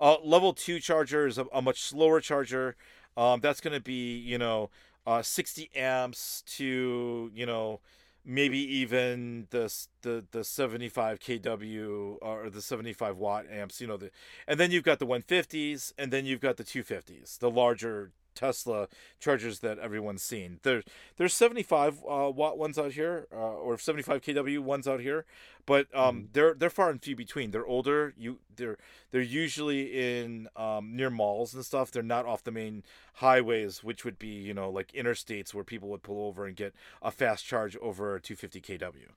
Uh, 0.00 0.16
level 0.22 0.52
two 0.52 0.78
charger 0.78 1.26
is 1.26 1.38
a, 1.38 1.46
a 1.52 1.60
much 1.60 1.82
slower 1.82 2.20
charger. 2.20 2.76
Um, 3.16 3.40
that's 3.40 3.60
going 3.60 3.74
to 3.74 3.80
be 3.80 4.16
you 4.16 4.38
know 4.38 4.70
uh, 5.08 5.22
60 5.22 5.70
amps 5.74 6.42
to 6.42 7.30
you 7.34 7.46
know 7.46 7.80
maybe 8.26 8.58
even 8.58 9.46
the 9.50 9.74
the 10.02 10.22
the 10.32 10.44
75 10.44 11.18
kW 11.18 12.18
or 12.20 12.50
the 12.50 12.60
75 12.60 13.16
watt 13.16 13.46
amps. 13.50 13.80
You 13.80 13.86
know 13.86 13.96
the 13.96 14.10
and 14.46 14.60
then 14.60 14.70
you've 14.70 14.84
got 14.84 14.98
the 14.98 15.06
150s 15.06 15.94
and 15.96 16.12
then 16.12 16.26
you've 16.26 16.42
got 16.42 16.58
the 16.58 16.64
250s, 16.64 17.38
the 17.38 17.50
larger 17.50 18.10
Tesla 18.38 18.86
chargers 19.18 19.58
that 19.60 19.78
everyone's 19.78 20.22
seen. 20.22 20.60
There, 20.62 20.82
there's 21.16 21.34
75 21.34 21.98
uh, 22.08 22.30
watt 22.30 22.56
ones 22.56 22.78
out 22.78 22.92
here, 22.92 23.26
uh, 23.32 23.36
or 23.36 23.76
75 23.78 24.22
kW 24.22 24.60
ones 24.60 24.86
out 24.86 25.00
here, 25.00 25.24
but 25.66 25.86
um, 25.94 26.28
they're 26.32 26.54
they're 26.54 26.70
far 26.70 26.88
and 26.90 27.02
few 27.02 27.16
between. 27.16 27.50
They're 27.50 27.66
older. 27.66 28.14
You 28.16 28.38
they're 28.54 28.78
they're 29.10 29.20
usually 29.20 30.20
in 30.20 30.48
um, 30.56 30.94
near 30.94 31.10
malls 31.10 31.52
and 31.54 31.64
stuff. 31.64 31.90
They're 31.90 32.02
not 32.02 32.26
off 32.26 32.44
the 32.44 32.52
main 32.52 32.84
highways, 33.14 33.82
which 33.82 34.04
would 34.04 34.18
be 34.18 34.28
you 34.28 34.54
know 34.54 34.70
like 34.70 34.92
interstates 34.92 35.52
where 35.52 35.64
people 35.64 35.88
would 35.90 36.02
pull 36.02 36.26
over 36.26 36.46
and 36.46 36.54
get 36.56 36.74
a 37.02 37.10
fast 37.10 37.44
charge 37.44 37.76
over 37.78 38.18
250 38.20 38.60
kW. 38.60 39.08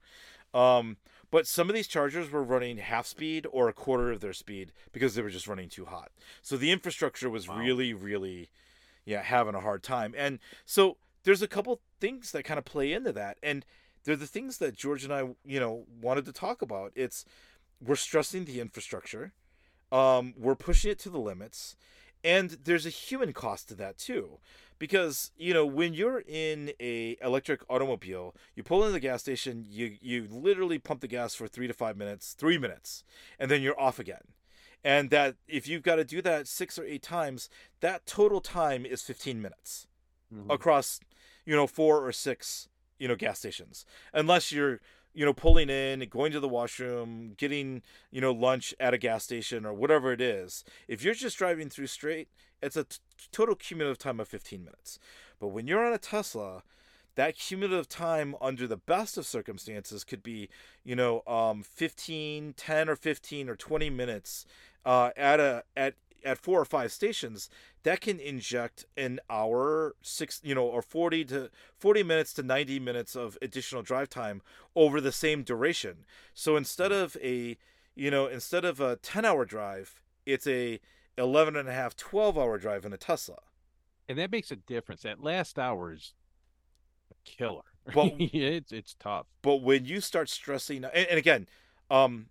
Um, 0.53 0.97
but 1.29 1.47
some 1.47 1.69
of 1.69 1.75
these 1.75 1.87
chargers 1.87 2.29
were 2.29 2.43
running 2.43 2.77
half 2.77 3.05
speed 3.05 3.47
or 3.51 3.69
a 3.69 3.73
quarter 3.73 4.11
of 4.11 4.19
their 4.19 4.33
speed 4.33 4.73
because 4.91 5.15
they 5.15 5.21
were 5.21 5.29
just 5.29 5.47
running 5.47 5.69
too 5.69 5.85
hot. 5.85 6.11
So 6.41 6.57
the 6.57 6.71
infrastructure 6.71 7.29
was 7.29 7.47
Wow. 7.47 7.57
really, 7.59 7.93
really, 7.93 8.49
yeah, 9.05 9.21
having 9.21 9.55
a 9.55 9.61
hard 9.61 9.83
time. 9.83 10.13
And 10.17 10.39
so 10.65 10.97
there's 11.23 11.41
a 11.41 11.47
couple 11.47 11.81
things 11.99 12.31
that 12.31 12.43
kind 12.43 12.57
of 12.57 12.65
play 12.65 12.93
into 12.93 13.11
that, 13.13 13.37
and 13.43 13.65
they're 14.03 14.15
the 14.15 14.27
things 14.27 14.57
that 14.57 14.75
George 14.75 15.03
and 15.03 15.13
I, 15.13 15.29
you 15.45 15.59
know, 15.59 15.85
wanted 16.01 16.25
to 16.25 16.31
talk 16.31 16.61
about. 16.61 16.91
It's 16.95 17.25
we're 17.83 17.95
stressing 17.95 18.45
the 18.45 18.59
infrastructure, 18.59 19.33
um, 19.91 20.33
we're 20.37 20.55
pushing 20.55 20.91
it 20.91 20.99
to 20.99 21.09
the 21.09 21.19
limits, 21.19 21.75
and 22.23 22.57
there's 22.63 22.85
a 22.85 22.89
human 22.89 23.33
cost 23.33 23.69
to 23.69 23.75
that 23.75 23.97
too, 23.97 24.39
because 24.79 25.31
you 25.37 25.53
know 25.53 25.65
when 25.65 25.93
you're 25.93 26.23
in 26.27 26.71
a 26.79 27.17
electric 27.21 27.61
automobile, 27.69 28.35
you 28.55 28.63
pull 28.63 28.81
into 28.81 28.93
the 28.93 28.99
gas 28.99 29.21
station, 29.21 29.65
you 29.67 29.97
you 30.01 30.27
literally 30.29 30.79
pump 30.79 31.01
the 31.01 31.07
gas 31.07 31.35
for 31.35 31.47
three 31.47 31.67
to 31.67 31.73
five 31.73 31.97
minutes, 31.97 32.33
three 32.33 32.57
minutes, 32.57 33.03
and 33.39 33.49
then 33.49 33.61
you're 33.61 33.79
off 33.79 33.99
again. 33.99 34.21
And 34.83 35.09
that 35.11 35.35
if 35.47 35.67
you've 35.67 35.83
got 35.83 35.97
to 35.97 36.03
do 36.03 36.21
that 36.23 36.47
six 36.47 36.79
or 36.79 36.83
eight 36.83 37.03
times, 37.03 37.49
that 37.81 38.05
total 38.05 38.41
time 38.41 38.85
is 38.85 39.01
15 39.03 39.41
minutes 39.41 39.87
mm-hmm. 40.33 40.49
across, 40.49 40.99
you 41.45 41.55
know, 41.55 41.67
four 41.67 42.05
or 42.05 42.11
six, 42.11 42.67
you 42.97 43.07
know, 43.07 43.15
gas 43.15 43.39
stations. 43.39 43.85
Unless 44.13 44.51
you're 44.51 44.79
you 45.13 45.25
know, 45.25 45.33
pulling 45.33 45.69
in, 45.69 46.07
going 46.09 46.31
to 46.31 46.39
the 46.39 46.47
washroom, 46.47 47.33
getting, 47.37 47.81
you 48.11 48.21
know, 48.21 48.31
lunch 48.31 48.73
at 48.79 48.93
a 48.93 48.97
gas 48.97 49.23
station 49.23 49.65
or 49.65 49.73
whatever 49.73 50.13
it 50.13 50.21
is. 50.21 50.63
If 50.87 51.03
you're 51.03 51.13
just 51.13 51.37
driving 51.37 51.69
through 51.69 51.87
straight, 51.87 52.29
it's 52.61 52.77
a 52.77 52.85
t- 52.85 52.97
total 53.31 53.55
cumulative 53.55 53.97
time 53.97 54.19
of 54.19 54.27
15 54.27 54.63
minutes. 54.63 54.99
But 55.39 55.49
when 55.49 55.67
you're 55.67 55.85
on 55.85 55.93
a 55.93 55.97
Tesla, 55.97 56.63
that 57.15 57.35
cumulative 57.35 57.87
time 57.87 58.35
under 58.41 58.67
the 58.67 58.77
best 58.77 59.17
of 59.17 59.25
circumstances 59.25 60.03
could 60.03 60.23
be, 60.23 60.49
you 60.83 60.95
know, 60.95 61.23
um, 61.27 61.63
15, 61.63 62.53
10 62.55 62.89
or 62.89 62.95
15 62.95 63.49
or 63.49 63.55
20 63.55 63.89
minutes 63.89 64.45
uh, 64.85 65.11
at 65.15 65.39
a 65.39 65.63
at 65.75 65.95
at 66.23 66.37
four 66.37 66.59
or 66.61 66.65
five 66.65 66.91
stations 66.91 67.49
that 67.83 68.01
can 68.01 68.19
inject 68.19 68.85
an 68.95 69.19
hour 69.29 69.95
six 70.01 70.39
you 70.43 70.53
know 70.53 70.65
or 70.65 70.81
40 70.81 71.25
to 71.25 71.49
40 71.77 72.03
minutes 72.03 72.33
to 72.33 72.43
90 72.43 72.79
minutes 72.79 73.15
of 73.15 73.37
additional 73.41 73.81
drive 73.81 74.09
time 74.09 74.41
over 74.75 75.01
the 75.01 75.11
same 75.11 75.43
duration. 75.43 76.05
So 76.33 76.55
instead 76.55 76.91
of 76.91 77.17
a 77.21 77.57
you 77.95 78.11
know 78.11 78.27
instead 78.27 78.65
of 78.65 78.79
a 78.79 78.97
10 78.97 79.25
hour 79.25 79.45
drive 79.45 80.01
it's 80.25 80.47
a 80.47 80.79
11 81.17 81.55
and 81.55 81.67
a 81.67 81.73
half 81.73 81.95
12 81.95 82.37
hour 82.37 82.57
drive 82.57 82.85
in 82.85 82.93
a 82.93 82.97
tesla. 82.97 83.39
And 84.07 84.17
that 84.19 84.31
makes 84.31 84.51
a 84.51 84.55
difference. 84.55 85.03
That 85.03 85.23
last 85.23 85.57
hour 85.57 85.93
is 85.93 86.13
killer 87.23 87.61
well 87.95 88.11
it's 88.19 88.71
it's 88.71 88.93
tough 88.95 89.25
but 89.41 89.57
when 89.57 89.85
you 89.85 89.99
start 90.01 90.29
stressing 90.29 90.83
and, 90.83 90.93
and 90.93 91.17
again 91.17 91.47
um 91.89 92.27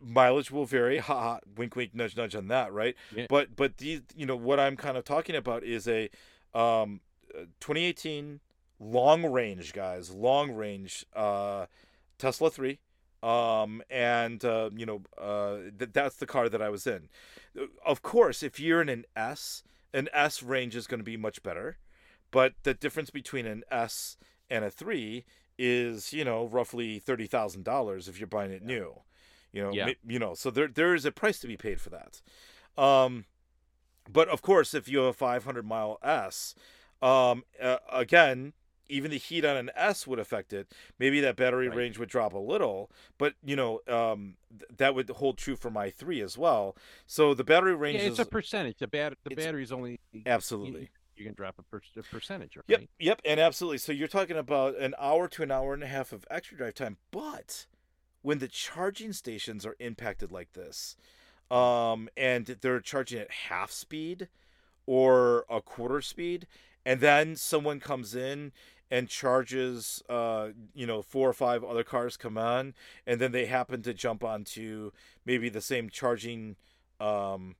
mileage 0.00 0.50
will 0.50 0.64
vary. 0.64 0.98
Ha 0.98 1.14
ha. 1.14 1.38
Wink, 1.56 1.76
wink, 1.76 1.94
nudge, 1.94 2.16
nudge 2.16 2.34
on 2.34 2.48
that, 2.48 2.72
right? 2.72 2.94
Yeah. 3.14 3.26
But 3.28 3.56
but 3.56 3.78
these, 3.78 4.02
you 4.16 4.26
know, 4.26 4.36
what 4.36 4.60
I'm 4.60 4.76
kind 4.76 4.96
of 4.96 5.04
talking 5.04 5.36
about 5.36 5.64
is 5.64 5.88
a 5.88 6.10
um, 6.54 7.00
2018 7.60 8.40
long 8.80 9.26
range, 9.26 9.72
guys, 9.72 10.10
long 10.10 10.52
range 10.52 11.04
uh, 11.14 11.66
Tesla 12.18 12.50
three. 12.50 12.78
Um, 13.22 13.82
and 13.90 14.44
uh, 14.44 14.70
you 14.74 14.86
know, 14.86 15.02
uh, 15.20 15.70
th- 15.76 15.90
that's 15.92 16.16
the 16.16 16.26
car 16.26 16.48
that 16.48 16.62
I 16.62 16.68
was 16.68 16.86
in. 16.86 17.08
Of 17.84 18.02
course, 18.02 18.42
if 18.42 18.60
you're 18.60 18.80
in 18.80 18.88
an 18.88 19.04
S, 19.16 19.64
an 19.92 20.08
S 20.12 20.42
range 20.42 20.76
is 20.76 20.86
going 20.86 21.00
to 21.00 21.04
be 21.04 21.16
much 21.16 21.42
better. 21.42 21.78
But 22.30 22.54
the 22.62 22.74
difference 22.74 23.10
between 23.10 23.46
an 23.46 23.64
S 23.70 24.16
and 24.50 24.64
a 24.64 24.70
three 24.70 25.24
is, 25.58 26.12
you 26.12 26.24
know, 26.24 26.46
roughly 26.46 26.98
thirty 26.98 27.26
thousand 27.26 27.64
dollars 27.64 28.08
if 28.08 28.18
you're 28.18 28.26
buying 28.26 28.52
it 28.52 28.62
new. 28.62 29.00
You 29.52 29.62
know, 29.62 29.72
yeah. 29.72 29.90
you 30.06 30.18
know, 30.18 30.34
so 30.34 30.50
there 30.50 30.68
there 30.68 30.94
is 30.94 31.04
a 31.04 31.12
price 31.12 31.38
to 31.40 31.46
be 31.46 31.56
paid 31.56 31.80
for 31.80 31.90
that. 31.90 32.20
Um, 32.82 33.24
but 34.10 34.28
of 34.28 34.42
course, 34.42 34.74
if 34.74 34.88
you 34.88 34.98
have 34.98 35.08
a 35.08 35.12
500 35.12 35.66
mile 35.66 35.98
S, 36.02 36.54
um, 37.02 37.44
uh, 37.60 37.78
again, 37.90 38.52
even 38.88 39.10
the 39.10 39.18
heat 39.18 39.44
on 39.44 39.56
an 39.56 39.70
S 39.76 40.06
would 40.06 40.18
affect 40.18 40.52
it. 40.52 40.72
Maybe 40.98 41.20
that 41.20 41.36
battery 41.36 41.68
right. 41.68 41.76
range 41.76 41.98
would 41.98 42.08
drop 42.08 42.32
a 42.32 42.38
little, 42.38 42.90
but 43.18 43.34
you 43.44 43.56
know 43.56 43.80
um, 43.86 44.34
th- 44.50 44.70
that 44.78 44.94
would 44.94 45.10
hold 45.10 45.38
true 45.38 45.56
for 45.56 45.70
my 45.70 45.90
three 45.90 46.20
as 46.20 46.38
well. 46.38 46.76
So 47.06 47.34
the 47.34 47.44
battery 47.44 47.74
range. 47.74 48.00
Yeah, 48.00 48.08
it's 48.08 48.18
is, 48.18 48.26
a 48.26 48.30
percentage. 48.30 48.78
The 48.78 48.88
bat 48.88 49.14
the 49.24 49.34
battery 49.34 49.62
is 49.62 49.72
only 49.72 50.00
absolutely. 50.26 50.90
You, 51.18 51.24
can 51.26 51.34
drop 51.34 51.58
a, 51.58 51.62
per- 51.62 51.80
a 51.96 52.02
percentage, 52.02 52.56
right? 52.56 52.64
Yep, 52.68 52.82
yep, 52.98 53.22
and 53.24 53.40
absolutely. 53.40 53.78
So 53.78 53.92
you're 53.92 54.08
talking 54.08 54.36
about 54.36 54.76
an 54.78 54.94
hour 54.98 55.28
to 55.28 55.42
an 55.42 55.50
hour 55.50 55.74
and 55.74 55.82
a 55.82 55.86
half 55.86 56.12
of 56.12 56.24
extra 56.30 56.56
drive 56.56 56.74
time, 56.74 56.96
but 57.10 57.66
when 58.22 58.38
the 58.38 58.48
charging 58.48 59.12
stations 59.12 59.64
are 59.64 59.76
impacted 59.78 60.30
like 60.30 60.52
this, 60.52 60.96
um, 61.50 62.08
and 62.16 62.46
they're 62.60 62.80
charging 62.80 63.20
at 63.20 63.30
half 63.30 63.70
speed 63.70 64.28
or 64.86 65.44
a 65.48 65.60
quarter 65.60 66.00
speed, 66.00 66.46
and 66.84 67.00
then 67.00 67.36
someone 67.36 67.80
comes 67.80 68.14
in 68.14 68.52
and 68.90 69.08
charges, 69.08 70.02
uh, 70.08 70.48
you 70.74 70.86
know, 70.86 71.02
four 71.02 71.28
or 71.28 71.34
five 71.34 71.62
other 71.62 71.84
cars 71.84 72.16
come 72.16 72.38
on, 72.38 72.74
and 73.06 73.20
then 73.20 73.32
they 73.32 73.46
happen 73.46 73.82
to 73.82 73.92
jump 73.92 74.24
onto 74.24 74.90
maybe 75.24 75.48
the 75.48 75.60
same 75.60 75.90
charging. 75.90 76.56
Um, 77.00 77.56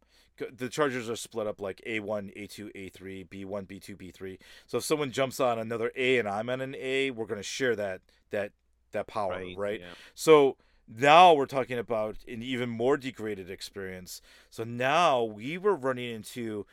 the 0.56 0.68
chargers 0.68 1.08
are 1.08 1.16
split 1.16 1.46
up 1.46 1.60
like 1.60 1.82
A1, 1.86 2.36
A2, 2.36 2.72
A3, 2.74 3.28
B1, 3.28 3.66
B2, 3.66 3.96
B3. 3.96 4.38
So 4.66 4.78
if 4.78 4.84
someone 4.84 5.10
jumps 5.10 5.40
on 5.40 5.58
another 5.58 5.92
A 5.96 6.18
and 6.18 6.28
I'm 6.28 6.50
on 6.50 6.60
an 6.60 6.74
A, 6.78 7.10
we're 7.10 7.26
going 7.26 7.40
to 7.40 7.42
share 7.42 7.76
that 7.76 8.00
that 8.30 8.52
that 8.92 9.06
power, 9.06 9.32
right? 9.32 9.54
right? 9.56 9.80
Yeah. 9.80 9.86
So 10.14 10.56
now 10.88 11.34
we're 11.34 11.46
talking 11.46 11.78
about 11.78 12.16
an 12.26 12.42
even 12.42 12.68
more 12.70 12.96
degraded 12.96 13.50
experience. 13.50 14.22
So 14.50 14.64
now 14.64 15.22
we 15.22 15.58
were 15.58 15.74
running 15.74 16.10
into 16.10 16.66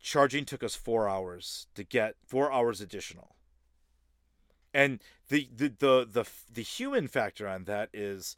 charging 0.00 0.44
took 0.44 0.62
us 0.62 0.74
four 0.74 1.08
hours 1.08 1.66
to 1.74 1.82
get 1.82 2.16
four 2.26 2.52
hours 2.52 2.80
additional. 2.80 3.34
And 4.74 5.00
the 5.28 5.48
the 5.56 5.68
the 5.68 6.08
the, 6.10 6.28
the 6.52 6.62
human 6.62 7.08
factor 7.08 7.48
on 7.48 7.64
that 7.64 7.88
is, 7.92 8.36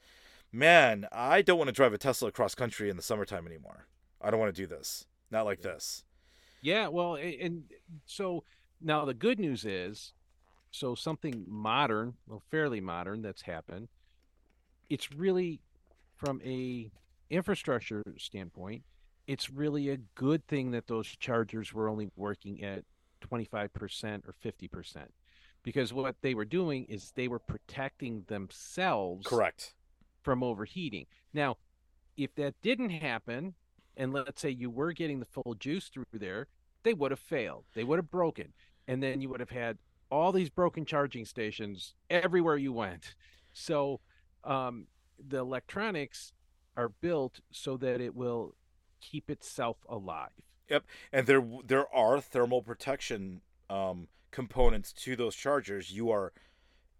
man, 0.53 1.09
I 1.11 1.43
don't 1.43 1.59
want 1.59 1.68
to 1.68 1.72
drive 1.72 1.93
a 1.93 1.99
Tesla 1.99 2.29
across 2.29 2.55
country 2.55 2.89
in 2.89 2.97
the 2.97 3.03
summertime 3.03 3.47
anymore. 3.47 3.87
I 4.27 4.31
don't 4.31 4.41
want 4.41 4.53
to 4.53 4.61
do 4.61 4.66
this. 4.66 5.07
Not 5.31 5.45
like 5.45 5.62
this. 5.62 6.03
Yeah, 6.61 6.89
well, 6.89 7.14
and 7.14 7.62
so 8.07 8.43
now 8.81 9.05
the 9.05 9.14
good 9.14 9.39
news 9.39 9.64
is 9.64 10.14
so 10.72 10.97
something 10.97 11.45
modern, 11.47 12.14
well, 12.27 12.43
fairly 12.51 12.81
modern 12.81 13.22
that's 13.22 13.43
happened. 13.43 13.87
It's 14.91 15.12
really 15.12 15.61
from 16.16 16.41
a 16.45 16.91
infrastructure 17.31 18.03
standpoint, 18.18 18.83
it's 19.29 19.49
really 19.49 19.91
a 19.91 19.99
good 20.16 20.45
thing 20.49 20.72
that 20.72 20.89
those 20.89 21.07
chargers 21.07 21.72
were 21.72 21.89
only 21.89 22.11
working 22.16 22.64
at 22.64 22.83
25% 23.31 24.22
or 24.27 24.35
50% 24.45 24.97
because 25.62 25.93
what 25.93 26.16
they 26.22 26.35
were 26.35 26.45
doing 26.45 26.85
is 26.89 27.12
they 27.12 27.29
were 27.29 27.39
protecting 27.39 28.24
themselves 28.27 29.24
correct 29.24 29.74
from 30.22 30.43
overheating. 30.43 31.07
Now, 31.33 31.59
if 32.16 32.35
that 32.35 32.55
didn't 32.62 32.91
happen 32.91 33.55
and 33.97 34.13
let's 34.13 34.41
say 34.41 34.51
you 34.51 34.71
were 34.71 34.93
getting 34.93 35.21
the 35.21 35.27
full 35.27 35.55
juice 35.59 35.89
through 35.89 36.05
there, 36.13 36.49
they 36.83 36.95
would 36.95 37.11
have 37.11 37.21
failed. 37.21 37.65
They 37.75 37.85
would 37.85 37.99
have 37.99 38.11
broken. 38.11 38.53
And 38.89 39.03
then 39.03 39.21
you 39.21 39.29
would 39.29 39.41
have 39.41 39.51
had 39.51 39.79
all 40.11 40.33
these 40.33 40.51
broken 40.51 40.85
charging 40.85 41.25
stations 41.25 41.95
everywhere 42.11 42.57
you 42.57 42.73
went. 42.73 43.15
So 43.53 44.01
um, 44.45 44.87
the 45.19 45.39
electronics 45.39 46.33
are 46.77 46.91
built 46.91 47.41
so 47.51 47.77
that 47.79 48.01
it 48.01 48.15
will 48.15 48.55
keep 49.01 49.31
itself 49.31 49.79
alive. 49.89 50.31
Yep, 50.69 50.85
and 51.13 51.27
there 51.27 51.45
there 51.65 51.95
are 51.95 52.21
thermal 52.21 52.61
protection 52.61 53.41
um, 53.71 54.09
components 54.31 54.93
to 54.93 55.17
those 55.17 55.35
chargers. 55.35 55.93
You 55.93 56.11
are 56.11 56.33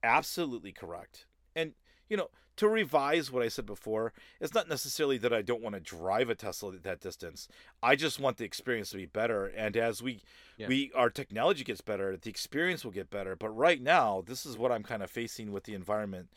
absolutely 0.03 0.73
correct. 0.73 1.27
And 1.55 1.75
you 2.09 2.17
know, 2.17 2.29
to 2.57 2.69
revise 2.69 3.31
what 3.31 3.43
I 3.43 3.49
said 3.49 3.67
before, 3.67 4.13
it's 4.41 4.55
not 4.55 4.69
necessarily 4.69 5.19
that 5.19 5.33
I 5.33 5.43
don't 5.43 5.63
want 5.63 5.75
to 5.75 5.81
drive 5.81 6.31
a 6.31 6.35
Tesla 6.35 6.73
that 6.73 7.01
distance. 7.01 7.49
I 7.83 7.97
just 7.97 8.19
want 8.19 8.39
the 8.39 8.45
experience 8.45 8.91
to 8.91 8.97
be 8.97 9.07
better. 9.07 9.47
And 9.47 9.77
as 9.77 10.03
we 10.03 10.23
yeah. 10.57 10.69
we 10.69 10.91
our 10.95 11.11
technology 11.11 11.65
gets 11.65 11.83
better, 11.83 12.17
the 12.17 12.31
experience 12.31 12.85
will 12.85 12.93
get 12.93 13.11
better. 13.11 13.37
But 13.37 13.51
right 13.51 13.81
now, 13.81 14.23
this 14.27 14.47
is 14.47 14.57
what 14.57 14.73
I'm 14.73 14.83
kind 14.83 15.03
of 15.03 15.11
facing 15.11 15.53
with 15.53 15.65
the 15.65 15.75
environment. 15.75 16.31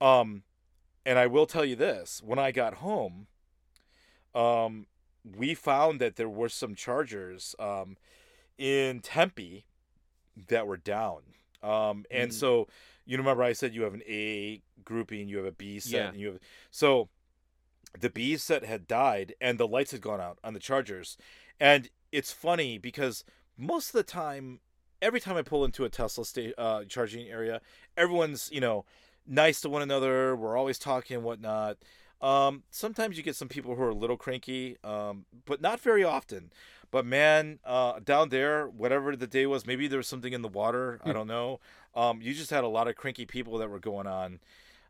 Um, 0.00 0.42
and 1.06 1.18
I 1.18 1.26
will 1.26 1.46
tell 1.46 1.64
you 1.64 1.76
this: 1.76 2.20
when 2.22 2.38
I 2.38 2.52
got 2.52 2.74
home, 2.74 3.26
um, 4.34 4.86
we 5.24 5.54
found 5.54 6.00
that 6.00 6.16
there 6.16 6.28
were 6.28 6.50
some 6.50 6.74
chargers 6.74 7.54
um, 7.58 7.96
in 8.58 9.00
Tempe 9.00 9.64
that 10.48 10.66
were 10.66 10.76
down. 10.76 11.22
Um, 11.62 12.04
and 12.10 12.30
mm. 12.30 12.34
so 12.34 12.68
you 13.04 13.16
remember 13.16 13.42
I 13.42 13.52
said 13.52 13.74
you 13.74 13.82
have 13.82 13.94
an 13.94 14.02
A 14.08 14.62
grouping, 14.84 15.28
you 15.28 15.38
have 15.38 15.46
a 15.46 15.52
B 15.52 15.78
set, 15.78 15.92
yeah. 15.92 16.08
and 16.08 16.20
you 16.20 16.26
have 16.28 16.38
so 16.70 17.08
the 17.98 18.10
B 18.10 18.36
set 18.36 18.64
had 18.64 18.86
died 18.86 19.34
and 19.40 19.58
the 19.58 19.66
lights 19.66 19.92
had 19.92 20.00
gone 20.00 20.20
out 20.20 20.38
on 20.44 20.54
the 20.54 20.60
chargers. 20.60 21.16
And 21.58 21.88
it's 22.12 22.32
funny 22.32 22.78
because 22.78 23.24
most 23.56 23.88
of 23.88 23.94
the 23.94 24.02
time, 24.02 24.60
every 25.00 25.20
time 25.20 25.36
I 25.36 25.42
pull 25.42 25.64
into 25.64 25.84
a 25.84 25.88
Tesla 25.88 26.24
sta- 26.24 26.54
uh, 26.58 26.84
charging 26.84 27.28
area, 27.28 27.60
everyone's 27.96 28.50
you 28.52 28.60
know 28.60 28.84
nice 29.26 29.60
to 29.62 29.68
one 29.68 29.82
another. 29.82 30.36
We're 30.36 30.56
always 30.56 30.78
talking 30.78 31.16
and 31.16 31.24
whatnot. 31.24 31.78
Um, 32.20 32.62
sometimes 32.70 33.16
you 33.16 33.22
get 33.22 33.36
some 33.36 33.48
people 33.48 33.74
who 33.74 33.82
are 33.82 33.90
a 33.90 33.94
little 33.94 34.16
cranky, 34.16 34.76
um, 34.82 35.26
but 35.44 35.60
not 35.60 35.80
very 35.80 36.02
often. 36.02 36.50
But 36.90 37.04
man, 37.04 37.58
uh, 37.64 38.00
down 38.04 38.28
there, 38.28 38.66
whatever 38.68 39.16
the 39.16 39.26
day 39.26 39.46
was, 39.46 39.66
maybe 39.66 39.88
there 39.88 39.98
was 39.98 40.08
something 40.08 40.32
in 40.32 40.42
the 40.42 40.48
water. 40.48 41.00
I 41.04 41.08
hmm. 41.08 41.14
don't 41.14 41.26
know. 41.26 41.60
Um, 41.94 42.20
you 42.22 42.34
just 42.34 42.50
had 42.50 42.64
a 42.64 42.68
lot 42.68 42.88
of 42.88 42.96
cranky 42.96 43.26
people 43.26 43.58
that 43.58 43.70
were 43.70 43.78
going 43.78 44.06
on, 44.06 44.40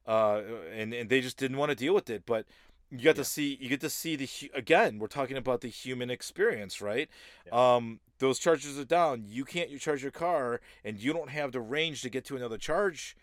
uh, 0.07 0.42
and 0.74 0.92
and 0.92 1.09
they 1.09 1.20
just 1.20 1.36
didn't 1.36 1.57
want 1.57 1.70
to 1.70 1.76
deal 1.76 1.94
with 1.94 2.11
it. 2.11 2.24
But 2.26 2.47
You 2.90 2.99
get 2.99 3.16
Yeah. 3.16 3.22
to 3.22 3.24
see 3.24 3.59
you 3.61 3.68
get 3.68 3.80
to 3.80 3.90
see 3.90 4.14
the 4.16 4.28
again. 4.55 4.99
We're 5.01 5.09
talking 5.09 5.36
about 5.36 5.61
the 5.61 5.68
human 5.68 6.09
experience, 6.11 6.80
right? 6.80 7.09
Yeah. 7.47 7.74
Um, 7.76 8.01
those 8.18 8.38
chargers 8.38 8.78
are 8.78 8.84
down. 8.84 9.24
You 9.26 9.44
can't 9.44 9.70
you 9.70 9.78
charge 9.78 10.03
your 10.03 10.12
car, 10.12 10.61
and 10.84 10.99
you 10.99 11.12
don't 11.12 11.30
have 11.30 11.51
the 11.53 11.61
range 11.61 12.03
to 12.03 12.11
get 12.11 12.24
to 12.26 12.36
another 12.36 12.59
charge. 12.59 13.16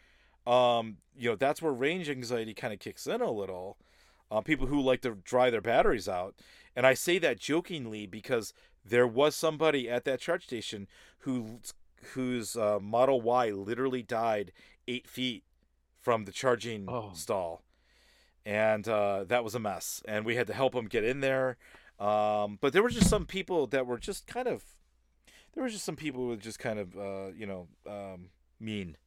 Um, 0.45 0.97
you 1.17 1.29
know 1.29 1.35
that's 1.37 1.61
where 1.61 1.71
range 1.71 2.09
anxiety 2.09 2.53
kind 2.53 2.73
of 2.73 2.79
kicks 2.79 3.07
in 3.07 3.21
a 3.21 3.31
little. 3.31 3.77
Uh, 4.29 4.41
people 4.41 4.67
who 4.67 4.81
like 4.81 5.01
to 5.01 5.11
dry 5.23 5.49
their 5.49 5.61
batteries 5.61 6.09
out, 6.09 6.35
and 6.75 6.85
I 6.87 6.93
say 6.93 7.19
that 7.19 7.39
jokingly 7.39 8.05
because 8.05 8.53
there 8.85 9.07
was 9.07 9.35
somebody 9.35 9.89
at 9.89 10.05
that 10.05 10.19
charge 10.19 10.43
station 10.45 10.87
who 11.19 11.59
whose 12.13 12.55
uh, 12.57 12.79
Model 12.81 13.21
Y 13.21 13.49
literally 13.49 14.03
died 14.03 14.51
eight 14.87 15.07
feet 15.07 15.43
from 16.01 16.25
the 16.25 16.31
charging 16.33 16.85
Oh. 16.89 17.11
stall, 17.13 17.63
and 18.45 18.87
uh, 18.87 19.23
that 19.25 19.43
was 19.43 19.55
a 19.55 19.59
mess. 19.59 20.01
And 20.05 20.25
we 20.25 20.35
had 20.35 20.47
to 20.47 20.53
help 20.53 20.75
him 20.75 20.85
get 20.87 21.03
in 21.05 21.21
there. 21.21 21.57
Um, 21.99 22.57
but 22.59 22.73
there 22.73 22.83
were 22.83 22.89
just 22.89 23.09
some 23.09 23.25
people 23.25 23.67
that 23.67 23.87
were 23.87 23.97
just 23.99 24.27
kind 24.27 24.47
of, 24.47 24.63
there 25.53 25.63
was 25.63 25.71
just 25.73 25.85
some 25.85 25.95
people 25.95 26.21
who 26.23 26.27
were 26.29 26.35
just 26.35 26.59
kind 26.59 26.79
of, 26.79 26.97
uh, 26.97 27.27
you 27.37 27.45
know, 27.45 27.67
um, 27.87 28.29
mean, 28.59 28.97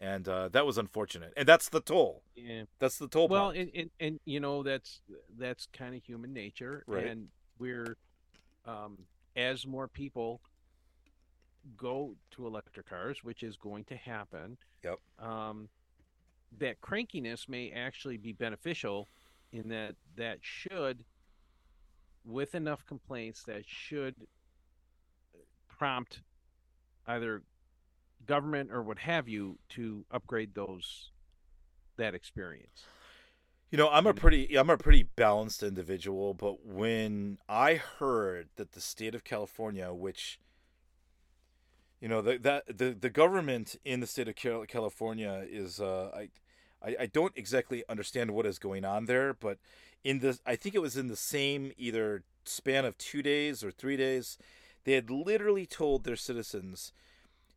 and 0.00 0.28
uh, 0.28 0.48
that 0.48 0.66
was 0.66 0.78
unfortunate. 0.78 1.32
And 1.36 1.46
that's 1.48 1.68
the 1.68 1.80
toll. 1.80 2.22
Yeah. 2.34 2.64
That's 2.78 2.98
the 2.98 3.08
toll. 3.08 3.28
Well, 3.28 3.50
and, 3.50 3.70
and 3.74 3.90
and 3.98 4.20
you 4.24 4.40
know 4.40 4.62
that's 4.62 5.00
that's 5.38 5.66
kind 5.72 5.94
of 5.94 6.02
human 6.02 6.32
nature, 6.32 6.84
Right. 6.86 7.06
and 7.06 7.28
we're 7.58 7.96
um, 8.66 8.98
as 9.34 9.66
more 9.66 9.88
people 9.88 10.40
go 11.76 12.14
to 12.32 12.46
electric 12.46 12.88
cars, 12.88 13.24
which 13.24 13.42
is 13.42 13.56
going 13.56 13.84
to 13.84 13.96
happen. 13.96 14.56
Yep. 14.84 14.98
Um, 15.18 15.68
that 16.58 16.80
crankiness 16.80 17.48
may 17.48 17.70
actually 17.72 18.16
be 18.18 18.32
beneficial 18.32 19.08
in 19.52 19.68
that 19.68 19.96
that 20.16 20.38
should, 20.42 21.04
with 22.24 22.54
enough 22.54 22.84
complaints, 22.86 23.42
that 23.44 23.62
should 23.66 24.14
prompt 25.68 26.22
either 27.06 27.42
government 28.26 28.70
or 28.72 28.82
what 28.82 29.00
have 29.00 29.28
you 29.28 29.58
to 29.70 30.04
upgrade 30.10 30.54
those 30.54 31.10
that 31.96 32.14
experience. 32.14 32.84
You 33.70 33.78
know, 33.78 33.88
I'm 33.88 34.06
a 34.06 34.14
pretty 34.14 34.56
I'm 34.56 34.70
a 34.70 34.78
pretty 34.78 35.02
balanced 35.02 35.62
individual, 35.62 36.34
but 36.34 36.64
when 36.64 37.38
I 37.48 37.74
heard 37.74 38.48
that 38.56 38.72
the 38.72 38.80
state 38.80 39.14
of 39.14 39.24
California, 39.24 39.92
which 39.92 40.38
you 42.00 42.08
know, 42.08 42.22
the, 42.22 42.38
that 42.38 42.78
the 42.78 42.90
the 42.98 43.10
government 43.10 43.76
in 43.84 44.00
the 44.00 44.06
state 44.06 44.28
of 44.28 44.36
California 44.68 45.44
is 45.48 45.80
uh 45.80 46.10
I, 46.14 46.28
I 46.82 46.96
I 47.00 47.06
don't 47.06 47.32
exactly 47.36 47.82
understand 47.88 48.30
what 48.30 48.46
is 48.46 48.58
going 48.58 48.84
on 48.84 49.06
there, 49.06 49.34
but 49.34 49.58
in 50.04 50.20
the 50.20 50.38
I 50.46 50.54
think 50.54 50.74
it 50.74 50.82
was 50.82 50.96
in 50.96 51.08
the 51.08 51.16
same 51.16 51.72
either 51.76 52.22
span 52.44 52.84
of 52.84 52.96
2 52.98 53.22
days 53.22 53.64
or 53.64 53.72
3 53.72 53.96
days, 53.96 54.38
they 54.84 54.92
had 54.92 55.10
literally 55.10 55.66
told 55.66 56.04
their 56.04 56.14
citizens, 56.14 56.92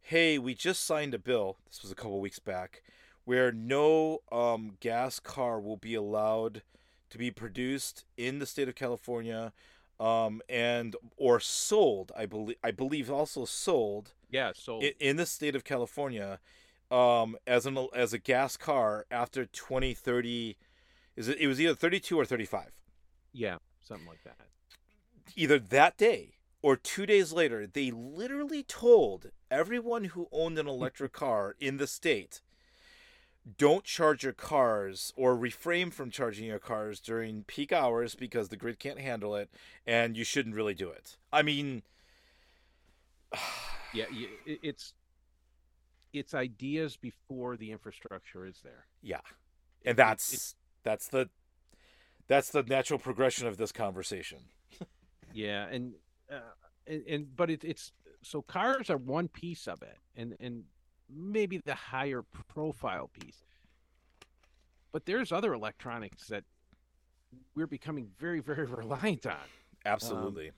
"Hey, 0.02 0.38
we 0.38 0.56
just 0.56 0.84
signed 0.84 1.14
a 1.14 1.20
bill. 1.20 1.58
This 1.68 1.82
was 1.82 1.92
a 1.92 1.96
couple 1.96 2.20
weeks 2.20 2.40
back." 2.40 2.82
where 3.26 3.52
no 3.52 4.18
um, 4.32 4.72
gas 4.80 5.20
car 5.20 5.60
will 5.60 5.78
be 5.78 5.94
allowed 5.94 6.64
to 7.12 7.18
be 7.20 7.30
produced 7.30 8.04
in 8.18 8.40
the 8.40 8.46
state 8.48 8.68
of 8.68 8.74
California 8.74 9.54
um, 10.00 10.42
and 10.50 10.96
or 11.16 11.40
sold. 11.40 12.12
I 12.18 12.26
believe 12.26 12.56
I 12.64 12.72
believe 12.72 13.12
also 13.12 13.46
sold 13.46 14.14
Yeah. 14.32 14.54
sold 14.56 14.84
in, 14.84 14.94
in 15.00 15.16
the 15.18 15.28
state 15.28 15.56
of 15.56 15.64
California 15.64 16.40
um, 16.90 17.36
as 17.46 17.68
an 17.68 17.78
as 17.94 18.12
a 18.14 18.18
gas 18.18 18.58
car 18.58 19.06
after 19.12 19.46
2030. 19.46 20.58
Is 21.16 21.28
it? 21.28 21.38
It 21.40 21.46
was 21.46 21.62
either 21.62 21.76
32 21.76 22.20
or 22.20 22.26
35. 22.26 22.72
yeah, 23.32 23.58
something 23.84 24.08
like 24.08 24.24
that. 24.24 24.38
Either 25.36 25.60
that 25.60 25.98
day 25.98 26.34
or 26.64 26.76
two 26.76 27.06
days 27.06 27.32
later, 27.32 27.68
they 27.68 27.92
literally 27.92 28.64
told 28.64 29.30
everyone 29.52 30.06
who 30.06 30.28
owned 30.32 30.58
an 30.58 30.68
electric 30.68 31.12
car 31.14 31.56
in 31.60 31.78
the 31.78 31.88
state 31.88 32.42
don't 33.58 33.84
charge 33.84 34.24
your 34.24 34.34
cars 34.34 35.12
or 35.16 35.36
refrain 35.36 35.90
from 35.92 36.12
charging 36.12 36.46
your 36.46 36.60
cars 36.60 37.00
during 37.00 37.44
peak 37.44 37.72
hours 37.72 38.14
because 38.14 38.50
the 38.50 38.58
grid 38.58 38.78
can't 38.80 39.00
handle 39.00 39.36
it 39.36 39.50
and 39.88 40.16
you 40.16 40.24
shouldn't 40.24 40.56
really 40.56 40.74
do 40.76 40.90
it. 40.90 41.18
I 41.34 41.42
mean, 41.42 41.82
Yeah, 43.94 44.06
it's 44.46 44.94
it's 46.14 46.34
ideas 46.36 46.96
before 46.96 47.58
the 47.58 47.72
infrastructure 47.72 48.46
is 48.46 48.60
there. 48.64 48.86
yeah. 49.02 49.22
And 49.86 49.98
that's 49.98 50.30
it's- 50.34 50.56
that's 50.84 51.08
the 51.08 51.30
that's 52.28 52.50
the 52.52 52.62
natural 52.62 53.00
progression 53.00 53.48
of 53.48 53.58
this 53.58 53.72
conversation. 53.72 54.40
yeah, 55.34 55.66
and 55.70 55.94
uh, 56.32 56.36
and, 56.86 57.04
and 57.08 57.36
but 57.36 57.50
it, 57.50 57.64
it's 57.64 57.92
so 58.22 58.42
cars 58.42 58.90
are 58.90 58.98
one 58.98 59.28
piece 59.28 59.68
of 59.68 59.82
it, 59.82 59.98
and 60.16 60.36
and 60.40 60.64
maybe 61.10 61.58
the 61.58 61.76
higher 61.76 62.24
profile 62.48 63.10
piece. 63.20 63.44
But 64.92 65.06
there's 65.06 65.32
other 65.32 65.54
electronics 65.54 66.28
that 66.28 66.44
we're 67.56 67.68
becoming 67.68 68.10
very 68.20 68.40
very 68.42 68.66
reliant 68.80 69.26
on. 69.26 69.36
Absolutely. 69.86 70.52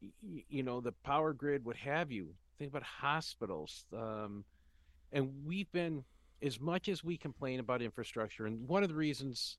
y- 0.00 0.44
you 0.48 0.62
know 0.62 0.80
the 0.80 0.92
power 1.04 1.32
grid 1.32 1.64
what 1.64 1.76
have 1.76 2.10
you 2.10 2.34
think 2.58 2.70
about 2.70 2.82
hospitals 2.82 3.84
um, 3.96 4.44
and 5.12 5.30
we've 5.44 5.70
been 5.72 6.04
as 6.42 6.60
much 6.60 6.88
as 6.88 7.04
we 7.04 7.16
complain 7.16 7.60
about 7.60 7.80
infrastructure 7.82 8.46
and 8.46 8.66
one 8.68 8.82
of 8.82 8.88
the 8.88 8.94
reasons 8.94 9.58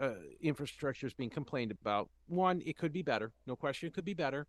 uh, 0.00 0.14
infrastructure 0.40 1.06
is 1.06 1.14
being 1.14 1.30
complained 1.30 1.70
about 1.70 2.08
one 2.26 2.60
it 2.66 2.76
could 2.76 2.92
be 2.92 3.02
better 3.02 3.30
no 3.46 3.54
question 3.54 3.86
it 3.86 3.94
could 3.94 4.04
be 4.04 4.14
better 4.14 4.46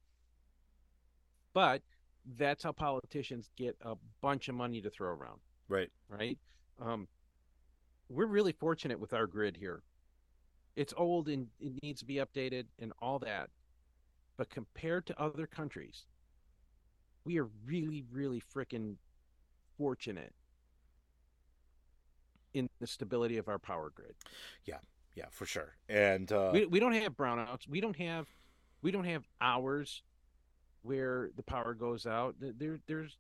but 1.53 1.81
that's 2.37 2.63
how 2.63 2.71
politicians 2.71 3.49
get 3.57 3.75
a 3.81 3.95
bunch 4.21 4.47
of 4.47 4.55
money 4.55 4.81
to 4.81 4.89
throw 4.89 5.09
around 5.09 5.39
right. 5.73 5.89
right? 6.09 6.37
Um, 6.81 7.07
we're 8.09 8.27
really 8.27 8.51
fortunate 8.51 8.99
with 8.99 9.13
our 9.13 9.27
grid 9.27 9.57
here. 9.57 9.81
It's 10.75 10.93
old 10.97 11.29
and 11.29 11.47
it 11.59 11.73
needs 11.83 11.99
to 11.99 12.05
be 12.05 12.15
updated 12.15 12.65
and 12.79 12.93
all 12.99 13.19
that. 13.19 13.49
But 14.37 14.49
compared 14.49 15.05
to 15.07 15.21
other 15.21 15.45
countries, 15.45 16.05
we 17.25 17.39
are 17.39 17.47
really, 17.65 18.03
really 18.11 18.41
freaking 18.53 18.95
fortunate 19.77 20.33
in 22.53 22.69
the 22.79 22.87
stability 22.87 23.37
of 23.37 23.47
our 23.47 23.59
power 23.59 23.91
grid. 23.93 24.15
Yeah, 24.65 24.77
yeah, 25.15 25.25
for 25.29 25.45
sure. 25.45 25.75
And 25.89 26.31
uh 26.31 26.51
we, 26.53 26.65
we 26.65 26.79
don't 26.79 26.93
have 26.93 27.15
brownouts. 27.15 27.67
We 27.67 27.81
don't 27.81 27.95
have 27.97 28.27
we 28.81 28.91
don't 28.91 29.05
have 29.05 29.23
hours 29.41 30.03
where 30.83 31.29
the 31.35 31.43
power 31.43 31.73
goes 31.73 32.05
out. 32.05 32.35
There 32.39 32.79
there's 32.87 33.17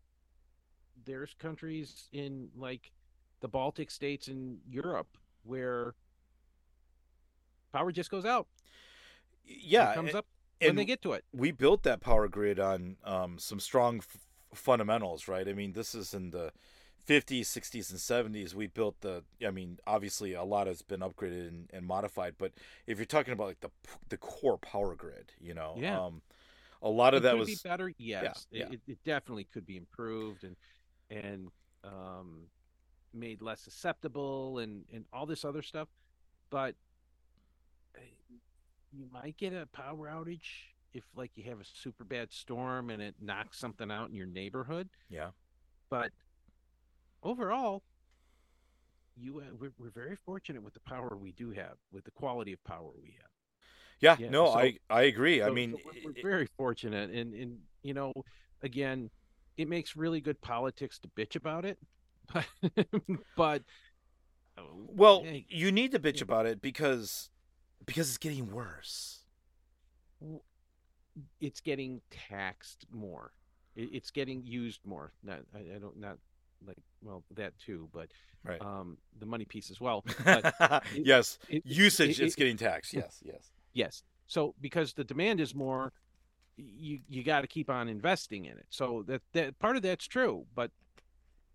there's 1.05 1.33
countries 1.39 2.07
in 2.13 2.49
like 2.55 2.91
the 3.41 3.47
Baltic 3.47 3.89
states 3.91 4.27
in 4.27 4.59
Europe 4.69 5.17
where 5.43 5.95
power 7.71 7.91
just 7.91 8.09
goes 8.11 8.25
out. 8.25 8.47
yeah, 9.45 9.91
It 9.91 9.95
comes 9.95 10.09
and- 10.09 10.17
up 10.19 10.25
when 10.59 10.69
and 10.71 10.79
they 10.79 10.85
get 10.85 11.01
to 11.01 11.11
it. 11.13 11.25
we 11.33 11.51
built 11.51 11.83
that 11.83 11.99
power 11.99 12.27
grid 12.29 12.59
on 12.59 12.95
um, 13.03 13.37
some 13.37 13.59
strong 13.59 13.97
f- 13.97 14.17
fundamentals, 14.53 15.27
right? 15.27 15.47
I 15.47 15.53
mean, 15.53 15.73
this 15.73 15.93
is 15.93 16.13
in 16.13 16.29
the 16.29 16.53
50s, 17.05 17.41
60s, 17.47 17.89
and 17.91 17.99
70s. 18.33 18.53
We 18.53 18.67
built 18.67 19.01
the. 19.01 19.23
I 19.45 19.51
mean, 19.51 19.79
obviously, 19.85 20.31
a 20.33 20.43
lot 20.43 20.67
has 20.67 20.81
been 20.81 21.01
upgraded 21.01 21.49
and, 21.49 21.69
and 21.73 21.85
modified, 21.85 22.35
but 22.37 22.53
if 22.87 22.97
you're 22.97 23.05
talking 23.05 23.33
about 23.33 23.47
like 23.47 23.59
the 23.59 23.71
the 24.07 24.15
core 24.17 24.57
power 24.57 24.95
grid, 24.95 25.33
you 25.41 25.53
know, 25.53 25.75
Yeah. 25.77 25.99
um, 25.99 26.21
a 26.83 26.89
lot 26.89 27.13
of 27.13 27.19
It 27.19 27.23
that 27.23 27.31
could 27.31 27.39
was 27.39 27.47
be 27.47 27.57
better. 27.63 27.91
Yes, 27.97 28.45
It- 28.51 28.57
yeah. 28.59 28.65
It, 28.71 28.81
it 28.87 28.97
definitely 29.03 29.45
could 29.45 29.65
be 29.65 29.77
improved 29.77 30.43
and 30.43 30.55
and 31.09 31.47
um, 31.83 32.43
made 33.13 33.41
less 33.41 33.61
susceptible 33.61 34.59
and 34.59 34.83
and 34.93 35.05
all 35.11 35.25
this 35.25 35.43
other 35.45 35.61
stuff. 35.61 35.87
But 36.49 36.75
uh, 37.97 38.01
you 38.91 39.07
might 39.11 39.37
get 39.37 39.53
a 39.53 39.65
power 39.73 40.07
outage 40.07 40.71
if 40.93 41.03
like 41.15 41.31
you 41.35 41.43
have 41.45 41.59
a 41.59 41.65
super 41.65 42.03
bad 42.03 42.31
storm 42.31 42.89
and 42.91 43.01
it 43.01 43.15
knocks 43.19 43.57
something 43.59 43.89
out 43.89 44.09
in 44.09 44.15
your 44.15 44.27
neighborhood. 44.27 44.89
yeah, 45.09 45.29
But 45.89 46.11
overall, 47.23 47.81
you 49.15 49.39
uh, 49.39 49.55
we're, 49.59 49.71
we're 49.79 49.89
very 49.89 50.15
fortunate 50.25 50.61
with 50.63 50.73
the 50.75 50.79
power 50.81 51.17
we 51.19 51.31
do 51.31 51.49
have, 51.51 51.77
with 51.91 52.03
the 52.03 52.11
quality 52.11 52.53
of 52.53 52.63
power 52.63 52.91
we 53.01 53.15
have. 53.19 53.29
Yeah. 53.99 54.15
Yeah, 54.19 54.29
no, 54.29 54.45
so- 54.47 54.59
I 54.59 54.77
I 54.89 55.03
agree. 55.03 55.41
I 55.41 55.49
mean, 55.49 55.71
so 55.73 55.79
we're, 55.85 56.11
we're 56.13 56.21
very 56.21 56.47
fortunate, 56.57 57.09
and 57.11 57.33
and 57.33 57.59
you 57.81 57.93
know, 57.93 58.13
again, 58.61 59.09
it 59.57 59.67
makes 59.69 59.95
really 59.95 60.21
good 60.21 60.39
politics 60.41 60.99
to 60.99 61.07
bitch 61.09 61.35
about 61.35 61.65
it, 61.65 61.77
but 62.33 62.45
but 63.37 63.63
well, 64.87 65.23
hey, 65.23 65.45
you 65.49 65.71
need 65.71 65.91
to 65.91 65.99
bitch 65.99 66.17
yeah. 66.17 66.23
about 66.23 66.45
it 66.45 66.61
because 66.61 67.29
because 67.85 68.09
it's 68.09 68.17
getting 68.17 68.51
worse. 68.51 69.19
it's 71.39 71.61
getting 71.61 72.01
taxed 72.29 72.85
more. 72.91 73.31
It's 73.75 74.11
getting 74.11 74.43
used 74.45 74.81
more. 74.85 75.11
Not 75.23 75.39
I, 75.55 75.75
I 75.75 75.79
don't 75.79 75.97
not 75.99 76.17
like 76.65 76.77
well 77.01 77.23
that 77.35 77.57
too, 77.59 77.89
but 77.93 78.07
Right. 78.45 78.61
um, 78.61 78.97
the 79.19 79.25
money 79.25 79.45
piece 79.45 79.71
as 79.71 79.79
well. 79.79 80.03
But 80.25 80.53
it- 80.95 81.05
yes, 81.05 81.39
it- 81.49 81.65
usage 81.65 82.19
it- 82.19 82.25
is 82.25 82.35
getting 82.35 82.57
taxed. 82.57 82.93
Yes, 82.93 83.21
yes. 83.25 83.51
Yes. 83.73 84.03
So 84.27 84.55
because 84.61 84.93
the 84.93 85.03
demand 85.03 85.39
is 85.39 85.53
more, 85.53 85.91
you 86.55 86.99
you 87.09 87.23
got 87.23 87.41
to 87.41 87.47
keep 87.47 87.69
on 87.69 87.87
investing 87.87 88.45
in 88.45 88.57
it. 88.57 88.65
So 88.69 89.03
that 89.07 89.21
that 89.33 89.59
part 89.59 89.75
of 89.75 89.81
that's 89.81 90.05
true, 90.07 90.45
but 90.55 90.71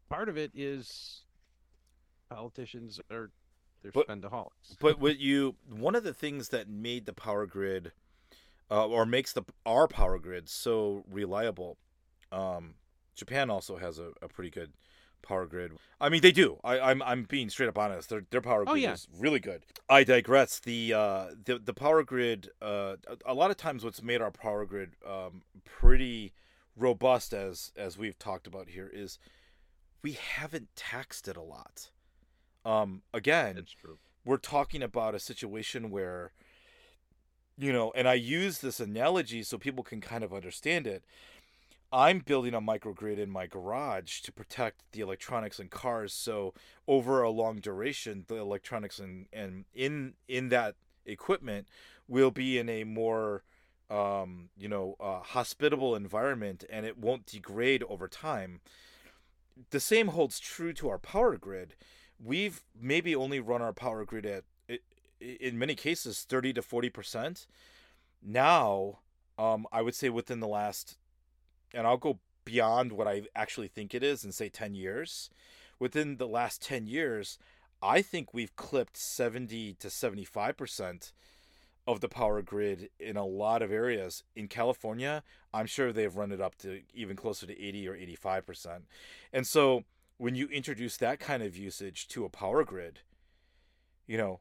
part 0.09 0.29
of 0.29 0.37
it 0.37 0.51
is 0.55 1.23
politicians 2.29 3.01
are 3.11 3.31
they're 3.83 3.93
But- 3.93 4.09
spendaholics. 4.09 4.77
But 4.81 4.99
what 5.01 5.19
you 5.19 5.57
one 5.69 5.95
of 5.95 6.05
the 6.05 6.15
things 6.15 6.49
that 6.51 6.69
made 6.69 7.07
the 7.07 7.13
power 7.13 7.47
grid, 7.47 7.93
uh, 8.71 8.87
or 8.87 9.07
makes 9.07 9.33
the 9.33 9.45
our 9.65 9.87
power 9.89 10.19
grid 10.19 10.49
so 10.49 11.05
reliable, 11.09 11.79
um, 12.33 12.75
Japan 13.15 13.51
also 13.51 13.77
has 13.77 13.99
a, 13.99 14.13
a 14.21 14.29
pretty 14.29 14.51
good 14.51 14.73
power 15.23 15.47
grid. 15.47 15.73
I 16.01 16.09
mean, 16.09 16.21
they 16.23 16.33
do. 16.33 16.59
I, 16.65 16.79
I'm 16.81 17.03
I'm 17.03 17.25
being 17.25 17.51
straight 17.51 17.69
up 17.69 17.79
honest. 17.79 18.09
Their 18.09 18.23
their 18.31 18.41
power 18.41 18.63
Oh, 18.67 18.73
grid 18.73 18.83
yeah. 18.83 18.93
is 18.93 19.07
really 19.19 19.41
good. 19.41 19.63
I 19.89 20.05
digress. 20.05 20.59
The 20.61 20.95
uh 20.95 21.27
the 21.45 21.59
the 21.59 21.75
power 21.75 22.03
grid. 22.03 22.51
Uh, 22.63 22.97
a, 23.07 23.33
a 23.33 23.35
lot 23.35 23.51
of 23.51 23.57
times, 23.57 23.85
what's 23.85 24.03
made 24.03 24.21
our 24.21 24.31
power 24.31 24.65
grid 24.67 24.91
um 25.07 25.43
pretty 25.65 26.33
robust, 26.77 27.33
as 27.35 27.73
as 27.77 27.99
we've 27.99 28.19
talked 28.19 28.47
about 28.47 28.69
here, 28.71 28.91
is 28.93 29.19
we 30.03 30.13
haven't 30.13 30.69
taxed 30.77 31.27
it 31.29 31.37
a 31.37 31.43
lot. 31.43 31.91
Um, 32.65 33.03
again, 33.15 33.65
true. 33.81 33.99
we're 34.25 34.37
talking 34.37 34.83
about 34.83 35.15
a 35.15 35.19
situation 35.21 35.91
where 35.91 36.33
you 37.61 37.73
know 37.73 37.91
and 37.97 38.07
i 38.09 38.15
use 38.15 38.59
this 38.61 38.79
analogy 38.79 39.43
so 39.43 39.59
people 39.59 39.83
can 39.83 40.01
kind 40.01 40.23
of 40.23 40.33
understand 40.33 40.87
it 40.87 41.03
i'm 41.93 42.19
building 42.21 42.55
a 42.55 42.61
microgrid 42.61 43.19
in 43.19 43.31
my 43.31 43.47
garage 43.47 44.21
to 44.21 44.33
protect 44.33 44.83
the 44.93 45.01
electronics 45.01 45.59
and 45.59 45.71
cars 45.71 46.13
so 46.13 46.53
over 46.87 47.23
a 47.23 47.31
long 47.31 47.57
duration 47.57 48.25
the 48.29 48.37
electronics 48.37 48.99
and 48.99 49.27
and 49.33 49.65
in 49.75 50.15
in 50.29 50.49
that 50.49 50.75
equipment 51.09 51.67
will 52.07 52.31
be 52.31 52.59
in 52.59 52.69
a 52.69 52.85
more 52.85 53.43
um 53.91 54.51
you 54.57 54.69
know 54.69 54.97
uh, 55.01 55.21
hospitable 55.21 55.97
environment 55.97 56.65
and 56.71 56.85
it 56.87 56.99
won't 56.99 57.27
degrade 57.27 57.83
over 57.89 58.07
time. 58.07 58.61
The 59.71 59.81
same 59.81 60.09
holds 60.09 60.39
true 60.39 60.73
to 60.75 60.89
our 60.89 60.99
power 60.99 61.37
grid. 61.37 61.75
We've 62.23 62.63
maybe 62.79 63.15
only 63.15 63.41
run 63.41 63.63
our 63.63 63.73
power 63.73 64.05
grid 64.05 64.27
at 64.27 64.45
in 65.21 65.59
many 65.59 65.75
cases 65.75 66.23
30 66.23 66.53
to 66.55 66.63
40 66.63 66.91
percent. 66.91 67.47
Now 68.23 68.99
um 69.39 69.67
i 69.73 69.81
would 69.81 69.95
say 69.95 70.09
within 70.09 70.41
the 70.41 70.49
last 70.49 70.98
and 71.75 71.87
i'll 71.87 71.97
go 71.97 72.19
beyond 72.45 72.93
what 72.93 73.07
i 73.09 73.23
actually 73.35 73.69
think 73.69 73.95
it 73.95 74.03
is 74.03 74.25
and 74.25 74.35
say 74.35 74.49
10 74.49 74.75
years 74.75 75.31
within 75.79 76.17
the 76.17 76.29
last 76.29 76.63
10 76.63 76.87
years 76.87 77.39
i 77.83 78.01
think 78.03 78.33
we've 78.33 78.57
clipped 78.57 78.97
70 78.97 79.75
to 79.75 79.91
75 79.91 80.57
percent 80.57 81.13
of 81.87 82.01
the 82.01 82.09
power 82.09 82.43
grid 82.43 82.91
in 82.99 83.17
a 83.17 83.25
lot 83.27 83.63
of 83.63 83.71
areas 83.73 84.23
in 84.35 84.49
california 84.49 85.23
i'm 85.53 85.67
sure 85.67 85.93
they've 85.93 86.17
run 86.17 86.33
it 86.33 86.41
up 86.41 86.57
to 86.57 86.81
even 86.95 87.17
closer 87.17 87.47
to 87.47 87.61
80 87.61 87.89
or 87.89 87.95
85 87.95 88.47
percent 88.47 88.85
and 89.33 89.47
so 89.47 89.85
when 90.19 90.35
you 90.35 90.49
introduce 90.49 90.97
that 90.97 91.21
kind 91.21 91.43
of 91.43 91.57
usage 91.57 92.09
to 92.09 92.25
a 92.25 92.29
power 92.29 92.65
grid, 92.65 93.01
you 94.09 94.19
know, 94.19 94.41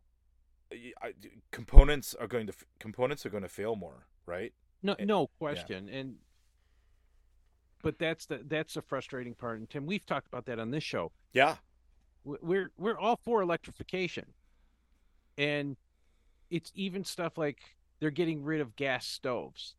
components 1.52 2.16
are 2.20 2.28
going 2.28 2.48
to 2.48 2.54
components 2.80 3.26
are 3.26 3.30
going 3.30 3.44
to 3.44 3.50
fail 3.50 3.76
more, 3.76 4.08
right? 4.26 4.54
No, 4.84 4.96
Eh, 5.00 5.06
no 5.06 5.28
question. 5.40 5.88
And 5.88 6.16
but 7.88 8.00
that's 8.00 8.26
the 8.26 8.42
that's 8.50 8.74
the 8.74 8.82
frustrating 8.82 9.34
part. 9.34 9.60
And 9.60 9.70
Tim, 9.70 9.86
we've 9.86 10.06
talked 10.06 10.28
about 10.28 10.46
that 10.48 10.60
on 10.60 10.72
this 10.72 10.84
show. 10.84 11.14
Yeah, 11.32 11.56
We're 12.26 12.70
we're 12.78 13.00
all 13.00 13.16
for 13.16 13.42
electrification, 13.42 14.26
and 15.38 15.78
it's 16.50 16.70
even 16.76 17.06
stuff 17.06 17.38
like 17.38 17.60
they're 18.02 18.12
getting 18.12 18.44
rid 18.44 18.60
of 18.60 18.76
gas 18.76 19.08
stoves, 19.08 19.76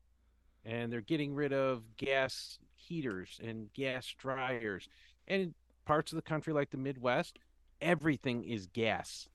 and 0.64 0.90
they're 0.90 1.02
getting 1.02 1.34
rid 1.34 1.52
of 1.52 1.82
gas 1.98 2.58
heaters 2.76 3.38
and 3.44 3.70
gas 3.74 4.14
dryers, 4.16 4.88
and 5.26 5.42
in 5.42 5.54
parts 5.84 6.10
of 6.10 6.16
the 6.16 6.22
country 6.22 6.54
like 6.54 6.70
the 6.70 6.78
Midwest, 6.78 7.38
everything 7.82 8.42
is 8.42 8.68
gas. 8.68 9.28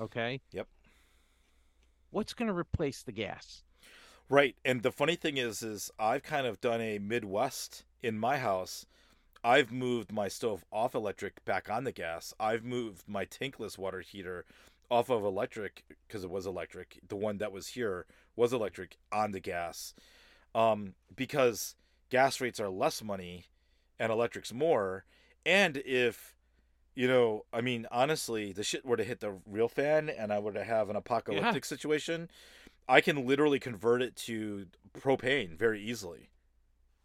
Okay. 0.00 0.40
Yep. 0.50 0.66
What's 2.10 2.34
going 2.34 2.48
to 2.48 2.54
replace 2.54 3.04
the 3.04 3.12
gas? 3.12 3.62
Right. 4.28 4.56
And 4.64 4.82
the 4.82 4.92
funny 4.92 5.16
thing 5.16 5.36
is, 5.36 5.62
is 5.62 5.90
I've 5.98 6.22
kind 6.22 6.46
of 6.46 6.60
done 6.60 6.80
a 6.80 6.98
Midwest 6.98 7.84
in 8.02 8.18
my 8.18 8.38
house. 8.38 8.86
I've 9.44 9.72
moved 9.72 10.12
my 10.12 10.28
stove 10.28 10.64
off 10.70 10.94
electric 10.94 11.44
back 11.44 11.68
on 11.68 11.84
the 11.84 11.92
gas. 11.92 12.32
I've 12.38 12.64
moved 12.64 13.08
my 13.08 13.24
tankless 13.24 13.76
water 13.76 14.00
heater 14.00 14.44
off 14.90 15.10
of 15.10 15.24
electric 15.24 15.84
because 16.06 16.22
it 16.22 16.30
was 16.30 16.46
electric. 16.46 17.00
The 17.08 17.16
one 17.16 17.38
that 17.38 17.52
was 17.52 17.68
here 17.68 18.06
was 18.36 18.52
electric 18.52 18.98
on 19.10 19.32
the 19.32 19.40
gas, 19.40 19.94
um, 20.54 20.94
because 21.14 21.74
gas 22.10 22.40
rates 22.40 22.60
are 22.60 22.68
less 22.68 23.02
money 23.02 23.46
and 23.98 24.12
electric's 24.12 24.52
more. 24.52 25.04
And 25.44 25.78
if 25.78 26.34
you 26.94 27.08
know, 27.08 27.46
I 27.52 27.62
mean, 27.62 27.86
honestly, 27.90 28.52
the 28.52 28.62
shit 28.62 28.84
were 28.84 28.98
to 28.98 29.04
hit 29.04 29.20
the 29.20 29.34
real 29.46 29.68
fan 29.68 30.10
and 30.10 30.32
I 30.32 30.38
were 30.38 30.52
to 30.52 30.62
have 30.62 30.90
an 30.90 30.96
apocalyptic 30.96 31.64
situation, 31.64 32.30
I 32.88 33.00
can 33.00 33.26
literally 33.26 33.58
convert 33.58 34.02
it 34.02 34.16
to 34.16 34.66
propane 34.94 35.56
very 35.56 35.80
easily. 35.82 36.30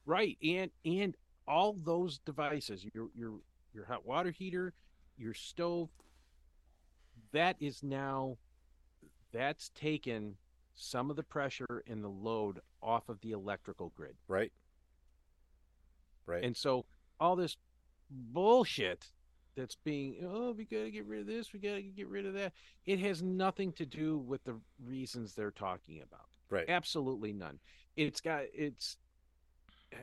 Right, 0.05 0.37
and 0.43 0.71
and 0.85 1.15
all 1.47 1.75
those 1.83 2.19
devices, 2.19 2.85
your 2.93 3.09
your 3.13 3.33
your 3.73 3.85
hot 3.85 4.05
water 4.05 4.31
heater, 4.31 4.73
your 5.17 5.33
stove, 5.33 5.89
that 7.31 7.55
is 7.59 7.83
now 7.83 8.37
that's 9.31 9.69
taken 9.69 10.37
some 10.75 11.09
of 11.09 11.15
the 11.15 11.23
pressure 11.23 11.83
and 11.87 12.03
the 12.03 12.09
load 12.09 12.59
off 12.81 13.09
of 13.09 13.19
the 13.21 13.31
electrical 13.31 13.91
grid. 13.95 14.15
Right. 14.27 14.51
Right. 16.25 16.43
And 16.43 16.55
so 16.55 16.85
all 17.19 17.35
this 17.35 17.57
bullshit 18.09 19.07
that's 19.57 19.75
being 19.75 20.15
oh 20.23 20.51
we 20.51 20.63
got 20.63 20.83
to 20.83 20.91
get 20.91 21.05
rid 21.05 21.19
of 21.19 21.27
this, 21.27 21.51
we 21.51 21.59
got 21.59 21.75
to 21.75 21.81
get 21.81 22.07
rid 22.07 22.25
of 22.25 22.33
that. 22.35 22.53
It 22.85 22.99
has 22.99 23.21
nothing 23.21 23.73
to 23.73 23.85
do 23.85 24.19
with 24.19 24.43
the 24.43 24.55
reasons 24.85 25.33
they're 25.33 25.51
talking 25.51 26.01
about. 26.01 26.27
right. 26.49 26.69
Absolutely 26.69 27.33
none. 27.33 27.59
It's 27.97 28.21
got 28.21 28.43
it's 28.53 28.97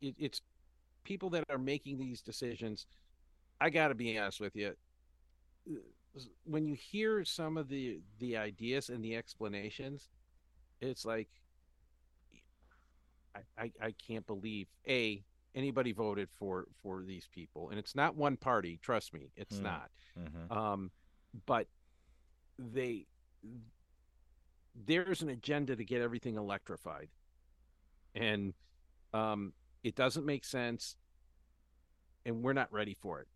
it, 0.00 0.14
it's 0.18 0.42
people 1.02 1.30
that 1.30 1.44
are 1.48 1.58
making 1.58 1.98
these 1.98 2.20
decisions. 2.20 2.86
I 3.60 3.70
got 3.70 3.88
to 3.88 3.94
be 3.94 4.16
honest 4.18 4.40
with 4.40 4.54
you. 4.54 4.74
When 6.44 6.66
you 6.66 6.74
hear 6.74 7.24
some 7.24 7.56
of 7.56 7.68
the 7.68 8.00
the 8.18 8.36
ideas 8.36 8.90
and 8.90 9.02
the 9.02 9.16
explanations, 9.16 10.08
it's 10.80 11.04
like 11.06 11.28
I, 13.34 13.40
I, 13.58 13.72
I 13.80 13.94
can't 14.06 14.26
believe 14.26 14.68
a 14.86 15.24
anybody 15.54 15.92
voted 15.92 16.28
for 16.30 16.66
for 16.82 17.02
these 17.02 17.28
people, 17.32 17.70
and 17.70 17.78
it's 17.78 17.94
not 17.94 18.16
one 18.16 18.36
party. 18.36 18.78
Trust 18.82 19.12
me, 19.14 19.30
it's 19.36 19.58
Hmm. 19.58 19.64
not. 19.64 19.90
hmm 20.16 20.52
Um, 20.52 20.90
but 21.46 21.66
they 22.58 23.06
there's 24.74 25.22
an 25.22 25.28
agenda 25.28 25.76
to 25.76 25.84
get 25.84 26.00
everything 26.00 26.36
electrified, 26.36 27.08
and 28.14 28.54
um, 29.12 29.52
it 29.82 29.94
doesn't 29.94 30.26
make 30.26 30.44
sense, 30.44 30.96
and 32.26 32.42
we're 32.42 32.52
not 32.52 32.72
ready 32.72 32.94
for 32.94 33.20
it. 33.20 33.28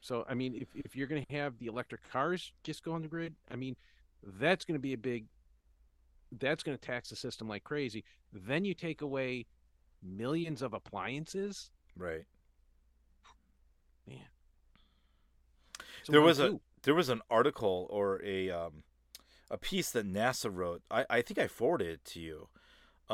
So, 0.00 0.24
I 0.28 0.34
mean, 0.34 0.54
if 0.54 0.68
if 0.74 0.96
you're 0.96 1.06
going 1.08 1.24
to 1.26 1.34
have 1.34 1.58
the 1.58 1.66
electric 1.66 2.08
cars 2.10 2.52
just 2.62 2.82
go 2.84 2.92
on 2.92 3.02
the 3.02 3.08
grid, 3.08 3.34
I 3.50 3.56
mean, 3.56 3.76
that's 4.22 4.64
going 4.64 4.76
to 4.76 4.80
be 4.82 4.92
a 4.92 4.98
big. 4.98 5.26
That's 6.38 6.62
going 6.62 6.78
to 6.78 6.80
tax 6.80 7.08
the 7.10 7.16
system 7.16 7.48
like 7.48 7.64
crazy. 7.64 8.04
Then 8.32 8.64
you 8.64 8.72
take 8.74 9.02
away 9.02 9.46
millions 10.02 10.62
of 10.62 10.72
appliances. 10.72 11.70
Right. 11.96 12.24
So 16.02 16.12
There 16.12 16.22
was 16.22 16.38
a- 16.38 16.50
do? 16.50 16.60
There 16.82 16.94
was 16.94 17.08
an 17.08 17.20
article 17.30 17.86
or 17.90 18.22
a 18.24 18.50
um, 18.50 18.84
a 19.50 19.58
piece 19.58 19.90
that 19.90 20.06
NASA 20.06 20.50
wrote. 20.54 20.82
I, 20.90 21.04
I 21.10 21.22
think 21.22 21.38
I 21.38 21.46
forwarded 21.46 21.88
it 21.88 22.04
to 22.06 22.20
you. 22.20 22.48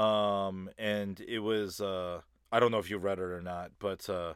Um, 0.00 0.70
and 0.78 1.20
it 1.20 1.40
was 1.40 1.80
uh, 1.80 2.20
I 2.52 2.60
don't 2.60 2.70
know 2.70 2.78
if 2.78 2.90
you 2.90 2.98
read 2.98 3.18
it 3.18 3.22
or 3.24 3.42
not, 3.42 3.72
but 3.78 4.08
uh, 4.08 4.34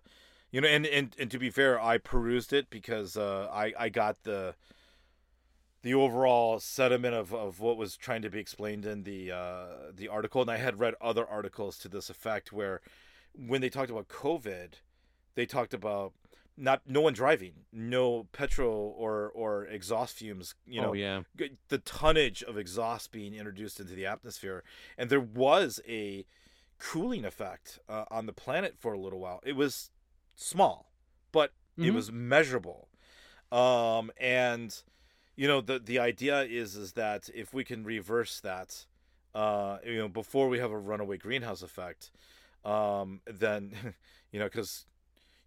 you 0.51 0.61
know, 0.61 0.69
and, 0.69 0.87
and 0.87 1.15
and 1.19 1.31
to 1.31 1.39
be 1.39 1.51
fair, 1.51 1.81
I 1.81 1.99
perused 1.99 2.53
it 2.53 2.71
because 2.71 3.17
uh, 3.17 3.49
I 3.53 3.73
I 3.79 3.89
got 3.89 4.23
the 4.25 4.55
the 5.83 5.95
overall 5.95 6.61
sentiment 6.61 7.15
of, 7.15 7.33
of 7.35 7.61
what 7.61 7.77
was 7.77 7.97
trying 7.97 8.23
to 8.23 8.31
be 8.31 8.39
explained 8.39 8.85
in 8.85 9.05
the 9.05 9.33
uh, 9.33 9.67
the 9.95 10.09
article, 10.09 10.43
and 10.43 10.51
I 10.51 10.59
had 10.59 10.79
read 10.79 10.95
other 11.01 11.27
articles 11.27 11.79
to 11.79 11.89
this 11.89 12.11
effect 12.11 12.53
where 12.53 12.81
when 13.35 13.61
they 13.61 13.71
talked 13.71 13.91
about 13.91 14.09
COVID, 14.09 14.75
they 15.35 15.47
talked 15.47 15.73
about 15.73 16.13
not 16.57 16.83
no 16.87 17.01
one 17.01 17.15
driving, 17.15 17.53
no 17.73 18.27
petrol 18.33 18.95
or 18.99 19.31
or 19.35 19.65
exhaust 19.67 20.17
fumes, 20.17 20.55
you 20.67 20.81
know, 20.81 20.91
oh 20.91 20.93
yeah, 20.93 21.23
the 21.69 21.79
tonnage 21.79 22.43
of 22.43 22.59
exhaust 22.59 23.13
being 23.13 23.35
introduced 23.35 23.81
into 23.81 23.95
the 23.95 24.07
atmosphere, 24.07 24.63
and 24.99 25.09
there 25.09 25.21
was 25.21 25.81
a 25.89 26.27
cooling 26.79 27.25
effect 27.25 27.79
uh, 27.89 28.05
on 28.11 28.27
the 28.27 28.33
planet 28.33 28.75
for 28.79 28.93
a 28.93 28.99
little 28.99 29.21
while. 29.21 29.41
It 29.45 29.57
was 29.57 29.91
small, 30.35 30.93
but 31.33 31.53
mm-hmm. 31.79 31.89
it 31.89 31.95
was 31.95 32.13
measurable. 32.13 32.89
Um, 33.51 34.13
and 34.19 34.81
you 35.41 35.49
know 35.49 35.63
the 35.63 35.79
the 35.79 35.99
idea 35.99 36.43
is 36.43 36.77
is 36.77 36.93
that 36.93 37.31
if 37.35 37.55
we 37.55 37.65
can 37.65 37.83
reverse 37.83 38.41
that, 38.41 38.85
uh, 39.35 39.79
you 39.83 39.97
know, 39.97 40.07
before 40.07 40.51
we 40.51 40.59
have 40.59 40.71
a 40.71 40.77
runaway 40.77 41.17
greenhouse 41.17 41.63
effect, 41.63 42.11
um, 42.63 43.23
then 43.25 43.73
you 44.33 44.39
know 44.39 44.45
because 44.45 44.85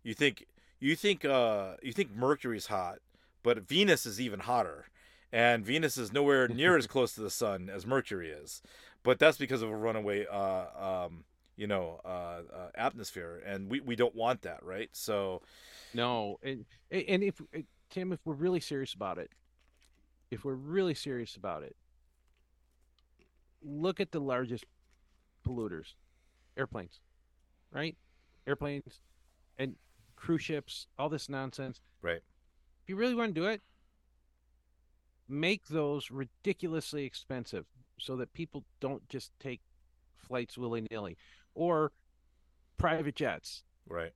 you 0.01 0.15
think 0.15 0.47
you 0.79 0.95
think 0.95 1.23
uh 1.23 1.75
you 1.83 1.93
think 1.93 2.09
Mercury's 2.09 2.65
hot, 2.65 3.01
but 3.43 3.59
Venus 3.59 4.07
is 4.07 4.19
even 4.19 4.39
hotter, 4.39 4.85
and 5.31 5.63
Venus 5.63 5.95
is 5.95 6.11
nowhere 6.11 6.47
near 6.47 6.75
as 6.75 6.87
close 6.93 7.13
to 7.13 7.21
the 7.21 7.29
sun 7.29 7.69
as 7.69 7.85
Mercury 7.85 8.31
is, 8.31 8.63
but 9.03 9.19
that's 9.19 9.37
because 9.37 9.61
of 9.61 9.69
a 9.69 9.75
runaway 9.75 10.25
uh 10.25 11.03
um 11.05 11.23
you 11.55 11.67
know 11.67 12.01
uh, 12.03 12.41
uh 12.51 12.69
atmosphere, 12.73 13.43
and 13.45 13.69
we 13.69 13.79
we 13.79 13.95
don't 13.95 14.15
want 14.15 14.41
that, 14.41 14.65
right? 14.65 14.89
So 14.91 15.43
no, 15.93 16.39
and 16.41 16.65
and 16.89 17.23
if 17.23 17.39
Tim, 17.91 18.11
if 18.11 18.21
we're 18.25 18.33
really 18.33 18.59
serious 18.59 18.95
about 18.95 19.19
it, 19.19 19.29
if 20.33 20.43
we're 20.43 20.53
really 20.53 20.93
serious 20.93 21.35
about 21.35 21.63
it, 21.63 21.75
look 23.63 23.99
at 23.99 24.11
the 24.11 24.19
largest 24.19 24.65
polluters, 25.47 25.93
airplanes, 26.57 26.99
right? 27.71 27.95
Airplanes, 28.47 28.99
and 29.57 29.75
cruise 30.15 30.41
ships, 30.41 30.87
all 30.97 31.09
this 31.09 31.29
nonsense. 31.29 31.79
Right. 32.01 32.21
If 32.83 32.89
you 32.89 32.95
really 32.95 33.15
want 33.15 33.33
to 33.33 33.41
do 33.41 33.47
it, 33.47 33.61
make 35.29 35.67
those 35.67 36.11
ridiculously 36.11 37.05
expensive 37.05 37.65
so 37.99 38.15
that 38.17 38.33
people 38.33 38.65
don't 38.81 39.07
just 39.07 39.31
take 39.39 39.61
flights 40.17 40.57
willy 40.57 40.85
nilly 40.91 41.15
or 41.53 41.91
private 42.77 43.15
jets. 43.15 43.63
Right. 43.87 44.11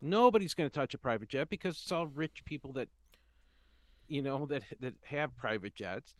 Nobody's 0.00 0.54
going 0.54 0.68
to 0.68 0.74
touch 0.74 0.92
a 0.94 0.98
private 0.98 1.28
jet 1.28 1.48
because 1.48 1.76
it's 1.80 1.92
all 1.92 2.08
rich 2.08 2.44
people 2.44 2.72
that, 2.72 2.88
you 4.12 4.20
know, 4.20 4.44
that 4.46 4.62
that 4.80 4.94
have 5.04 5.34
private 5.36 5.74
jets. 5.74 6.14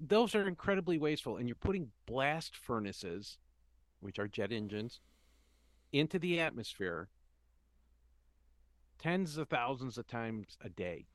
Those 0.00 0.34
are 0.34 0.46
incredibly 0.46 0.98
wasteful, 0.98 1.38
and 1.38 1.48
you're 1.48 1.56
putting 1.56 1.88
blast 2.06 2.54
furnaces, 2.54 3.38
which 4.00 4.18
are 4.18 4.28
jet 4.28 4.52
engines, 4.52 5.00
into 5.90 6.18
the 6.18 6.38
atmosphere 6.38 7.08
tens 8.98 9.38
of 9.38 9.48
thousands 9.48 9.96
of 9.96 10.06
times 10.06 10.58
a 10.60 10.68
day. 10.68 11.06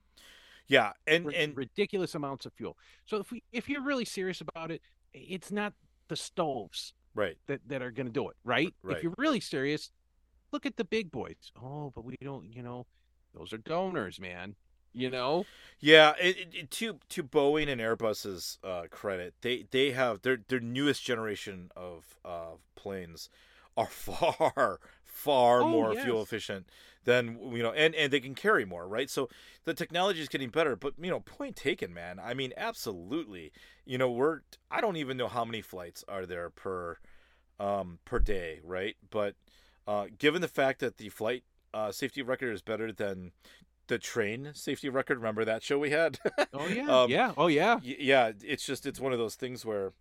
Yeah, 0.68 0.94
and 1.06 1.32
and 1.32 1.56
ridiculous 1.56 2.16
amounts 2.16 2.48
of 2.48 2.54
fuel. 2.54 2.76
So 3.06 3.18
if 3.18 3.32
we 3.32 3.44
if 3.52 3.70
you're 3.70 3.84
really 3.84 4.06
serious 4.06 4.42
about 4.42 4.72
it, 4.72 4.82
it's 5.14 5.52
not 5.52 5.74
the 6.08 6.16
stoves 6.16 6.94
right 7.14 7.38
that 7.46 7.62
that 7.68 7.84
are 7.84 7.92
going 7.92 8.08
to 8.08 8.12
do 8.12 8.30
it, 8.30 8.36
right? 8.44 8.74
right? 8.82 8.98
If 8.98 9.04
you're 9.04 9.14
really 9.20 9.42
serious, 9.42 9.92
look 10.52 10.66
at 10.66 10.78
the 10.78 10.86
big 10.86 11.12
boys. 11.12 11.52
Oh, 11.62 11.92
but 11.94 12.04
we 12.04 12.16
don't, 12.20 12.52
you 12.52 12.64
know, 12.64 12.88
those 13.36 13.54
are 13.54 13.58
donors, 13.60 14.20
man. 14.20 14.56
You 14.94 15.10
know. 15.10 15.46
Yeah, 15.80 16.14
it, 16.20 16.48
it, 16.54 16.72
to 16.72 17.00
to 17.10 17.24
Boeing 17.24 17.68
and 17.68 17.82
Airbus's 17.82 18.58
uh, 18.64 18.84
credit, 18.90 19.34
they 19.42 19.66
they 19.72 19.92
have 19.92 20.22
their 20.22 20.38
their 20.48 20.60
newest 20.62 21.04
generation 21.04 21.72
of 21.76 22.18
uh, 22.24 22.56
planes 22.76 23.30
are 23.76 23.88
far 23.90 24.80
far 25.04 25.62
oh, 25.62 25.68
more 25.68 25.94
yes. 25.94 26.04
fuel 26.04 26.22
efficient 26.22 26.68
than 27.06 27.38
you 27.54 27.62
know 27.62 27.72
and 27.72 27.94
and 27.96 28.12
they 28.12 28.20
can 28.20 28.34
carry 28.34 28.66
more 28.66 28.88
right 28.88 29.10
so 29.10 29.30
the 29.66 29.74
technology 29.74 30.20
is 30.20 30.28
getting 30.28 30.50
better 30.50 30.76
but 30.76 30.94
you 31.00 31.10
know 31.10 31.20
point 31.20 31.56
taken 31.56 31.94
man 31.94 32.20
i 32.20 32.34
mean 32.34 32.52
absolutely 32.58 33.52
you 33.86 33.98
know 33.98 34.10
we're 34.10 34.40
i 34.72 34.82
don't 34.82 34.98
even 34.98 35.16
know 35.16 35.28
how 35.28 35.46
many 35.46 35.62
flights 35.62 36.04
are 36.08 36.26
there 36.26 36.50
per 36.50 36.98
um 37.60 38.00
per 38.06 38.20
day 38.20 38.60
right 38.64 38.96
but 39.12 39.36
uh 39.88 40.06
given 40.18 40.42
the 40.42 40.48
fact 40.48 40.80
that 40.80 40.98
the 40.98 41.10
flight 41.10 41.44
uh 41.74 41.92
safety 41.92 42.22
record 42.22 42.52
is 42.52 42.62
better 42.62 42.92
than 42.92 43.32
the 43.94 44.00
train 44.00 44.50
safety 44.54 44.90
record 44.90 45.18
remember 45.18 45.46
that 45.46 45.62
show 45.62 45.78
we 45.78 45.92
had 45.92 46.20
oh 46.54 46.68
yeah 46.68 46.88
um, 46.88 47.10
yeah 47.10 47.32
oh 47.38 47.48
yeah 47.48 47.80
yeah 47.84 48.32
it's 48.42 48.66
just 48.66 48.86
it's 48.86 49.00
one 49.00 49.14
of 49.14 49.20
those 49.20 49.36
things 49.36 49.64
where 49.64 49.94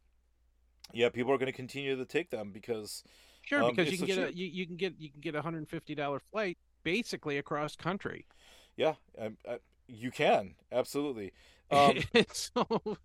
yeah 0.92 1.10
people 1.10 1.30
are 1.30 1.36
going 1.36 1.46
to 1.46 1.52
continue 1.52 1.94
to 1.94 2.04
take 2.06 2.30
them 2.30 2.50
because 2.52 3.04
Sure, 3.42 3.62
um, 3.62 3.74
because 3.74 3.90
you 3.90 3.98
can 3.98 4.06
get 4.06 4.18
a 4.18 4.34
you, 4.34 4.46
you, 4.46 4.66
can 4.66 4.76
get 4.76 4.94
you 4.98 5.10
can 5.10 5.20
get 5.20 5.34
a 5.34 5.42
hundred 5.42 5.58
and 5.58 5.68
fifty 5.68 5.94
dollar 5.94 6.20
flight 6.30 6.58
basically 6.84 7.38
across 7.38 7.76
country. 7.76 8.26
Yeah, 8.76 8.94
you 9.88 10.10
can 10.10 10.54
absolutely. 10.70 11.32
Um, 11.72 11.96
and 12.12 12.26
so, 12.30 12.98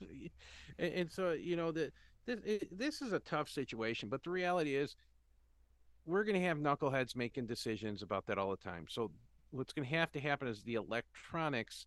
and 0.78 1.10
so 1.10 1.32
you 1.32 1.56
know 1.56 1.72
that 1.72 1.94
this 2.26 2.40
this 2.70 3.02
is 3.02 3.14
a 3.14 3.20
tough 3.20 3.48
situation, 3.48 4.10
but 4.10 4.26
the 4.26 4.30
reality 4.30 4.76
is, 4.76 4.98
we're 6.06 6.26
going 6.26 6.36
to 6.36 6.46
have 6.46 6.58
knuckleheads 6.58 7.16
making 7.16 7.46
decisions 7.46 8.02
about 8.02 8.26
that 8.26 8.38
all 8.38 8.52
the 8.52 8.58
time. 8.58 8.86
So 8.90 9.12
what's 9.52 9.74
going 9.74 9.88
to 9.88 9.96
have 9.96 10.12
to 10.12 10.20
happen 10.20 10.48
is 10.48 10.64
the 10.64 10.76
electronics 10.76 11.86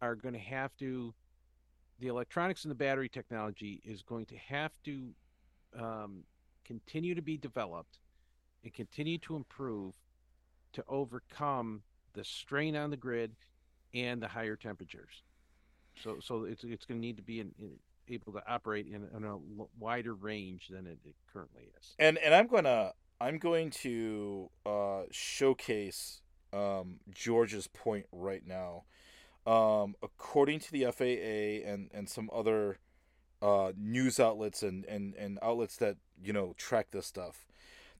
are 0.00 0.14
going 0.14 0.34
to 0.34 0.40
have 0.40 0.76
to 0.78 1.14
the 2.00 2.08
electronics 2.08 2.64
and 2.64 2.70
the 2.70 2.74
battery 2.74 3.08
technology 3.08 3.80
is 3.84 4.02
going 4.02 4.26
to 4.26 4.36
have 4.36 4.72
to 4.84 5.10
um, 5.78 6.24
continue 6.64 7.14
to 7.14 7.22
be 7.22 7.36
developed 7.36 7.98
and 8.64 8.74
continue 8.74 9.18
to 9.18 9.36
improve 9.36 9.94
to 10.72 10.82
overcome 10.88 11.82
the 12.14 12.24
strain 12.24 12.76
on 12.76 12.90
the 12.90 12.96
grid 12.96 13.32
and 13.94 14.20
the 14.20 14.28
higher 14.28 14.56
temperatures. 14.56 15.22
So, 16.02 16.16
so 16.20 16.44
it's 16.44 16.64
it's 16.64 16.84
going 16.84 17.00
to 17.00 17.06
need 17.06 17.16
to 17.16 17.22
be 17.22 17.40
in, 17.40 17.52
in, 17.58 17.70
able 18.08 18.32
to 18.32 18.42
operate 18.48 18.86
in, 18.86 19.06
in, 19.16 19.24
a 19.24 19.38
wider 19.78 20.14
range 20.14 20.68
than 20.68 20.86
it, 20.86 20.98
it, 21.04 21.14
currently 21.32 21.70
is. 21.78 21.94
And 21.98 22.18
and 22.18 22.34
I'm 22.34 22.48
gonna 22.48 22.92
I'm 23.20 23.38
going 23.38 23.70
to 23.70 24.50
uh, 24.66 25.02
showcase 25.12 26.20
um, 26.54 27.00
George's 27.10 27.66
point 27.66 28.06
right 28.12 28.46
now. 28.46 28.84
Um, 29.46 29.94
according 30.02 30.60
to 30.60 30.72
the 30.72 30.84
FAA 30.90 31.70
and 31.70 31.90
and 31.92 32.08
some 32.08 32.30
other 32.32 32.78
uh, 33.42 33.72
news 33.76 34.18
outlets 34.18 34.62
and, 34.62 34.86
and, 34.86 35.14
and 35.16 35.38
outlets 35.42 35.76
that 35.76 35.96
you 36.22 36.32
know 36.32 36.54
track 36.56 36.88
this 36.92 37.06
stuff. 37.06 37.46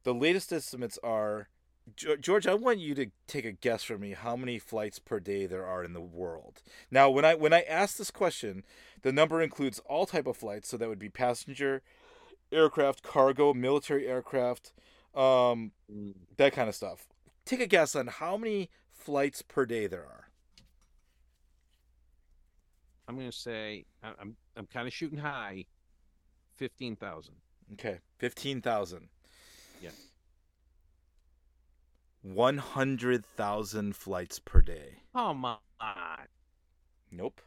The 0.04 0.14
latest 0.14 0.52
estimates 0.52 0.98
are 1.02 1.48
George. 1.96 2.46
I 2.46 2.54
want 2.54 2.78
you 2.78 2.94
to 2.94 3.06
take 3.26 3.44
a 3.44 3.52
guess 3.52 3.82
for 3.82 3.98
me 3.98 4.12
how 4.12 4.36
many 4.36 4.58
flights 4.58 4.98
per 4.98 5.20
day 5.20 5.44
there 5.44 5.66
are 5.66 5.84
in 5.84 5.92
the 5.92 6.00
world. 6.00 6.62
Now, 6.90 7.10
when 7.10 7.26
I 7.26 7.34
when 7.34 7.52
I 7.52 7.60
ask 7.62 7.98
this 7.98 8.10
question, 8.10 8.64
the 9.02 9.12
number 9.12 9.42
includes 9.42 9.80
all 9.80 10.06
type 10.06 10.26
of 10.26 10.36
flights, 10.36 10.68
so 10.68 10.78
that 10.78 10.88
would 10.88 10.98
be 10.98 11.10
passenger 11.10 11.82
aircraft, 12.52 13.02
cargo, 13.02 13.52
military 13.52 14.06
aircraft, 14.06 14.72
um, 15.14 15.72
mm. 15.92 16.14
that 16.36 16.52
kind 16.52 16.68
of 16.68 16.74
stuff. 16.74 17.08
Take 17.44 17.60
a 17.60 17.66
guess 17.66 17.94
on 17.94 18.06
how 18.06 18.36
many 18.36 18.70
flights 18.90 19.42
per 19.42 19.66
day 19.66 19.86
there 19.86 20.00
are. 20.00 20.28
I'm 23.06 23.16
going 23.16 23.30
to 23.30 23.36
say 23.36 23.84
I'm 24.02 24.36
I'm 24.56 24.66
kind 24.66 24.86
of 24.86 24.94
shooting 24.94 25.18
high. 25.18 25.66
Fifteen 26.56 26.96
thousand. 26.96 27.34
Okay, 27.74 27.98
fifteen 28.18 28.62
thousand. 28.62 29.08
Yeah. 29.82 29.90
One 32.22 32.58
hundred 32.58 33.26
thousand 33.26 33.96
flights 33.96 34.38
per 34.38 34.62
day. 34.62 35.00
Oh 35.14 35.34
my. 35.34 35.56
Nope. 37.10 37.42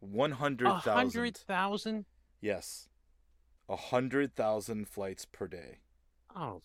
One 0.00 0.32
hundred 0.32 0.68
thousand. 0.82 0.92
Hundred 0.92 1.36
thousand. 1.36 2.04
Yes. 2.40 2.88
A 3.68 3.76
hundred 3.76 4.34
thousand 4.34 4.88
flights 4.88 5.24
per 5.24 5.46
day. 5.46 5.78
Oh, 6.36 6.60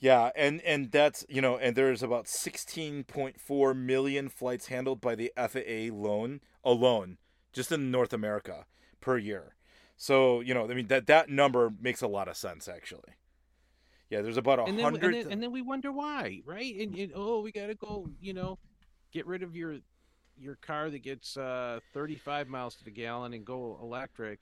Yeah, 0.00 0.30
and 0.34 0.62
and 0.62 0.90
that's 0.90 1.26
you 1.28 1.42
know, 1.42 1.58
and 1.58 1.76
there's 1.76 2.02
about 2.02 2.24
16.4 2.24 3.76
million 3.76 4.28
flights 4.30 4.66
handled 4.68 5.00
by 5.00 5.14
the 5.14 5.30
FAA 5.36 5.92
alone 5.92 6.40
alone, 6.64 7.18
just 7.52 7.70
in 7.70 7.90
North 7.90 8.14
America 8.14 8.64
per 9.00 9.18
year. 9.18 9.54
So 9.98 10.40
you 10.40 10.54
know, 10.54 10.64
I 10.64 10.74
mean 10.74 10.86
that 10.86 11.06
that 11.06 11.28
number 11.28 11.70
makes 11.78 12.00
a 12.00 12.08
lot 12.08 12.28
of 12.28 12.36
sense 12.36 12.66
actually. 12.66 13.12
Yeah, 14.08 14.22
there's 14.22 14.38
about 14.38 14.58
a 14.58 14.64
hundred. 14.64 14.78
And, 14.78 14.96
and, 14.96 15.14
then, 15.14 15.32
and 15.32 15.42
then 15.42 15.52
we 15.52 15.62
wonder 15.62 15.92
why, 15.92 16.40
right? 16.46 16.74
And, 16.80 16.96
and 16.96 17.12
oh, 17.14 17.42
we 17.42 17.52
got 17.52 17.66
to 17.66 17.74
go, 17.74 18.08
you 18.20 18.32
know, 18.32 18.58
get 19.12 19.26
rid 19.26 19.42
of 19.42 19.54
your 19.54 19.76
your 20.38 20.56
car 20.56 20.88
that 20.88 21.02
gets 21.02 21.36
uh, 21.36 21.80
35 21.92 22.48
miles 22.48 22.74
to 22.76 22.84
the 22.84 22.90
gallon 22.90 23.34
and 23.34 23.44
go 23.44 23.78
electric 23.82 24.40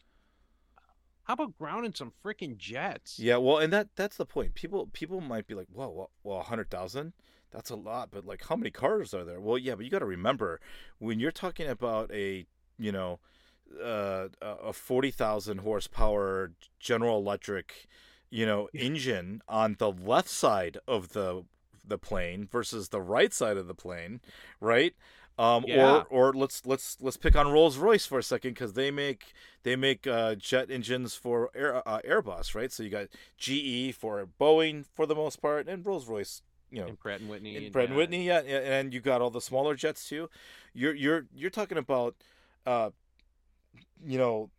how 1.28 1.34
about 1.34 1.58
grounding 1.58 1.92
some 1.94 2.12
freaking 2.24 2.56
jets? 2.56 3.18
Yeah, 3.18 3.36
well, 3.36 3.58
and 3.58 3.70
that 3.70 3.88
that's 3.96 4.16
the 4.16 4.24
point. 4.24 4.54
People 4.54 4.88
people 4.94 5.20
might 5.20 5.46
be 5.46 5.54
like, 5.54 5.66
"Whoa, 5.70 5.90
well, 5.90 6.10
well, 6.22 6.40
hundred 6.40 6.70
thousand, 6.70 7.12
that's 7.50 7.68
a 7.68 7.76
lot." 7.76 8.08
But 8.10 8.24
like, 8.24 8.46
how 8.46 8.56
many 8.56 8.70
cars 8.70 9.12
are 9.12 9.24
there? 9.24 9.38
Well, 9.38 9.58
yeah, 9.58 9.74
but 9.74 9.84
you 9.84 9.90
got 9.90 9.98
to 9.98 10.06
remember 10.06 10.58
when 10.98 11.20
you're 11.20 11.30
talking 11.30 11.68
about 11.68 12.10
a 12.12 12.46
you 12.78 12.92
know 12.92 13.20
uh, 13.84 14.28
a 14.42 14.72
forty 14.72 15.10
thousand 15.10 15.58
horsepower 15.58 16.52
General 16.80 17.18
Electric, 17.18 17.86
you 18.30 18.46
know, 18.46 18.70
engine 18.72 19.42
on 19.46 19.76
the 19.78 19.92
left 19.92 20.30
side 20.30 20.78
of 20.88 21.10
the 21.10 21.44
the 21.86 21.98
plane 21.98 22.48
versus 22.50 22.88
the 22.88 23.02
right 23.02 23.34
side 23.34 23.58
of 23.58 23.66
the 23.66 23.74
plane, 23.74 24.22
right? 24.62 24.94
Um, 25.38 25.64
Yeah. 25.68 26.02
or 26.10 26.28
or 26.28 26.32
let's 26.32 26.66
let's 26.66 26.96
let's 27.00 27.16
pick 27.16 27.36
on 27.36 27.50
Rolls 27.52 27.78
Royce 27.78 28.06
for 28.06 28.18
a 28.18 28.22
second 28.24 28.54
because 28.54 28.72
they 28.72 28.90
make 28.90 29.32
they 29.62 29.76
make 29.76 30.06
uh, 30.06 30.34
jet 30.34 30.68
engines 30.70 31.14
for 31.14 31.50
Air, 31.54 31.86
uh, 31.88 32.00
Airbus, 32.00 32.54
right? 32.56 32.72
So 32.72 32.82
you 32.82 32.90
got 32.90 33.06
GE 33.36 33.94
for 33.94 34.26
Boeing 34.40 34.84
for 34.94 35.06
the 35.06 35.14
most 35.14 35.40
part, 35.40 35.68
and 35.68 35.86
Rolls 35.86 36.08
Royce, 36.08 36.42
you 36.70 36.80
know, 36.80 36.88
And 36.88 36.98
Pratt 36.98 37.20
and 37.20 37.28
Whitney. 37.30 37.56
and 37.56 37.72
Pratt 37.72 37.88
and 37.88 37.96
Whitney, 37.96 38.26
yeah, 38.26 38.42
yeah, 38.44 38.58
and 38.58 38.92
you 38.92 39.00
got 39.00 39.20
all 39.22 39.30
the 39.30 39.40
smaller 39.40 39.76
jets 39.76 40.08
too. 40.08 40.28
You're 40.74 40.94
you're 40.94 41.26
you're 41.32 41.50
talking 41.50 41.78
about, 41.78 42.16
uh, 42.66 42.90
you 44.04 44.18
know, 44.18 44.50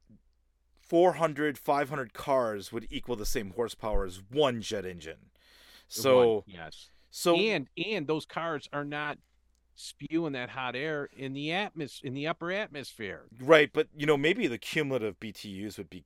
400, 0.82 1.58
500 1.58 2.14
cars 2.14 2.72
would 2.72 2.88
equal 2.90 3.16
the 3.16 3.26
same 3.26 3.52
horsepower 3.52 4.06
as 4.06 4.22
one 4.32 4.62
jet 4.62 4.86
engine. 4.86 5.30
So 5.88 6.28
one, 6.28 6.44
yes. 6.48 6.90
so 7.10 7.36
and 7.36 7.68
and 7.78 8.08
those 8.08 8.26
cars 8.26 8.70
are 8.72 8.86
not 8.86 9.18
spewing 9.80 10.34
that 10.34 10.50
hot 10.50 10.76
air 10.76 11.10
in 11.16 11.34
the 11.34 11.48
atmos 11.50 12.04
in 12.04 12.14
the 12.14 12.28
upper 12.28 12.52
atmosphere. 12.52 13.24
right, 13.40 13.72
but 13.72 13.88
you 13.96 14.06
know 14.06 14.18
maybe 14.18 14.48
the 14.48 14.58
cumulative 14.58 15.20
BTUs 15.20 15.78
would 15.78 15.90
be 15.90 16.04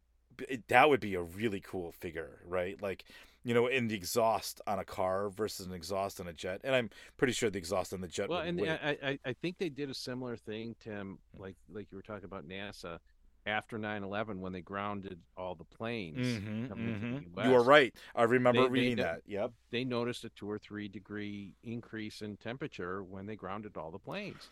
that 0.67 0.89
would 0.89 0.99
be 0.99 1.15
a 1.15 1.21
really 1.21 1.59
cool 1.59 1.91
figure, 1.91 2.41
right? 2.45 2.81
Like 2.81 3.05
you 3.43 3.53
know, 3.53 3.67
in 3.67 3.89
the 3.89 3.95
exhaust 3.95 4.61
on 4.67 4.79
a 4.79 4.85
car 4.85 5.29
versus 5.29 5.65
an 5.67 5.73
exhaust 5.73 6.21
on 6.21 6.27
a 6.27 6.33
jet, 6.33 6.61
and 6.63 6.73
I'm 6.73 6.89
pretty 7.17 7.33
sure 7.33 7.49
the 7.49 7.57
exhaust 7.57 7.93
on 7.93 8.01
the 8.01 8.07
jet. 8.07 8.29
Well, 8.29 8.39
would 8.39 8.47
and 8.47 8.69
I, 8.69 8.97
I 9.03 9.19
I 9.25 9.33
think 9.33 9.57
they 9.57 9.69
did 9.69 9.89
a 9.89 9.93
similar 9.93 10.37
thing, 10.37 10.75
Tim, 10.79 11.19
like 11.37 11.55
like 11.71 11.87
you 11.91 11.97
were 11.97 12.03
talking 12.03 12.25
about 12.25 12.47
NASA 12.47 12.99
after 13.45 13.77
9/11 13.77 14.39
when 14.39 14.53
they 14.53 14.61
grounded 14.61 15.19
all 15.35 15.55
the 15.55 15.63
planes. 15.65 16.17
Mhm, 16.39 16.69
coming 16.69 16.87
into 16.89 17.29
the 17.29 17.41
mhm. 17.41 17.45
You 17.49 17.55
are 17.55 17.63
right. 17.63 17.93
I 18.15 18.23
remember 18.23 18.61
They- 18.61 18.67
they 18.67 18.71
reading 18.71 18.95
don't- 18.97 19.05
that. 19.05 19.21
Yep. 19.25 19.51
They 19.71 19.83
noticed 19.83 20.23
a 20.23 20.29
two 20.29 20.49
or 20.49 20.57
three 20.57 20.87
degree 20.87 21.55
increase 21.63 22.21
in 22.21 22.37
temperature 22.37 23.03
when 23.03 23.25
they 23.25 23.35
grounded 23.35 23.75
all 23.77 23.91
the 23.91 23.99
planes, 23.99 24.49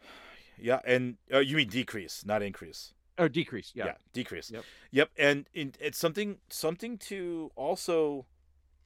Yeah, 0.58 0.80
and 0.84 1.16
uh, 1.32 1.38
you 1.38 1.56
mean 1.56 1.68
decrease, 1.68 2.24
not 2.24 2.42
increase. 2.42 2.94
or 3.18 3.28
decrease. 3.28 3.72
Yeah, 3.74 3.96
decrease. 4.14 4.50
Yep. 4.50 4.64
Yep, 4.92 5.10
and 5.18 5.46
in, 5.52 5.74
it's 5.78 5.98
something 5.98 6.40
something 6.48 6.96
to 6.98 7.50
also 7.56 8.26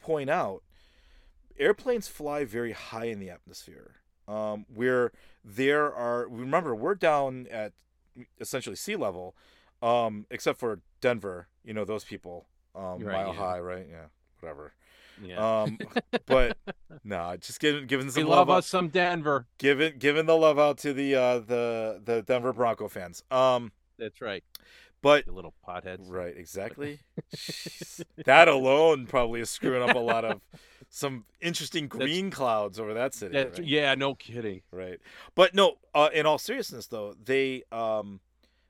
point 0.01 0.29
out. 0.31 0.65
Airplanes 1.57 2.09
fly 2.09 2.45
very 2.45 2.73
high 2.73 3.05
in 3.05 3.21
the 3.21 3.31
atmosphere, 3.31 4.01
um, 4.27 4.67
where 4.75 5.13
there 5.45 5.93
are. 5.95 6.27
Remember, 6.29 6.75
we're 6.75 6.97
down 6.97 7.47
at 7.49 7.75
essentially 8.41 8.77
sea 8.77 8.97
level, 8.97 9.35
um, 9.83 10.27
except 10.31 10.59
for 10.59 10.81
Denver. 11.01 11.49
You 11.65 11.75
know 11.75 11.85
those 11.85 12.05
people, 12.05 12.47
um, 12.75 13.01
Right, 13.01 13.13
mile 13.25 13.29
yeah. 13.29 13.35
high, 13.35 13.61
right? 13.61 13.87
Yeah, 13.91 14.07
whatever. 14.41 14.73
yeah. 15.23 15.63
Um, 15.63 15.79
but 16.27 16.57
nah, 17.05 17.37
just 17.37 17.61
giving 17.61 17.87
giving 17.87 18.07
we 18.07 18.13
some 18.13 18.25
love 18.25 18.49
love, 18.49 18.51
out, 18.51 18.59
us 18.59 18.67
some 18.67 18.89
Denver. 18.89 19.47
giving 19.59 19.99
giving 19.99 20.27
the 20.27 20.37
love 20.37 20.59
out 20.59 20.79
to 20.79 20.93
the 20.93 21.15
uh, 21.15 21.39
the 21.41 22.01
the 22.05 22.23
Denver 22.23 22.53
Bronco 22.53 22.89
fans. 22.89 23.23
Um, 23.31 23.73
That's 23.99 24.21
right. 24.21 24.45
But 25.05 25.27
You 25.27 25.33
little 25.33 25.55
potheads. 25.67 26.11
Right, 26.11 26.35
exactly. 26.37 26.99
That 28.25 28.49
alone 28.49 29.07
probably 29.07 29.41
is 29.41 29.51
screwing 29.51 29.89
up 29.89 29.95
a 29.95 30.01
lot 30.01 30.25
of 30.25 30.41
some 30.89 31.27
interesting 31.41 31.89
green 31.89 32.31
clouds 32.31 32.81
over 32.81 32.95
that 32.95 33.13
city. 33.15 33.37
Right? 33.37 33.59
Yeah, 33.63 33.95
no 33.95 34.15
kidding. 34.15 34.63
right. 34.71 34.99
But 35.35 35.55
no, 35.55 35.75
uh, 35.95 36.09
in 36.13 36.25
all 36.25 36.39
seriousness, 36.39 36.87
though, 36.87 37.15
they 37.23 37.65
um, 37.71 38.21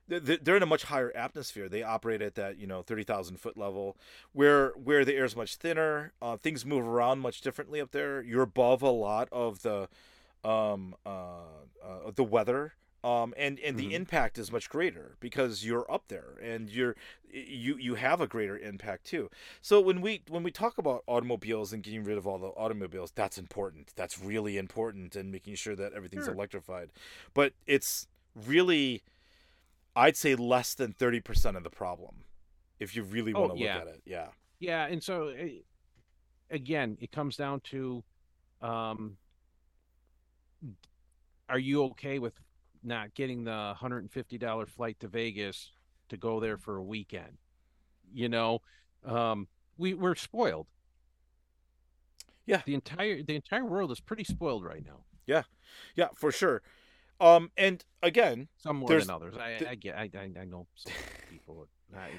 th- 0.09 0.25
th- 0.25 0.39
they're 0.43 0.57
in 0.57 0.63
a 0.63 0.67
much 0.67 0.83
higher 0.83 1.11
atmosphere. 1.15 1.69
They 1.69 1.83
operate 1.83 2.21
at 2.21 2.35
that 2.35 2.57
you 2.57 2.67
know 2.67 2.81
thirty 2.81 3.03
thousand 3.03 3.39
foot 3.39 3.57
level, 3.57 3.97
where 4.33 4.71
where 4.71 5.05
the 5.05 5.15
air 5.15 5.25
is 5.25 5.35
much 5.35 5.55
thinner. 5.55 6.11
Uh, 6.21 6.37
things 6.37 6.65
move 6.65 6.85
around 6.85 7.19
much 7.19 7.41
differently 7.41 7.79
up 7.79 7.91
there. 7.91 8.21
You're 8.21 8.43
above 8.43 8.81
a 8.81 8.89
lot 8.91 9.29
of 9.31 9.61
the 9.61 9.87
um, 10.43 10.95
uh, 11.05 11.39
uh, 11.83 12.11
the 12.13 12.23
weather. 12.23 12.73
Um, 13.05 13.33
and 13.37 13.59
and 13.59 13.77
Mhm. 13.77 13.79
the 13.79 13.93
impact 13.93 14.37
is 14.39 14.51
much 14.51 14.67
greater 14.69 15.15
because 15.19 15.63
you're 15.63 15.85
up 15.91 16.05
there 16.07 16.37
and 16.41 16.69
you're 16.71 16.95
you 17.31 17.77
you 17.77 17.95
have 17.95 18.19
a 18.21 18.27
greater 18.27 18.57
impact 18.57 19.05
too. 19.05 19.29
So 19.61 19.79
when 19.79 20.01
we 20.01 20.23
when 20.27 20.43
we 20.43 20.51
talk 20.51 20.77
about 20.79 21.03
automobiles 21.07 21.71
and 21.73 21.83
getting 21.83 22.03
rid 22.03 22.17
of 22.17 22.25
all 22.25 22.39
the 22.39 22.47
automobiles, 22.47 23.11
that's 23.13 23.37
important. 23.37 23.93
That's 23.95 24.19
really 24.19 24.57
important 24.57 25.15
and 25.15 25.31
making 25.31 25.55
sure 25.55 25.75
that 25.75 25.93
everything's 25.93 26.25
Sure. 26.25 26.35
electrified. 26.35 26.89
But 27.33 27.53
it's 27.67 28.07
really 28.35 29.03
I'd 29.95 30.17
say 30.17 30.35
less 30.35 30.73
than 30.75 30.93
30% 30.93 31.57
of 31.57 31.63
the 31.63 31.69
problem 31.69 32.25
if 32.79 32.95
you 32.95 33.03
really 33.03 33.33
Oh, 33.33 33.41
want 33.41 33.51
to 33.51 33.55
yeah. 33.55 33.81
look 33.81 33.87
at 33.87 33.87
it. 33.87 34.01
Yeah. 34.05 34.29
Yeah, 34.59 34.87
and 34.87 35.03
so 35.03 35.29
eh, 35.29 35.61
again, 36.49 36.97
it 37.01 37.11
comes 37.11 37.37
down 37.37 37.61
to, 37.71 38.03
um, 38.61 39.17
are 41.49 41.59
you 41.59 41.83
okay 41.83 42.19
with 42.19 42.33
not 42.85 43.13
getting 43.13 43.43
the 43.43 43.73
hundred 43.77 43.99
and 43.99 44.11
fifty 44.11 44.37
dollar 44.37 44.65
flight 44.65 44.99
to 44.99 45.07
Vegas 45.07 45.71
to 46.09 46.17
go 46.17 46.39
there 46.39 46.57
for 46.57 46.77
a 46.77 46.83
weekend? 46.83 47.37
You 48.13 48.29
know, 48.29 48.59
um, 49.05 49.47
we 49.77 49.93
we're 49.93 50.15
spoiled. 50.15 50.67
Yeah. 52.45 52.61
the 52.65 52.75
entire 52.75 53.23
the 53.23 53.35
entire 53.35 53.65
world 53.65 53.91
is 53.91 53.99
pretty 53.99 54.23
spoiled 54.23 54.63
right 54.63 54.85
now. 54.85 55.05
Yeah, 55.25 55.43
yeah, 55.95 56.09
for 56.15 56.31
sure. 56.31 56.61
Um 57.19 57.49
and 57.57 57.83
again, 58.03 58.47
Some 58.57 58.77
more 58.77 58.87
than 58.89 59.09
others. 59.09 59.35
I, 59.37 59.57
the- 59.57 59.69
I 59.71 59.75
get. 59.75 59.95
I, 59.97 60.09
I 60.15 60.29
I 60.41 60.45
know 60.45 60.67
some 60.75 60.93
people. 61.31 61.67
I 61.95 62.09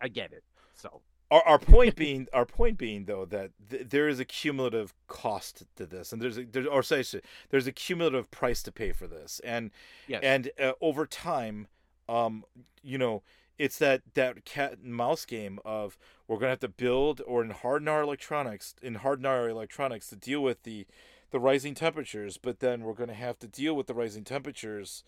I 0.00 0.08
get 0.08 0.32
it. 0.32 0.44
So 0.74 1.00
our, 1.34 1.42
our 1.42 1.58
point 1.58 1.96
being 2.04 2.28
our 2.32 2.46
point 2.46 2.78
being 2.78 3.04
though 3.04 3.24
that 3.24 3.50
th- 3.68 3.88
there 3.88 4.08
is 4.08 4.20
a 4.20 4.24
cumulative 4.24 4.94
cost 5.08 5.64
to 5.76 5.86
this 5.86 6.12
and 6.12 6.22
there's 6.22 6.38
a 6.38 6.44
there, 6.44 6.68
or 6.68 6.82
say 6.82 7.04
there's 7.50 7.66
a 7.66 7.72
cumulative 7.72 8.30
price 8.30 8.62
to 8.62 8.72
pay 8.72 8.92
for 8.92 9.06
this 9.06 9.40
and 9.44 9.70
yes, 10.06 10.20
and 10.22 10.50
uh, 10.60 10.72
over 10.80 11.06
time 11.06 11.66
um 12.08 12.44
you 12.82 12.98
know 12.98 13.22
it's 13.58 13.78
that 13.78 14.02
that 14.14 14.44
cat 14.44 14.78
and 14.82 14.94
mouse 14.94 15.24
game 15.24 15.58
of 15.64 15.98
we're 16.28 16.38
gonna 16.38 16.50
have 16.50 16.60
to 16.60 16.68
build 16.68 17.20
or 17.26 17.44
harden 17.46 17.88
our 17.88 18.02
electronics 18.02 18.74
and 18.82 18.98
harden 18.98 19.26
our 19.26 19.48
electronics 19.48 20.08
to 20.08 20.16
deal 20.16 20.42
with 20.42 20.62
the 20.62 20.86
the 21.30 21.40
rising 21.40 21.74
temperatures 21.74 22.38
but 22.38 22.60
then 22.60 22.82
we're 22.82 22.94
gonna 22.94 23.14
have 23.14 23.38
to 23.38 23.48
deal 23.48 23.74
with 23.74 23.86
the 23.86 23.94
rising 23.94 24.24
temperatures 24.24 25.02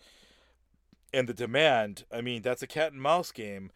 and 1.13 1.27
the 1.27 1.33
demand. 1.33 2.03
I 2.11 2.21
mean 2.21 2.41
that's 2.41 2.61
a 2.61 2.67
cat 2.67 2.91
and 2.91 3.01
mouse 3.01 3.31
game 3.31 3.71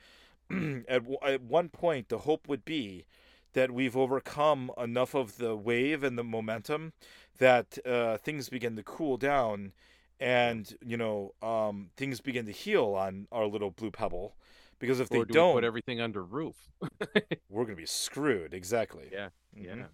at, 0.87 1.03
w- 1.03 1.17
at 1.23 1.41
one 1.41 1.69
point 1.69 2.09
the 2.09 2.19
hope 2.19 2.47
would 2.47 2.65
be 2.65 3.05
that 3.53 3.71
we've 3.71 3.97
overcome 3.97 4.71
enough 4.77 5.13
of 5.13 5.37
the 5.37 5.55
wave 5.55 6.03
and 6.03 6.17
the 6.17 6.23
momentum 6.23 6.93
that 7.37 7.77
uh, 7.85 8.17
things 8.17 8.49
begin 8.49 8.75
to 8.75 8.83
cool 8.83 9.17
down 9.17 9.71
and 10.19 10.75
you 10.85 10.97
know 10.97 11.33
um, 11.41 11.89
things 11.97 12.21
begin 12.21 12.45
to 12.45 12.51
heal 12.51 12.93
on 12.95 13.27
our 13.31 13.45
little 13.47 13.71
blue 13.71 13.91
pebble 13.91 14.35
because 14.79 14.99
if 14.99 15.09
or 15.09 15.17
they 15.17 15.25
do 15.25 15.33
don't, 15.33 15.53
put 15.53 15.63
everything 15.63 15.99
under 15.99 16.23
roof? 16.23 16.69
we're 17.49 17.63
gonna 17.65 17.75
be 17.75 17.85
screwed 17.85 18.53
exactly 18.53 19.09
Yeah, 19.11 19.29
Mhm. 19.57 19.63
Yeah. 19.63 19.85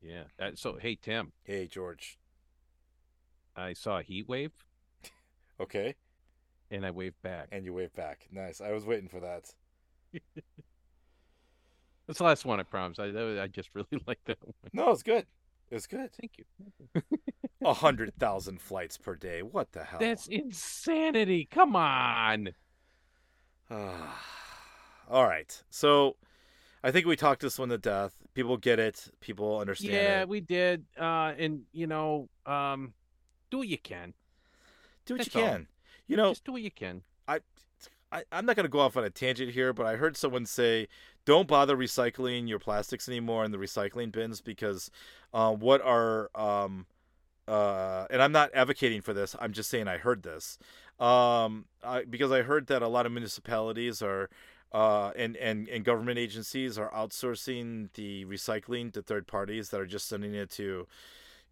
Yeah. 0.00 0.24
That, 0.38 0.58
so 0.58 0.76
hey 0.80 0.96
Tim, 0.96 1.32
hey 1.44 1.66
george 1.66 2.18
I 3.56 3.72
saw 3.72 3.98
a 3.98 4.02
heat 4.02 4.28
wave 4.28 4.52
okay 5.60 5.94
and 6.72 6.84
I 6.86 6.90
wave 6.90 7.14
back. 7.22 7.48
and 7.52 7.64
you 7.64 7.72
wave 7.72 7.92
back 7.94 8.26
nice 8.32 8.60
i 8.60 8.72
was 8.72 8.84
waiting 8.84 9.08
for 9.08 9.20
that 9.20 9.52
That's 12.06 12.18
the 12.18 12.24
last 12.24 12.44
one, 12.44 12.58
I 12.58 12.64
promise. 12.64 12.98
I 12.98 13.06
was- 13.06 13.38
I 13.38 13.46
just 13.46 13.70
really 13.74 14.02
like 14.06 14.18
that 14.24 14.36
one. 14.42 14.52
no 14.72 14.90
it's 14.90 15.02
good 15.04 15.24
it's 15.70 15.86
good 15.86 16.10
Thank 16.12 16.32
you. 16.38 17.02
a 17.64 17.72
hundred 17.72 18.12
thousand 18.18 18.60
flights 18.60 18.98
per 18.98 19.14
day 19.14 19.42
what 19.42 19.72
the 19.72 19.84
hell 19.84 20.00
That's 20.00 20.26
insanity. 20.26 21.46
Come 21.50 21.76
on. 21.76 22.50
all 23.70 25.24
right 25.24 25.62
so 25.70 26.16
i 26.84 26.90
think 26.90 27.06
we 27.06 27.16
talked 27.16 27.40
this 27.40 27.58
one 27.58 27.68
to 27.70 27.78
death 27.78 28.12
people 28.34 28.56
get 28.58 28.78
it 28.78 29.08
people 29.20 29.58
understand 29.58 29.92
Yeah, 29.94 30.20
it 30.22 30.28
we 30.28 30.40
did. 30.40 30.84
Uh 31.00 31.32
and 31.38 31.62
you 31.72 31.86
know, 31.86 32.28
um 32.44 32.92
do 33.50 33.58
what 33.58 33.68
you 33.68 33.78
can. 33.78 34.12
do 35.06 35.14
what 35.14 35.20
you 35.20 35.24
that's 35.24 35.36
all. 35.36 35.42
can 35.42 35.66
you 36.12 36.16
know 36.18 36.28
Just 36.28 36.44
do 36.44 36.52
what 36.52 36.62
you 36.62 36.70
can. 36.70 37.02
I, 37.26 37.40
I 38.12 38.22
I'm 38.30 38.44
not 38.44 38.54
going 38.54 38.64
to 38.64 38.70
go 38.70 38.80
off 38.80 38.96
on 38.96 39.04
a 39.04 39.10
tangent 39.10 39.52
here, 39.52 39.72
but 39.72 39.86
I 39.86 39.96
heard 39.96 40.16
someone 40.16 40.44
say, 40.44 40.88
"Don't 41.24 41.48
bother 41.48 41.76
recycling 41.76 42.48
your 42.48 42.58
plastics 42.58 43.08
anymore 43.08 43.44
in 43.44 43.50
the 43.50 43.58
recycling 43.58 44.12
bins 44.12 44.42
because 44.42 44.90
uh, 45.32 45.52
what 45.52 45.80
are 45.82 46.30
um 46.34 46.86
uh 47.48 48.06
and 48.10 48.22
I'm 48.22 48.30
not 48.30 48.50
advocating 48.54 49.00
for 49.00 49.14
this. 49.14 49.34
I'm 49.40 49.52
just 49.52 49.70
saying 49.70 49.88
I 49.88 49.96
heard 49.96 50.22
this 50.22 50.58
um 51.00 51.64
I, 51.82 52.04
because 52.04 52.30
I 52.30 52.42
heard 52.42 52.66
that 52.68 52.82
a 52.82 52.88
lot 52.88 53.06
of 53.06 53.12
municipalities 53.12 54.02
are 54.02 54.28
uh 54.72 55.12
and 55.16 55.36
and 55.38 55.68
and 55.68 55.84
government 55.84 56.18
agencies 56.18 56.78
are 56.78 56.90
outsourcing 56.92 57.88
the 57.94 58.26
recycling 58.26 58.92
to 58.92 59.02
third 59.02 59.26
parties 59.26 59.70
that 59.70 59.80
are 59.80 59.86
just 59.86 60.06
sending 60.08 60.34
it 60.34 60.50
to 60.50 60.86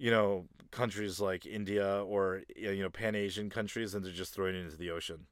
you 0.00 0.10
know 0.10 0.46
countries 0.70 1.20
like 1.20 1.44
India 1.46 2.02
or 2.04 2.42
you 2.56 2.82
know 2.82 2.90
pan 2.90 3.14
Asian 3.14 3.50
countries 3.50 3.94
and 3.94 4.04
they're 4.04 4.12
just 4.12 4.32
throwing 4.34 4.54
it 4.54 4.64
into 4.64 4.76
the 4.76 4.90
ocean. 4.90 5.26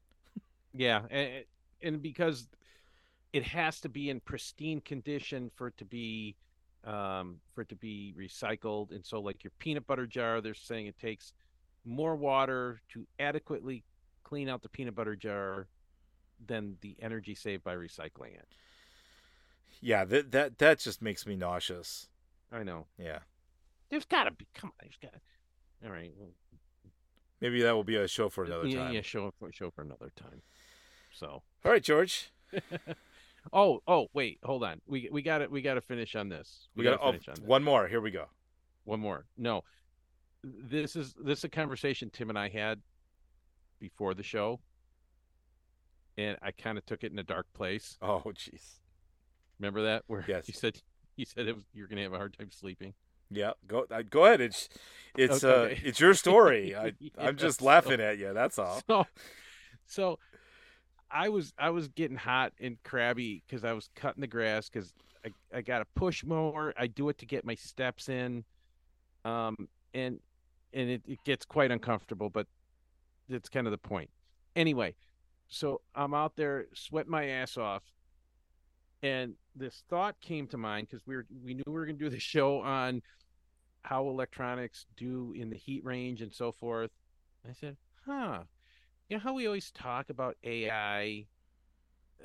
Yeah, 0.73 1.01
and, 1.09 1.43
and 1.81 2.01
because 2.01 2.47
it 3.33 3.43
has 3.43 3.81
to 3.81 3.89
be 3.89 4.09
in 4.09 4.19
pristine 4.19 4.79
condition 4.81 5.49
for 5.55 5.67
it 5.67 5.77
to 5.77 5.85
be 5.85 6.35
um, 6.85 7.37
for 7.53 7.61
it 7.61 7.69
to 7.69 7.75
be 7.75 8.13
recycled, 8.17 8.91
and 8.91 9.03
so 9.03 9.19
like 9.19 9.43
your 9.43 9.51
peanut 9.59 9.87
butter 9.87 10.05
jar, 10.05 10.39
they're 10.39 10.53
saying 10.53 10.85
it 10.85 10.97
takes 10.99 11.33
more 11.83 12.15
water 12.15 12.81
to 12.93 13.07
adequately 13.19 13.83
clean 14.23 14.47
out 14.47 14.61
the 14.61 14.69
peanut 14.69 14.95
butter 14.95 15.15
jar 15.15 15.67
than 16.45 16.77
the 16.81 16.95
energy 17.01 17.33
saved 17.33 17.63
by 17.63 17.75
recycling 17.75 18.35
it. 18.35 18.47
Yeah, 19.81 20.05
that 20.05 20.31
that 20.31 20.57
that 20.59 20.79
just 20.79 21.01
makes 21.01 21.25
me 21.25 21.35
nauseous. 21.35 22.07
I 22.51 22.63
know. 22.63 22.85
Yeah. 22.97 23.19
There's 23.89 24.05
got 24.05 24.25
to 24.25 24.31
be. 24.31 24.47
Come 24.53 24.69
on. 24.69 24.73
there's 24.81 24.97
got. 25.01 25.13
to 25.13 25.87
All 25.87 25.91
right. 25.91 26.11
Well, 26.17 26.29
Maybe 27.41 27.61
that 27.61 27.73
will 27.73 27.83
be 27.85 27.95
a 27.95 28.07
show 28.07 28.29
for 28.29 28.43
another 28.43 28.67
yeah, 28.67 28.79
time. 28.79 28.93
yeah. 28.93 29.01
Show 29.01 29.31
for 29.39 29.51
show 29.51 29.71
for 29.71 29.81
another 29.81 30.11
time. 30.15 30.41
So. 31.13 31.41
All 31.65 31.71
right, 31.71 31.83
George. 31.83 32.31
oh, 33.53 33.81
oh, 33.87 34.07
wait, 34.13 34.39
hold 34.43 34.63
on. 34.63 34.81
We 34.87 35.09
we 35.11 35.21
got 35.21 35.41
it. 35.41 35.49
we 35.51 35.61
got 35.61 35.75
to 35.75 35.81
finish 35.81 36.15
on 36.15 36.29
this. 36.29 36.67
We, 36.75 36.83
got 36.83 36.97
gotta 36.97 37.03
oh, 37.03 37.11
finish 37.11 37.27
on 37.29 37.35
this. 37.35 37.43
one 37.45 37.63
more. 37.63 37.87
Here 37.87 38.01
we 38.01 38.11
go. 38.11 38.25
One 38.83 38.99
more. 38.99 39.25
No, 39.37 39.63
this 40.43 40.95
is 40.95 41.13
this 41.23 41.39
is 41.39 41.43
a 41.45 41.49
conversation 41.49 42.09
Tim 42.11 42.29
and 42.29 42.37
I 42.37 42.49
had 42.49 42.81
before 43.79 44.13
the 44.13 44.23
show, 44.23 44.59
and 46.17 46.37
I 46.41 46.51
kind 46.51 46.77
of 46.77 46.85
took 46.85 47.03
it 47.03 47.11
in 47.11 47.19
a 47.19 47.23
dark 47.23 47.47
place. 47.53 47.97
Oh, 48.01 48.23
jeez. 48.27 48.79
Remember 49.59 49.83
that? 49.83 50.03
Where 50.07 50.25
Yes. 50.27 50.47
you 50.47 50.53
said 50.53 50.81
you 51.15 51.25
said 51.25 51.47
it 51.47 51.55
was, 51.55 51.65
you're 51.73 51.87
gonna 51.87 52.03
have 52.03 52.13
a 52.13 52.17
hard 52.17 52.37
time 52.37 52.51
sleeping. 52.51 52.93
Yeah, 53.29 53.51
go 53.67 53.85
uh, 53.91 54.01
go 54.09 54.25
ahead. 54.25 54.41
It's 54.41 54.69
it's 55.17 55.43
Okay. 55.43 55.73
uh 55.73 55.77
it's 55.83 55.99
your 55.99 56.13
story. 56.13 56.75
I 56.75 56.93
I'm 57.17 57.35
just 57.37 57.61
Yeah, 57.61 57.67
laughing 57.67 57.97
so- 57.97 58.03
at 58.03 58.17
you. 58.17 58.33
That's 58.33 58.57
all. 58.59 58.81
So, 58.87 59.05
so 59.85 60.19
I 61.11 61.29
was 61.29 61.53
I 61.57 61.69
was 61.69 61.87
getting 61.89 62.17
hot 62.17 62.53
and 62.59 62.77
crabby 62.83 63.43
because 63.47 63.63
I 63.63 63.73
was 63.73 63.89
cutting 63.95 64.21
the 64.21 64.27
grass 64.27 64.69
because 64.69 64.91
I, 65.25 65.29
I 65.57 65.61
got 65.61 65.79
to 65.79 65.85
push 65.95 66.23
mower. 66.23 66.73
I 66.77 66.87
do 66.87 67.09
it 67.09 67.17
to 67.19 67.25
get 67.25 67.43
my 67.45 67.55
steps 67.55 68.09
in, 68.09 68.43
um, 69.25 69.55
and 69.93 70.19
and 70.73 70.89
it, 70.89 71.01
it 71.07 71.19
gets 71.25 71.45
quite 71.45 71.71
uncomfortable, 71.71 72.29
but 72.29 72.47
it's 73.27 73.49
kind 73.49 73.67
of 73.67 73.71
the 73.71 73.77
point. 73.77 74.09
Anyway, 74.55 74.95
so 75.47 75.81
I'm 75.95 76.13
out 76.13 76.35
there 76.35 76.65
sweating 76.73 77.11
my 77.11 77.25
ass 77.25 77.57
off, 77.57 77.83
and 79.01 79.33
this 79.55 79.83
thought 79.89 80.19
came 80.21 80.47
to 80.47 80.57
mind 80.57 80.87
because 80.89 81.05
we 81.07 81.15
were 81.15 81.25
we 81.43 81.53
knew 81.53 81.63
we 81.67 81.73
were 81.73 81.85
gonna 81.85 81.97
do 81.97 82.09
the 82.09 82.19
show 82.19 82.59
on 82.61 83.01
how 83.89 84.07
electronics 84.07 84.85
do 84.97 85.33
in 85.35 85.49
the 85.49 85.55
heat 85.55 85.83
range 85.83 86.21
and 86.21 86.31
so 86.31 86.51
forth. 86.51 86.91
I 87.49 87.53
said, 87.53 87.75
huh. 88.05 88.41
You 89.09 89.17
know 89.17 89.23
how 89.23 89.33
we 89.33 89.47
always 89.47 89.71
talk 89.71 90.11
about 90.11 90.37
AI? 90.43 91.25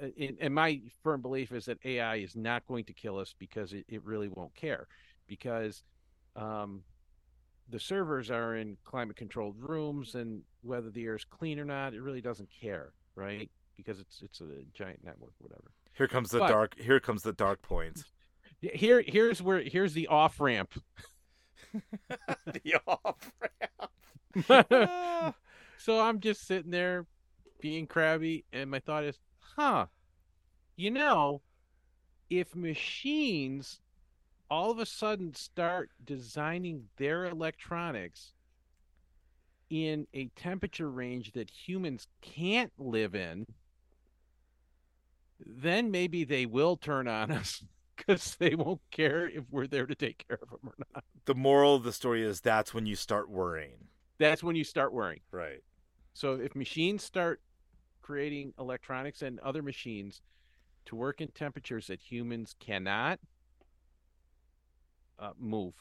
Uh, 0.00 0.08
And, 0.20 0.36
and 0.42 0.54
my 0.54 0.82
firm 1.02 1.22
belief 1.22 1.52
is 1.52 1.64
that 1.64 1.78
AI 1.86 2.16
is 2.16 2.36
not 2.36 2.66
going 2.66 2.84
to 2.84 2.92
kill 2.92 3.18
us 3.18 3.34
because 3.38 3.72
it, 3.72 3.86
it 3.88 4.04
really 4.04 4.28
won't 4.28 4.54
care. 4.54 4.86
Because 5.26 5.82
um, 6.36 6.82
the 7.70 7.80
servers 7.80 8.30
are 8.30 8.56
in 8.56 8.76
climate 8.84 9.16
controlled 9.16 9.56
rooms, 9.58 10.14
and 10.16 10.42
whether 10.60 10.90
the 10.90 11.02
air 11.04 11.16
is 11.16 11.24
clean 11.24 11.58
or 11.58 11.64
not, 11.64 11.94
it 11.94 12.02
really 12.02 12.20
doesn't 12.20 12.50
care, 12.60 12.92
right? 13.14 13.50
Because 13.74 14.00
it's 14.00 14.20
it's 14.20 14.42
a 14.42 14.64
giant 14.74 15.02
network, 15.02 15.32
whatever. 15.38 15.70
Here 15.94 16.08
comes 16.08 16.28
the 16.30 16.40
But- 16.40 16.48
dark. 16.48 16.78
Here 16.78 17.00
comes 17.00 17.22
the 17.22 17.32
dark 17.32 17.62
point. 17.62 18.04
Here 18.60 19.02
here's 19.06 19.40
where 19.42 19.62
here's 19.62 19.94
the 19.94 20.06
off 20.08 20.40
ramp. 20.40 20.72
the 22.46 22.76
off. 22.86 23.32
So 25.84 26.00
I'm 26.00 26.20
just 26.20 26.46
sitting 26.46 26.70
there 26.70 27.04
being 27.60 27.86
crabby, 27.86 28.46
and 28.54 28.70
my 28.70 28.78
thought 28.78 29.04
is, 29.04 29.18
huh, 29.38 29.84
you 30.76 30.90
know, 30.90 31.42
if 32.30 32.56
machines 32.56 33.80
all 34.50 34.70
of 34.70 34.78
a 34.78 34.86
sudden 34.86 35.34
start 35.34 35.90
designing 36.02 36.84
their 36.96 37.26
electronics 37.26 38.32
in 39.68 40.06
a 40.14 40.28
temperature 40.36 40.90
range 40.90 41.32
that 41.32 41.50
humans 41.50 42.08
can't 42.22 42.72
live 42.78 43.14
in, 43.14 43.46
then 45.38 45.90
maybe 45.90 46.24
they 46.24 46.46
will 46.46 46.78
turn 46.78 47.06
on 47.06 47.30
us 47.30 47.62
because 48.06 48.34
they 48.36 48.54
won't 48.54 48.80
care 48.90 49.28
if 49.28 49.44
we're 49.50 49.66
there 49.66 49.86
to 49.86 49.94
take 49.94 50.24
care 50.28 50.38
of 50.42 50.50
them 50.50 50.60
or 50.64 50.74
not. 50.94 51.04
the 51.24 51.34
moral 51.34 51.74
of 51.74 51.82
the 51.84 51.92
story 51.92 52.22
is 52.22 52.40
that's 52.40 52.74
when 52.74 52.86
you 52.86 52.96
start 52.96 53.28
worrying. 53.30 53.88
That's 54.18 54.42
when 54.42 54.56
you 54.56 54.64
start 54.64 54.92
worrying. 54.92 55.20
Right. 55.30 55.62
So 56.12 56.34
if 56.34 56.54
machines 56.54 57.02
start 57.02 57.40
creating 58.02 58.52
electronics 58.58 59.22
and 59.22 59.40
other 59.40 59.62
machines 59.62 60.20
to 60.86 60.96
work 60.96 61.20
in 61.20 61.28
temperatures 61.28 61.86
that 61.88 62.00
humans 62.00 62.54
cannot, 62.60 63.18
uh, 65.18 65.32
move, 65.38 65.74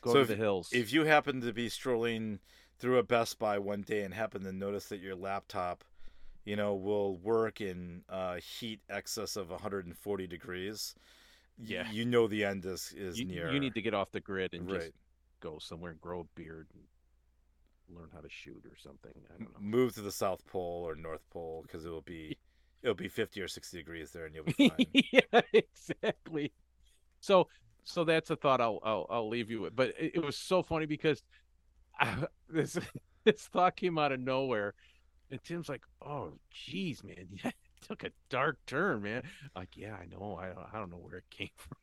go 0.00 0.10
So 0.12 0.14
to 0.16 0.20
if- 0.22 0.28
the 0.28 0.36
hills. 0.36 0.70
If 0.72 0.92
you 0.92 1.04
happen 1.04 1.40
to 1.40 1.52
be 1.52 1.68
strolling 1.68 2.40
through 2.78 2.98
a 2.98 3.02
Best 3.02 3.38
Buy 3.38 3.58
one 3.58 3.82
day 3.82 4.02
and 4.02 4.12
happen 4.12 4.42
to 4.42 4.52
notice 4.52 4.88
that 4.88 5.00
your 5.00 5.14
laptop, 5.14 5.84
you 6.44 6.56
know, 6.56 6.74
will 6.74 7.16
work 7.18 7.60
in 7.60 8.04
uh, 8.08 8.36
heat 8.36 8.80
excess 8.90 9.36
of 9.36 9.50
140 9.50 10.26
degrees, 10.26 10.94
Yeah. 11.64 11.90
you 11.90 12.04
know 12.04 12.26
the 12.26 12.44
end 12.44 12.64
is 12.64 12.92
is 12.96 13.18
you, 13.18 13.24
near. 13.26 13.52
you 13.52 13.60
need 13.60 13.74
to 13.74 13.82
get 13.82 13.94
off 13.94 14.10
the 14.10 14.20
grid 14.20 14.54
and 14.54 14.70
right. 14.70 14.80
just 14.80 14.92
go 15.40 15.58
somewhere 15.60 15.92
and 15.92 16.00
grow 16.00 16.20
a 16.20 16.24
beard 16.34 16.68
and 16.74 16.82
learn 17.96 18.08
how 18.12 18.20
to 18.20 18.28
shoot 18.28 18.62
or 18.64 18.76
something. 18.76 19.12
I 19.28 19.38
don't 19.38 19.52
know. 19.52 19.60
move 19.60 19.94
to 19.94 20.02
the 20.02 20.12
South 20.12 20.46
Pole 20.46 20.84
or 20.86 20.94
North 20.94 21.28
Pole 21.30 21.62
because 21.66 21.84
it 21.84 21.90
will 21.90 22.02
be 22.02 22.36
it'll 22.82 22.94
be 22.94 23.08
50 23.08 23.40
or 23.40 23.48
60 23.48 23.76
degrees 23.76 24.10
there 24.10 24.26
and 24.26 24.34
you'll 24.34 24.44
be 24.44 24.52
fine. 24.68 24.86
yeah, 25.12 25.40
exactly. 25.52 26.52
So, 27.20 27.48
so 27.84 28.04
that's 28.04 28.30
a 28.30 28.36
thought 28.36 28.60
I'll 28.60 28.80
I'll, 28.82 29.06
I'll 29.10 29.28
leave 29.28 29.50
you 29.50 29.62
with. 29.62 29.76
But 29.76 29.94
it, 29.98 30.12
it 30.16 30.24
was 30.24 30.36
so 30.36 30.62
funny 30.62 30.86
because 30.86 31.22
I, 31.98 32.26
this 32.48 32.78
this 33.24 33.42
thought 33.52 33.76
came 33.76 33.98
out 33.98 34.12
of 34.12 34.20
nowhere, 34.20 34.74
and 35.30 35.42
Tim's 35.42 35.68
like, 35.68 35.82
"Oh, 36.04 36.32
geez, 36.50 37.02
man, 37.04 37.28
took 37.82 38.04
a 38.04 38.10
dark 38.30 38.58
turn, 38.66 39.02
man." 39.02 39.22
Like, 39.56 39.76
yeah, 39.76 39.94
I 39.96 40.06
know. 40.06 40.36
I 40.40 40.48
don't, 40.48 40.66
I 40.72 40.78
don't 40.78 40.90
know 40.90 40.96
where 40.98 41.18
it 41.18 41.30
came 41.30 41.50
from. 41.56 41.76